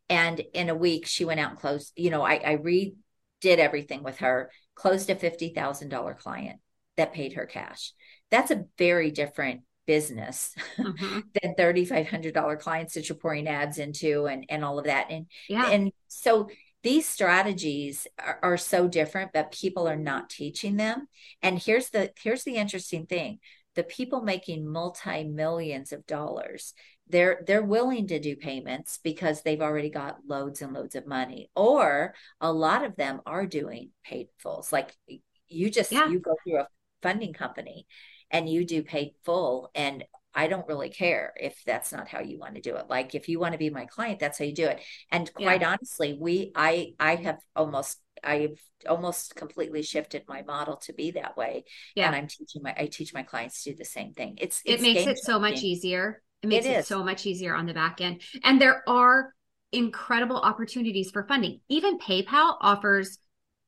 and 0.08 0.40
in 0.52 0.68
a 0.68 0.74
week 0.74 1.06
she 1.06 1.24
went 1.24 1.40
out 1.40 1.50
and 1.50 1.60
closed 1.60 1.92
you 1.96 2.10
know 2.10 2.22
i 2.22 2.40
i 2.44 2.52
read 2.52 2.94
did 3.40 3.58
everything 3.58 4.02
with 4.02 4.18
her, 4.18 4.50
closed 4.74 5.10
a 5.10 5.14
$50,000 5.14 6.18
client 6.18 6.60
that 6.96 7.12
paid 7.12 7.34
her 7.34 7.46
cash. 7.46 7.92
That's 8.30 8.50
a 8.50 8.64
very 8.78 9.10
different 9.10 9.62
business 9.86 10.54
mm-hmm. 10.76 11.20
than 11.42 11.54
$3,500 11.54 12.58
clients 12.58 12.94
that 12.94 13.08
you're 13.08 13.16
pouring 13.16 13.48
ads 13.48 13.78
into 13.78 14.26
and, 14.26 14.44
and 14.48 14.64
all 14.64 14.78
of 14.78 14.86
that. 14.86 15.06
And, 15.10 15.26
yeah. 15.48 15.70
and 15.70 15.92
so 16.08 16.48
these 16.82 17.08
strategies 17.08 18.06
are, 18.18 18.38
are 18.42 18.56
so 18.56 18.88
different, 18.88 19.32
but 19.32 19.52
people 19.52 19.88
are 19.88 19.96
not 19.96 20.30
teaching 20.30 20.76
them. 20.76 21.08
And 21.42 21.58
here's 21.58 21.90
the, 21.90 22.12
here's 22.20 22.44
the 22.44 22.56
interesting 22.56 23.06
thing. 23.06 23.38
The 23.74 23.84
people 23.84 24.22
making 24.22 24.66
multi 24.66 25.24
millions 25.24 25.92
of 25.92 26.06
dollars 26.06 26.72
they're 27.08 27.42
they're 27.46 27.62
willing 27.62 28.06
to 28.08 28.18
do 28.18 28.36
payments 28.36 28.98
because 29.02 29.42
they've 29.42 29.62
already 29.62 29.90
got 29.90 30.18
loads 30.26 30.62
and 30.62 30.72
loads 30.72 30.94
of 30.94 31.06
money 31.06 31.50
or 31.54 32.14
a 32.40 32.52
lot 32.52 32.84
of 32.84 32.96
them 32.96 33.20
are 33.26 33.46
doing 33.46 33.90
paid 34.04 34.28
fulls 34.38 34.72
like 34.72 34.96
you 35.48 35.70
just 35.70 35.92
yeah. 35.92 36.08
you 36.08 36.18
go 36.18 36.34
through 36.44 36.58
a 36.58 36.68
funding 37.02 37.32
company 37.32 37.86
and 38.30 38.48
you 38.48 38.64
do 38.64 38.82
paid 38.82 39.12
full 39.24 39.70
and 39.74 40.04
I 40.34 40.48
don't 40.48 40.68
really 40.68 40.90
care 40.90 41.32
if 41.40 41.62
that's 41.64 41.92
not 41.92 42.08
how 42.08 42.20
you 42.20 42.38
want 42.38 42.56
to 42.56 42.60
do 42.60 42.76
it. 42.76 42.90
Like 42.90 43.14
if 43.14 43.26
you 43.26 43.40
want 43.40 43.52
to 43.52 43.58
be 43.58 43.70
my 43.70 43.86
client, 43.86 44.20
that's 44.20 44.38
how 44.38 44.44
you 44.44 44.52
do 44.52 44.66
it. 44.66 44.82
And 45.10 45.32
quite 45.32 45.62
yeah. 45.62 45.70
honestly, 45.70 46.18
we 46.20 46.52
I 46.54 46.92
I 47.00 47.14
have 47.14 47.38
almost 47.56 47.98
I've 48.22 48.60
almost 48.86 49.34
completely 49.34 49.82
shifted 49.82 50.24
my 50.28 50.42
model 50.42 50.76
to 50.78 50.92
be 50.92 51.12
that 51.12 51.38
way. 51.38 51.64
Yeah. 51.94 52.08
And 52.08 52.16
I'm 52.16 52.26
teaching 52.26 52.62
my 52.62 52.74
I 52.76 52.84
teach 52.86 53.14
my 53.14 53.22
clients 53.22 53.62
to 53.62 53.70
do 53.70 53.76
the 53.76 53.86
same 53.86 54.12
thing. 54.12 54.36
It's, 54.38 54.60
it's 54.66 54.82
it 54.82 54.84
makes 54.84 55.06
it 55.06 55.18
so 55.18 55.38
much 55.38 55.62
easier 55.62 56.22
it 56.42 56.48
makes 56.48 56.66
it, 56.66 56.70
it 56.70 56.86
so 56.86 57.02
much 57.02 57.26
easier 57.26 57.54
on 57.54 57.66
the 57.66 57.74
back 57.74 58.00
end. 58.00 58.22
And 58.44 58.60
there 58.60 58.82
are 58.88 59.32
incredible 59.72 60.36
opportunities 60.36 61.10
for 61.10 61.26
funding. 61.26 61.60
Even 61.68 61.98
PayPal 61.98 62.56
offers 62.60 63.18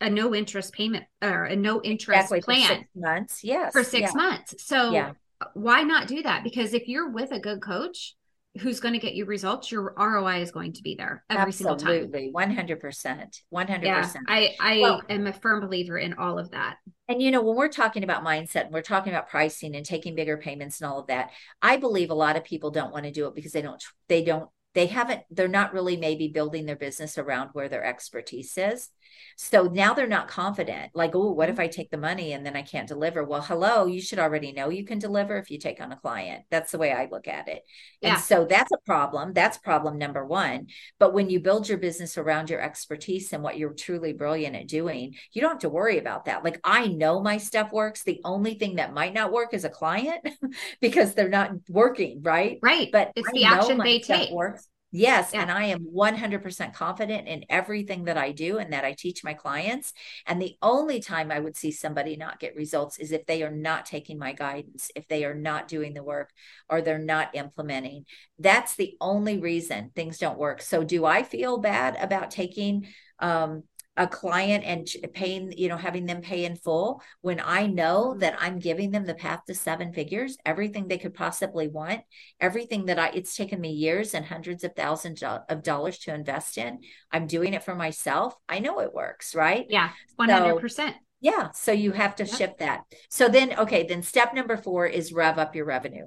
a 0.01 0.09
no 0.09 0.35
interest 0.35 0.73
payment 0.73 1.05
or 1.23 1.45
a 1.45 1.57
no 1.57 1.83
interest 1.83 2.33
exactly, 2.33 2.41
plan 2.41 2.69
for 2.69 2.75
six 2.75 2.89
months. 2.95 3.45
Yes. 3.45 3.73
For 3.73 3.85
six 3.85 4.11
yeah. 4.15 4.17
months. 4.17 4.65
So 4.65 4.93
yeah. 4.93 5.13
why 5.55 5.83
not 5.83 6.07
do 6.07 6.23
that? 6.23 6.45
Because 6.45 6.73
if 6.75 6.89
you're 6.89 7.11
with 7.11 7.33
a 7.33 7.41
good 7.41 7.61
coach, 7.61 8.15
who's 8.59 8.81
going 8.81 8.95
to 8.95 9.01
get 9.01 9.15
you 9.15 9.25
results, 9.25 9.71
your 9.71 9.95
ROI 9.97 10.41
is 10.43 10.51
going 10.51 10.73
to 10.75 10.83
be 10.83 10.95
there 10.95 11.25
every 11.31 11.49
Absolutely. 11.49 11.79
single 11.79 12.11
time. 12.11 12.25
Absolutely. 12.33 12.33
100%. 12.33 13.41
100%. 13.53 13.83
Yeah, 13.83 14.13
I, 14.27 14.55
I 14.61 14.79
well, 14.81 15.03
am 15.09 15.27
a 15.27 15.33
firm 15.33 15.61
believer 15.61 15.99
in 15.99 16.15
all 16.15 16.39
of 16.39 16.51
that. 16.51 16.77
And, 17.09 17.23
you 17.23 17.31
know, 17.31 17.43
when 17.43 17.57
we're 17.57 17.69
talking 17.69 18.05
about 18.05 18.25
mindset 18.25 18.67
and 18.67 18.73
we're 18.73 18.83
talking 18.83 19.13
about 19.13 19.29
pricing 19.29 19.75
and 19.75 19.85
taking 19.85 20.15
bigger 20.15 20.37
payments 20.37 20.81
and 20.81 20.91
all 20.91 21.01
of 21.01 21.07
that, 21.07 21.31
I 21.63 21.79
believe 21.79 22.11
a 22.11 22.15
lot 22.15 22.37
of 22.37 22.45
people 22.45 22.71
don't 22.71 22.93
want 22.93 23.05
to 23.07 23.11
do 23.11 23.27
it 23.27 23.35
because 23.35 23.53
they 23.53 23.63
don't, 23.63 23.83
they 24.09 24.23
don't, 24.23 24.49
they 24.75 24.87
haven't, 24.87 25.23
they're 25.31 25.49
not 25.49 25.73
really 25.73 25.97
maybe 25.97 26.29
building 26.29 26.67
their 26.67 26.77
business 26.77 27.19
around 27.19 27.51
where 27.53 27.69
their 27.69 27.85
expertise 27.85 28.57
is. 28.57 28.91
So 29.37 29.65
now 29.65 29.95
they're 29.95 30.07
not 30.07 30.29
confident. 30.29 30.91
Like, 30.95 31.15
oh, 31.15 31.31
what 31.31 31.49
if 31.49 31.55
mm-hmm. 31.55 31.63
I 31.63 31.69
take 31.69 31.91
the 31.91 31.97
money 31.97 32.33
and 32.33 32.45
then 32.45 32.57
I 32.57 32.63
can't 32.63 32.89
deliver? 32.89 33.25
Well, 33.25 33.41
hello, 33.41 33.87
you 33.87 34.01
should 34.01 34.19
already 34.19 34.53
know 34.53 34.69
you 34.69 34.85
can 34.85 34.99
deliver 34.99 35.37
if 35.37 35.51
you 35.51 35.59
take 35.59 35.81
on 35.81 35.93
a 35.93 35.97
client. 35.97 36.45
That's 36.51 36.73
the 36.73 36.79
way 36.79 36.93
I 36.93 37.09
look 37.11 37.29
at 37.29 37.49
it. 37.49 37.63
Yeah. 38.01 38.15
And 38.15 38.23
so 38.23 38.45
that's 38.45 38.73
a 38.73 38.79
problem. 38.85 39.33
That's 39.33 39.59
problem 39.59 39.99
number 39.99 40.25
one. 40.25 40.67
But 40.99 41.15
when 41.15 41.31
you 41.31 41.41
build 41.41 41.69
your 41.69 41.79
business 41.79 42.19
around 42.19 42.51
your 42.51 42.61
expertise 42.61 43.33
and 43.33 43.43
what 43.43 43.59
you're 43.59 43.73
truly 43.73 44.13
brilliant 44.13 44.57
at 44.57 44.69
doing, 44.69 45.15
you 45.33 45.41
don't 45.41 45.53
have 45.53 45.61
to 45.61 45.69
worry 45.69 45.99
about 45.99 46.27
that. 46.27 46.45
Like, 46.45 46.61
I 46.65 46.87
know 46.87 47.21
my 47.21 47.39
stuff 47.39 47.73
works. 47.73 48.03
The 48.03 48.21
only 48.25 48.55
thing 48.55 48.77
that 48.77 48.95
might 48.95 49.15
not 49.15 49.33
work 49.33 49.55
is 49.55 49.65
a 49.65 49.71
client 49.71 50.29
because 50.81 51.15
they're 51.15 51.29
not 51.29 51.53
working, 51.69 52.23
right? 52.23 52.59
Right. 52.63 52.91
But 52.93 53.13
it's 53.17 53.29
I 53.29 53.33
the 53.33 53.45
action 53.45 53.79
they 53.79 54.01
take. 54.01 54.31
Works. 54.31 54.68
Yes. 54.91 55.33
Yeah. 55.35 55.43
And 55.43 55.51
I 55.51 55.65
am 55.65 55.81
100% 55.81 56.75
confident 56.75 57.29
in 57.29 57.45
everything 57.51 58.05
that 58.05 58.17
I 58.17 58.33
do 58.33 58.57
and 58.57 58.73
that 58.73 58.85
I 58.85 58.95
teach 58.95 59.23
my 59.23 59.35
clients. 59.35 59.93
And 60.27 60.41
the 60.41 60.57
only 60.63 61.01
time 61.01 61.31
I 61.31 61.41
would 61.41 61.57
see 61.57 61.71
somebody 61.73 62.17
not 62.17 62.41
get 62.41 62.57
results 62.57 62.99
is 62.99 63.13
if 63.13 63.27
they 63.27 63.43
are 63.43 63.51
not 63.51 63.85
taking 63.85 64.19
my 64.19 64.33
guidance, 64.33 64.91
if 64.97 65.07
they 65.07 65.25
are 65.27 65.35
not 65.35 65.69
doing 65.69 65.93
the 65.93 66.03
work 66.03 66.31
or 66.71 66.81
they're 66.81 66.99
not 66.99 67.35
implementing. 67.35 68.07
That's 68.39 68.77
the 68.77 68.97
only 69.01 69.39
reason 69.39 69.91
things 69.95 70.19
don't 70.19 70.39
work. 70.39 70.63
So, 70.63 70.85
do 70.85 71.05
I 71.05 71.23
feel 71.23 71.59
bad 71.59 71.97
about 72.01 72.31
taking 72.31 72.87
um, 73.19 73.65
a 73.99 74.07
client 74.07 74.65
and 74.65 74.89
paying, 75.13 75.53
you 75.57 75.69
know, 75.69 75.77
having 75.77 76.07
them 76.07 76.23
pay 76.23 76.45
in 76.45 76.55
full 76.55 77.03
when 77.21 77.43
I 77.45 77.67
know 77.67 78.17
that 78.19 78.37
I'm 78.41 78.61
giving 78.61 78.93
them 78.93 79.05
the 79.05 79.15
path 79.15 79.41
to 79.47 79.55
seven 79.55 79.93
figures, 79.93 80.39
everything 80.47 80.87
they 80.87 80.99
could 80.99 81.15
possibly 81.15 81.67
want, 81.67 82.03
everything 82.41 82.87
that 82.87 82.99
I, 82.99 83.09
it's 83.09 83.37
taken 83.37 83.61
me 83.61 83.73
years 83.73 84.15
and 84.15 84.25
hundreds 84.25 84.63
of 84.63 84.77
thousands 84.77 85.23
of 85.23 85.63
dollars 85.65 85.99
to 86.01 86.15
invest 86.15 86.57
in. 86.57 86.79
I'm 87.11 87.27
doing 87.27 87.55
it 87.55 87.65
for 87.65 87.75
myself. 87.75 88.35
I 88.49 88.61
know 88.61 88.81
it 88.81 88.95
works, 88.95 89.35
right? 89.35 89.67
Yeah, 89.69 89.91
100%. 90.19 90.71
So, 90.71 90.95
yeah. 91.21 91.51
So 91.51 91.73
you 91.73 91.91
have 91.91 92.15
to 92.17 92.25
yep. 92.25 92.35
shift 92.37 92.59
that. 92.59 92.83
So 93.11 93.29
then, 93.29 93.59
okay, 93.59 93.85
then 93.85 94.03
step 94.03 94.33
number 94.33 94.57
four 94.57 94.87
is 94.87 95.13
rev 95.13 95.39
up 95.39 95.57
your 95.57 95.65
revenue. 95.65 96.07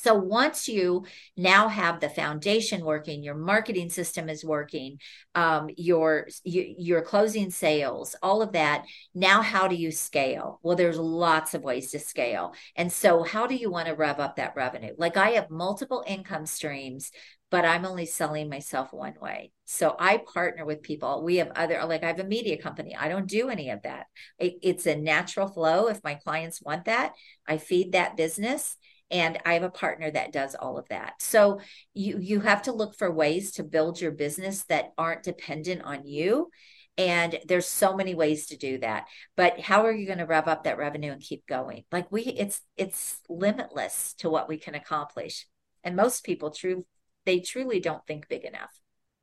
So 0.00 0.14
once 0.14 0.68
you 0.68 1.06
now 1.36 1.66
have 1.66 1.98
the 1.98 2.08
foundation 2.08 2.84
working, 2.84 3.24
your 3.24 3.34
marketing 3.34 3.90
system 3.90 4.28
is 4.28 4.44
working, 4.44 5.00
um, 5.34 5.70
your 5.76 6.28
your 6.44 7.02
closing 7.02 7.50
sales, 7.50 8.14
all 8.22 8.40
of 8.40 8.52
that. 8.52 8.84
Now, 9.12 9.42
how 9.42 9.66
do 9.66 9.74
you 9.74 9.90
scale? 9.90 10.60
Well, 10.62 10.76
there's 10.76 10.98
lots 10.98 11.52
of 11.54 11.62
ways 11.64 11.90
to 11.90 11.98
scale, 11.98 12.54
and 12.76 12.92
so 12.92 13.24
how 13.24 13.48
do 13.48 13.56
you 13.56 13.72
want 13.72 13.88
to 13.88 13.94
rev 13.94 14.20
up 14.20 14.36
that 14.36 14.54
revenue? 14.54 14.94
Like 14.96 15.16
I 15.16 15.30
have 15.30 15.50
multiple 15.50 16.04
income 16.06 16.46
streams, 16.46 17.10
but 17.50 17.64
I'm 17.64 17.84
only 17.84 18.06
selling 18.06 18.48
myself 18.48 18.92
one 18.92 19.14
way. 19.20 19.50
So 19.64 19.96
I 19.98 20.18
partner 20.32 20.64
with 20.64 20.82
people. 20.82 21.24
We 21.24 21.36
have 21.38 21.50
other, 21.56 21.84
like 21.86 22.04
I 22.04 22.06
have 22.06 22.20
a 22.20 22.24
media 22.24 22.56
company. 22.56 22.94
I 22.94 23.08
don't 23.08 23.26
do 23.26 23.48
any 23.48 23.70
of 23.70 23.82
that. 23.82 24.06
It, 24.38 24.58
it's 24.62 24.86
a 24.86 24.94
natural 24.94 25.48
flow. 25.48 25.88
If 25.88 26.04
my 26.04 26.14
clients 26.14 26.62
want 26.62 26.84
that, 26.84 27.14
I 27.48 27.58
feed 27.58 27.92
that 27.92 28.16
business 28.16 28.76
and 29.10 29.38
i 29.44 29.54
have 29.54 29.62
a 29.62 29.70
partner 29.70 30.10
that 30.10 30.32
does 30.32 30.54
all 30.54 30.78
of 30.78 30.88
that. 30.88 31.14
So 31.20 31.60
you 31.94 32.18
you 32.18 32.40
have 32.40 32.62
to 32.62 32.72
look 32.72 32.96
for 32.96 33.10
ways 33.10 33.52
to 33.52 33.64
build 33.64 34.00
your 34.00 34.12
business 34.12 34.64
that 34.64 34.92
aren't 34.96 35.22
dependent 35.22 35.82
on 35.82 36.06
you 36.06 36.50
and 36.98 37.38
there's 37.46 37.68
so 37.68 37.96
many 37.96 38.16
ways 38.16 38.46
to 38.46 38.56
do 38.56 38.78
that. 38.78 39.06
But 39.36 39.60
how 39.60 39.86
are 39.86 39.92
you 39.92 40.04
going 40.04 40.18
to 40.18 40.26
rev 40.26 40.48
up 40.48 40.64
that 40.64 40.78
revenue 40.78 41.12
and 41.12 41.22
keep 41.22 41.46
going? 41.46 41.84
Like 41.92 42.10
we 42.10 42.22
it's 42.22 42.60
it's 42.76 43.20
limitless 43.28 44.14
to 44.18 44.28
what 44.28 44.48
we 44.48 44.58
can 44.58 44.74
accomplish 44.74 45.46
and 45.84 45.96
most 45.96 46.24
people 46.24 46.50
true 46.50 46.84
they 47.24 47.40
truly 47.40 47.78
don't 47.78 48.06
think 48.06 48.28
big 48.28 48.44
enough. 48.44 48.70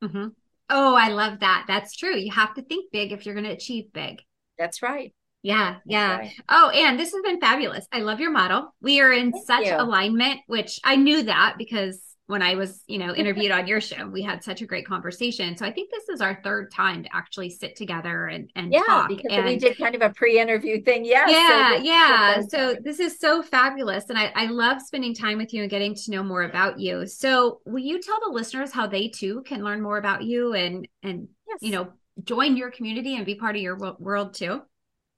Mm-hmm. 0.03 0.27
oh 0.69 0.95
i 0.95 1.09
love 1.09 1.39
that. 1.41 1.65
That's 1.67 1.95
true. 1.95 2.15
You 2.15 2.31
have 2.31 2.53
to 2.55 2.61
think 2.61 2.91
big 2.91 3.11
if 3.11 3.25
you're 3.25 3.35
going 3.35 3.45
to 3.45 3.51
achieve 3.51 3.91
big. 3.93 4.21
That's 4.57 4.81
right 4.81 5.13
Yeah, 5.45 5.75
yeah. 5.85 6.27
Oh, 6.49 6.69
and 6.69 6.99
this 6.99 7.13
has 7.13 7.21
been 7.21 7.39
fabulous. 7.39 7.85
I 7.91 7.99
love 7.99 8.19
your 8.19 8.31
model. 8.31 8.73
We 8.81 8.99
are 9.01 9.11
in 9.11 9.31
Thank 9.31 9.45
such 9.45 9.65
you. 9.67 9.75
alignment, 9.77 10.39
which 10.47 10.79
I 10.83 10.95
knew 10.95 11.21
that 11.21 11.53
because 11.59 12.01
when 12.25 12.41
I 12.41 12.55
was, 12.55 12.81
you 12.87 12.97
know, 12.97 13.13
interviewed 13.15 13.51
on 13.51 13.67
your 13.67 13.79
show. 13.79 14.07
We 14.07 14.23
had 14.23 14.43
such 14.43 14.63
a 14.63 14.65
great 14.65 14.87
conversation. 14.87 15.55
So 15.55 15.63
I 15.63 15.71
think 15.71 15.91
this 15.91 16.09
is 16.09 16.19
our 16.19 16.41
third 16.43 16.71
time 16.71 17.03
to 17.03 17.09
actually 17.15 17.51
sit 17.51 17.75
together 17.75 18.25
and, 18.25 18.49
and 18.55 18.73
yeah, 18.73 18.81
talk. 18.87 19.09
because 19.09 19.27
and, 19.29 19.45
we 19.45 19.57
did 19.57 19.77
kind 19.77 19.93
of 19.93 20.01
a 20.01 20.09
pre-interview 20.09 20.81
thing. 20.81 21.05
Yes. 21.05 21.29
Yeah. 21.29 21.77
So 21.77 21.83
yeah. 21.83 22.41
So 22.73 22.81
this 22.83 22.99
is 22.99 23.19
so 23.19 23.43
fabulous. 23.43 24.09
And 24.09 24.17
I, 24.17 24.31
I 24.33 24.47
love 24.47 24.81
spending 24.81 25.13
time 25.13 25.37
with 25.37 25.53
you 25.53 25.61
and 25.61 25.69
getting 25.69 25.93
to 25.93 26.11
know 26.11 26.23
more 26.23 26.41
about 26.41 26.79
you. 26.79 27.05
So 27.05 27.61
will 27.65 27.77
you 27.77 28.01
tell 28.01 28.19
the 28.25 28.33
listeners 28.33 28.73
how 28.73 28.87
they 28.87 29.09
too 29.09 29.43
can 29.45 29.63
learn 29.63 29.83
more 29.83 29.99
about 29.99 30.23
you 30.23 30.53
and, 30.53 30.87
and, 31.03 31.27
yes. 31.47 31.59
you 31.61 31.69
know, 31.69 31.89
join 32.23 32.57
your 32.57 32.71
community 32.71 33.15
and 33.15 33.27
be 33.27 33.35
part 33.35 33.55
of 33.55 33.61
your 33.61 33.77
world 33.99 34.33
too? 34.33 34.63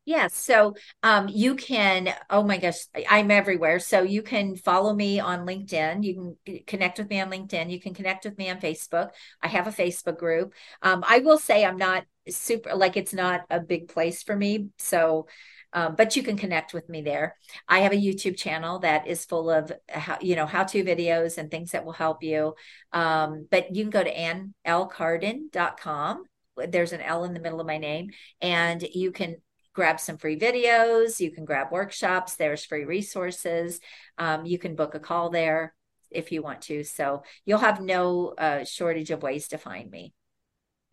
Yes. 0.07 0.33
So 0.35 0.73
um, 1.03 1.27
you 1.27 1.55
can, 1.55 2.13
oh 2.29 2.41
my 2.41 2.57
gosh, 2.59 2.77
I'm 3.09 3.29
everywhere. 3.29 3.77
So 3.79 4.03
you 4.03 4.21
can 4.21 4.55
follow 4.55 4.93
me 4.93 5.19
on 5.19 5.45
LinkedIn. 5.45 6.01
You 6.01 6.37
can 6.45 6.59
connect 6.65 6.97
with 6.97 7.09
me 7.09 7.19
on 7.19 7.29
LinkedIn. 7.29 7.69
You 7.69 7.81
can 7.81 7.93
connect 7.93 8.23
with 8.23 8.37
me 8.37 8.49
on 8.49 8.61
Facebook. 8.61 9.09
I 9.43 9.49
have 9.49 9.67
a 9.67 9.71
Facebook 9.71 10.17
group. 10.17 10.53
Um, 10.81 11.03
I 11.05 11.19
will 11.19 11.37
say 11.37 11.65
I'm 11.65 11.75
not 11.75 12.05
super, 12.29 12.73
like, 12.73 12.95
it's 12.95 13.13
not 13.13 13.41
a 13.49 13.59
big 13.59 13.89
place 13.89 14.23
for 14.23 14.33
me. 14.33 14.69
So, 14.77 15.27
um, 15.73 15.95
but 15.97 16.15
you 16.15 16.23
can 16.23 16.37
connect 16.37 16.73
with 16.73 16.87
me 16.87 17.01
there. 17.01 17.35
I 17.67 17.79
have 17.79 17.91
a 17.91 17.97
YouTube 17.97 18.37
channel 18.37 18.79
that 18.79 19.07
is 19.07 19.25
full 19.25 19.49
of, 19.49 19.73
how, 19.89 20.19
you 20.21 20.37
know, 20.37 20.45
how 20.45 20.63
to 20.63 20.85
videos 20.85 21.37
and 21.37 21.51
things 21.51 21.71
that 21.71 21.83
will 21.83 21.91
help 21.91 22.23
you. 22.23 22.55
Um, 22.93 23.45
but 23.51 23.75
you 23.75 23.83
can 23.83 23.89
go 23.91 24.05
to 24.05 24.43
annlcarden.com 24.65 26.23
there's 26.69 26.91
an 26.91 27.01
L 27.01 27.23
in 27.23 27.33
the 27.33 27.39
middle 27.39 27.61
of 27.61 27.67
my 27.67 27.77
name, 27.77 28.09
and 28.41 28.81
you 28.81 29.11
can 29.11 29.35
grab 29.77 29.99
some 29.99 30.17
free 30.17 30.39
videos. 30.39 31.19
You 31.19 31.29
can 31.29 31.45
grab 31.45 31.71
workshops. 31.71 32.35
There's 32.35 32.65
free 32.65 32.83
resources. 32.83 33.79
Um, 34.17 34.43
you 34.43 34.57
can 34.57 34.75
book 34.75 34.95
a 34.95 34.99
call 34.99 35.29
there 35.29 35.75
if 36.09 36.31
you 36.31 36.41
want 36.41 36.61
to. 36.63 36.83
So 36.83 37.21
you'll 37.45 37.59
have 37.59 37.79
no 37.79 38.33
uh, 38.39 38.63
shortage 38.63 39.11
of 39.11 39.21
ways 39.21 39.49
to 39.49 39.59
find 39.59 39.91
me. 39.91 40.13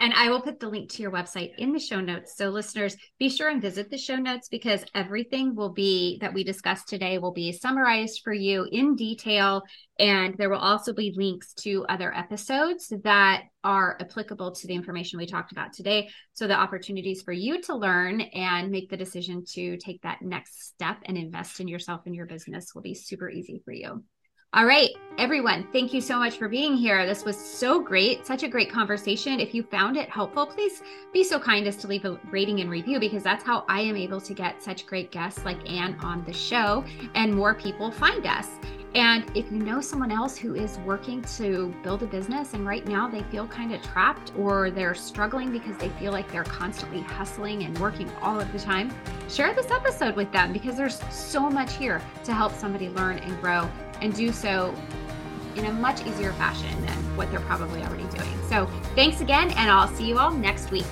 And 0.04 0.12
I 0.12 0.28
will 0.28 0.42
put 0.42 0.60
the 0.60 0.68
link 0.68 0.90
to 0.90 1.02
your 1.02 1.10
website 1.10 1.56
in 1.56 1.72
the 1.72 1.78
show 1.78 1.98
notes. 1.98 2.36
So 2.36 2.50
listeners, 2.50 2.94
be 3.18 3.30
sure 3.30 3.48
and 3.48 3.62
visit 3.62 3.88
the 3.88 3.96
show 3.96 4.16
notes 4.16 4.50
because 4.50 4.84
everything 4.94 5.54
will 5.54 5.72
be 5.72 6.18
that 6.20 6.34
we 6.34 6.44
discussed 6.44 6.88
today 6.88 7.16
will 7.16 7.32
be 7.32 7.52
summarized 7.52 8.20
for 8.22 8.34
you 8.34 8.68
in 8.70 8.96
detail. 8.96 9.62
And 9.98 10.36
there 10.36 10.50
will 10.50 10.58
also 10.58 10.92
be 10.92 11.14
links 11.16 11.54
to 11.60 11.86
other 11.88 12.14
episodes 12.14 12.92
that 13.04 13.44
are 13.64 13.96
applicable 13.98 14.52
to 14.52 14.66
the 14.66 14.74
information 14.74 15.18
we 15.18 15.24
talked 15.24 15.52
about 15.52 15.72
today. 15.72 16.10
So 16.34 16.46
the 16.46 16.52
opportunities 16.52 17.22
for 17.22 17.32
you 17.32 17.62
to 17.62 17.74
learn 17.74 18.20
and 18.20 18.70
make 18.70 18.90
the 18.90 18.98
decision 18.98 19.46
to 19.52 19.78
take 19.78 20.02
that 20.02 20.20
next 20.20 20.66
step 20.66 20.98
and 21.06 21.16
invest 21.16 21.60
in 21.60 21.66
yourself 21.66 22.02
and 22.04 22.14
your 22.14 22.26
business 22.26 22.74
will 22.74 22.82
be 22.82 22.92
super 22.92 23.30
easy 23.30 23.62
for 23.64 23.72
you. 23.72 24.04
All 24.54 24.66
right, 24.66 24.90
everyone, 25.18 25.66
thank 25.72 25.92
you 25.92 26.00
so 26.00 26.16
much 26.16 26.38
for 26.38 26.48
being 26.48 26.76
here. 26.76 27.04
This 27.06 27.24
was 27.24 27.36
so 27.36 27.80
great, 27.80 28.24
such 28.24 28.44
a 28.44 28.48
great 28.48 28.70
conversation. 28.70 29.40
If 29.40 29.52
you 29.52 29.64
found 29.64 29.96
it 29.96 30.08
helpful, 30.08 30.46
please 30.46 30.80
be 31.12 31.24
so 31.24 31.40
kind 31.40 31.66
as 31.66 31.74
to 31.78 31.88
leave 31.88 32.04
a 32.04 32.20
rating 32.30 32.60
and 32.60 32.70
review 32.70 33.00
because 33.00 33.24
that's 33.24 33.42
how 33.42 33.64
I 33.68 33.80
am 33.80 33.96
able 33.96 34.20
to 34.20 34.32
get 34.32 34.62
such 34.62 34.86
great 34.86 35.10
guests 35.10 35.44
like 35.44 35.68
Ann 35.68 35.96
on 36.04 36.22
the 36.24 36.32
show 36.32 36.84
and 37.16 37.34
more 37.34 37.52
people 37.52 37.90
find 37.90 38.24
us. 38.28 38.48
And 38.94 39.24
if 39.34 39.50
you 39.50 39.58
know 39.58 39.80
someone 39.80 40.12
else 40.12 40.36
who 40.36 40.54
is 40.54 40.78
working 40.86 41.20
to 41.36 41.74
build 41.82 42.04
a 42.04 42.06
business 42.06 42.54
and 42.54 42.64
right 42.64 42.86
now 42.86 43.08
they 43.08 43.22
feel 43.24 43.48
kind 43.48 43.74
of 43.74 43.82
trapped 43.82 44.32
or 44.38 44.70
they're 44.70 44.94
struggling 44.94 45.50
because 45.50 45.76
they 45.78 45.88
feel 45.90 46.12
like 46.12 46.30
they're 46.30 46.44
constantly 46.44 47.00
hustling 47.00 47.64
and 47.64 47.76
working 47.78 48.08
all 48.22 48.38
of 48.38 48.52
the 48.52 48.58
time, 48.58 48.94
share 49.28 49.52
this 49.52 49.72
episode 49.72 50.14
with 50.14 50.30
them 50.30 50.52
because 50.52 50.76
there's 50.76 51.02
so 51.10 51.50
much 51.50 51.76
here 51.76 52.00
to 52.22 52.32
help 52.32 52.52
somebody 52.52 52.88
learn 52.90 53.18
and 53.18 53.40
grow 53.40 53.68
and 54.00 54.14
do 54.14 54.30
so 54.30 54.72
in 55.56 55.64
a 55.64 55.72
much 55.72 56.06
easier 56.06 56.32
fashion 56.34 56.80
than 56.86 57.16
what 57.16 57.30
they're 57.32 57.40
probably 57.40 57.82
already 57.82 58.04
doing. 58.16 58.48
So 58.48 58.66
thanks 58.94 59.20
again, 59.20 59.50
and 59.50 59.70
I'll 59.70 59.88
see 59.88 60.06
you 60.06 60.18
all 60.18 60.30
next 60.30 60.70
week. 60.70 60.86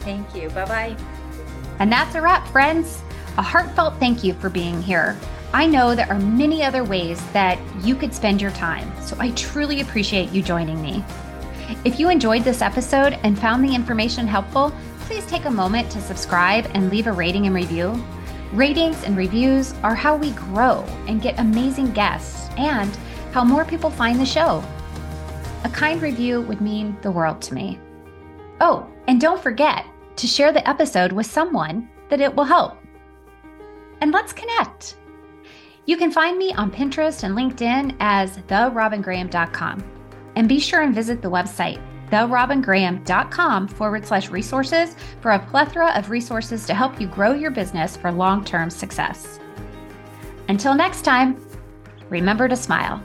Thank 0.00 0.34
you. 0.34 0.50
Bye 0.50 0.66
bye. 0.66 0.96
And 1.80 1.90
that's 1.90 2.14
a 2.14 2.20
wrap, 2.20 2.46
friends. 2.48 3.02
A 3.38 3.42
heartfelt 3.42 3.94
thank 3.98 4.22
you 4.22 4.34
for 4.34 4.50
being 4.50 4.82
here. 4.82 5.16
I 5.52 5.66
know 5.66 5.96
there 5.96 6.08
are 6.08 6.18
many 6.20 6.62
other 6.62 6.84
ways 6.84 7.20
that 7.32 7.58
you 7.84 7.96
could 7.96 8.14
spend 8.14 8.40
your 8.40 8.52
time, 8.52 8.88
so 9.02 9.16
I 9.18 9.32
truly 9.32 9.80
appreciate 9.80 10.30
you 10.30 10.42
joining 10.42 10.80
me. 10.80 11.04
If 11.84 11.98
you 11.98 12.08
enjoyed 12.08 12.44
this 12.44 12.62
episode 12.62 13.18
and 13.24 13.36
found 13.36 13.64
the 13.64 13.74
information 13.74 14.28
helpful, 14.28 14.72
please 15.00 15.26
take 15.26 15.46
a 15.46 15.50
moment 15.50 15.90
to 15.90 16.00
subscribe 16.00 16.70
and 16.74 16.88
leave 16.88 17.08
a 17.08 17.12
rating 17.12 17.46
and 17.46 17.54
review. 17.54 18.00
Ratings 18.52 19.02
and 19.02 19.16
reviews 19.16 19.72
are 19.82 19.96
how 19.96 20.16
we 20.16 20.30
grow 20.32 20.84
and 21.08 21.20
get 21.20 21.40
amazing 21.40 21.90
guests 21.92 22.48
and 22.56 22.96
how 23.32 23.42
more 23.42 23.64
people 23.64 23.90
find 23.90 24.20
the 24.20 24.26
show. 24.26 24.62
A 25.64 25.68
kind 25.68 26.00
review 26.00 26.42
would 26.42 26.60
mean 26.60 26.96
the 27.02 27.10
world 27.10 27.42
to 27.42 27.54
me. 27.54 27.80
Oh, 28.60 28.86
and 29.08 29.20
don't 29.20 29.42
forget 29.42 29.84
to 30.14 30.28
share 30.28 30.52
the 30.52 30.68
episode 30.68 31.10
with 31.10 31.26
someone 31.26 31.88
that 32.08 32.20
it 32.20 32.32
will 32.32 32.44
help. 32.44 32.78
And 34.00 34.12
let's 34.12 34.32
connect. 34.32 34.94
You 35.90 35.96
can 35.96 36.12
find 36.12 36.38
me 36.38 36.52
on 36.52 36.70
Pinterest 36.70 37.24
and 37.24 37.36
LinkedIn 37.36 37.96
as 37.98 38.38
therobingraham.com. 38.46 39.82
And 40.36 40.48
be 40.48 40.60
sure 40.60 40.82
and 40.82 40.94
visit 40.94 41.20
the 41.20 41.28
website 41.28 41.82
therobingraham.com 42.12 43.66
forward 43.66 44.06
slash 44.06 44.30
resources 44.30 44.94
for 45.20 45.32
a 45.32 45.38
plethora 45.46 45.90
of 45.98 46.08
resources 46.08 46.64
to 46.66 46.74
help 46.74 47.00
you 47.00 47.08
grow 47.08 47.32
your 47.32 47.50
business 47.50 47.96
for 47.96 48.12
long 48.12 48.44
term 48.44 48.70
success. 48.70 49.40
Until 50.48 50.76
next 50.76 51.02
time, 51.02 51.44
remember 52.08 52.46
to 52.46 52.54
smile. 52.54 53.02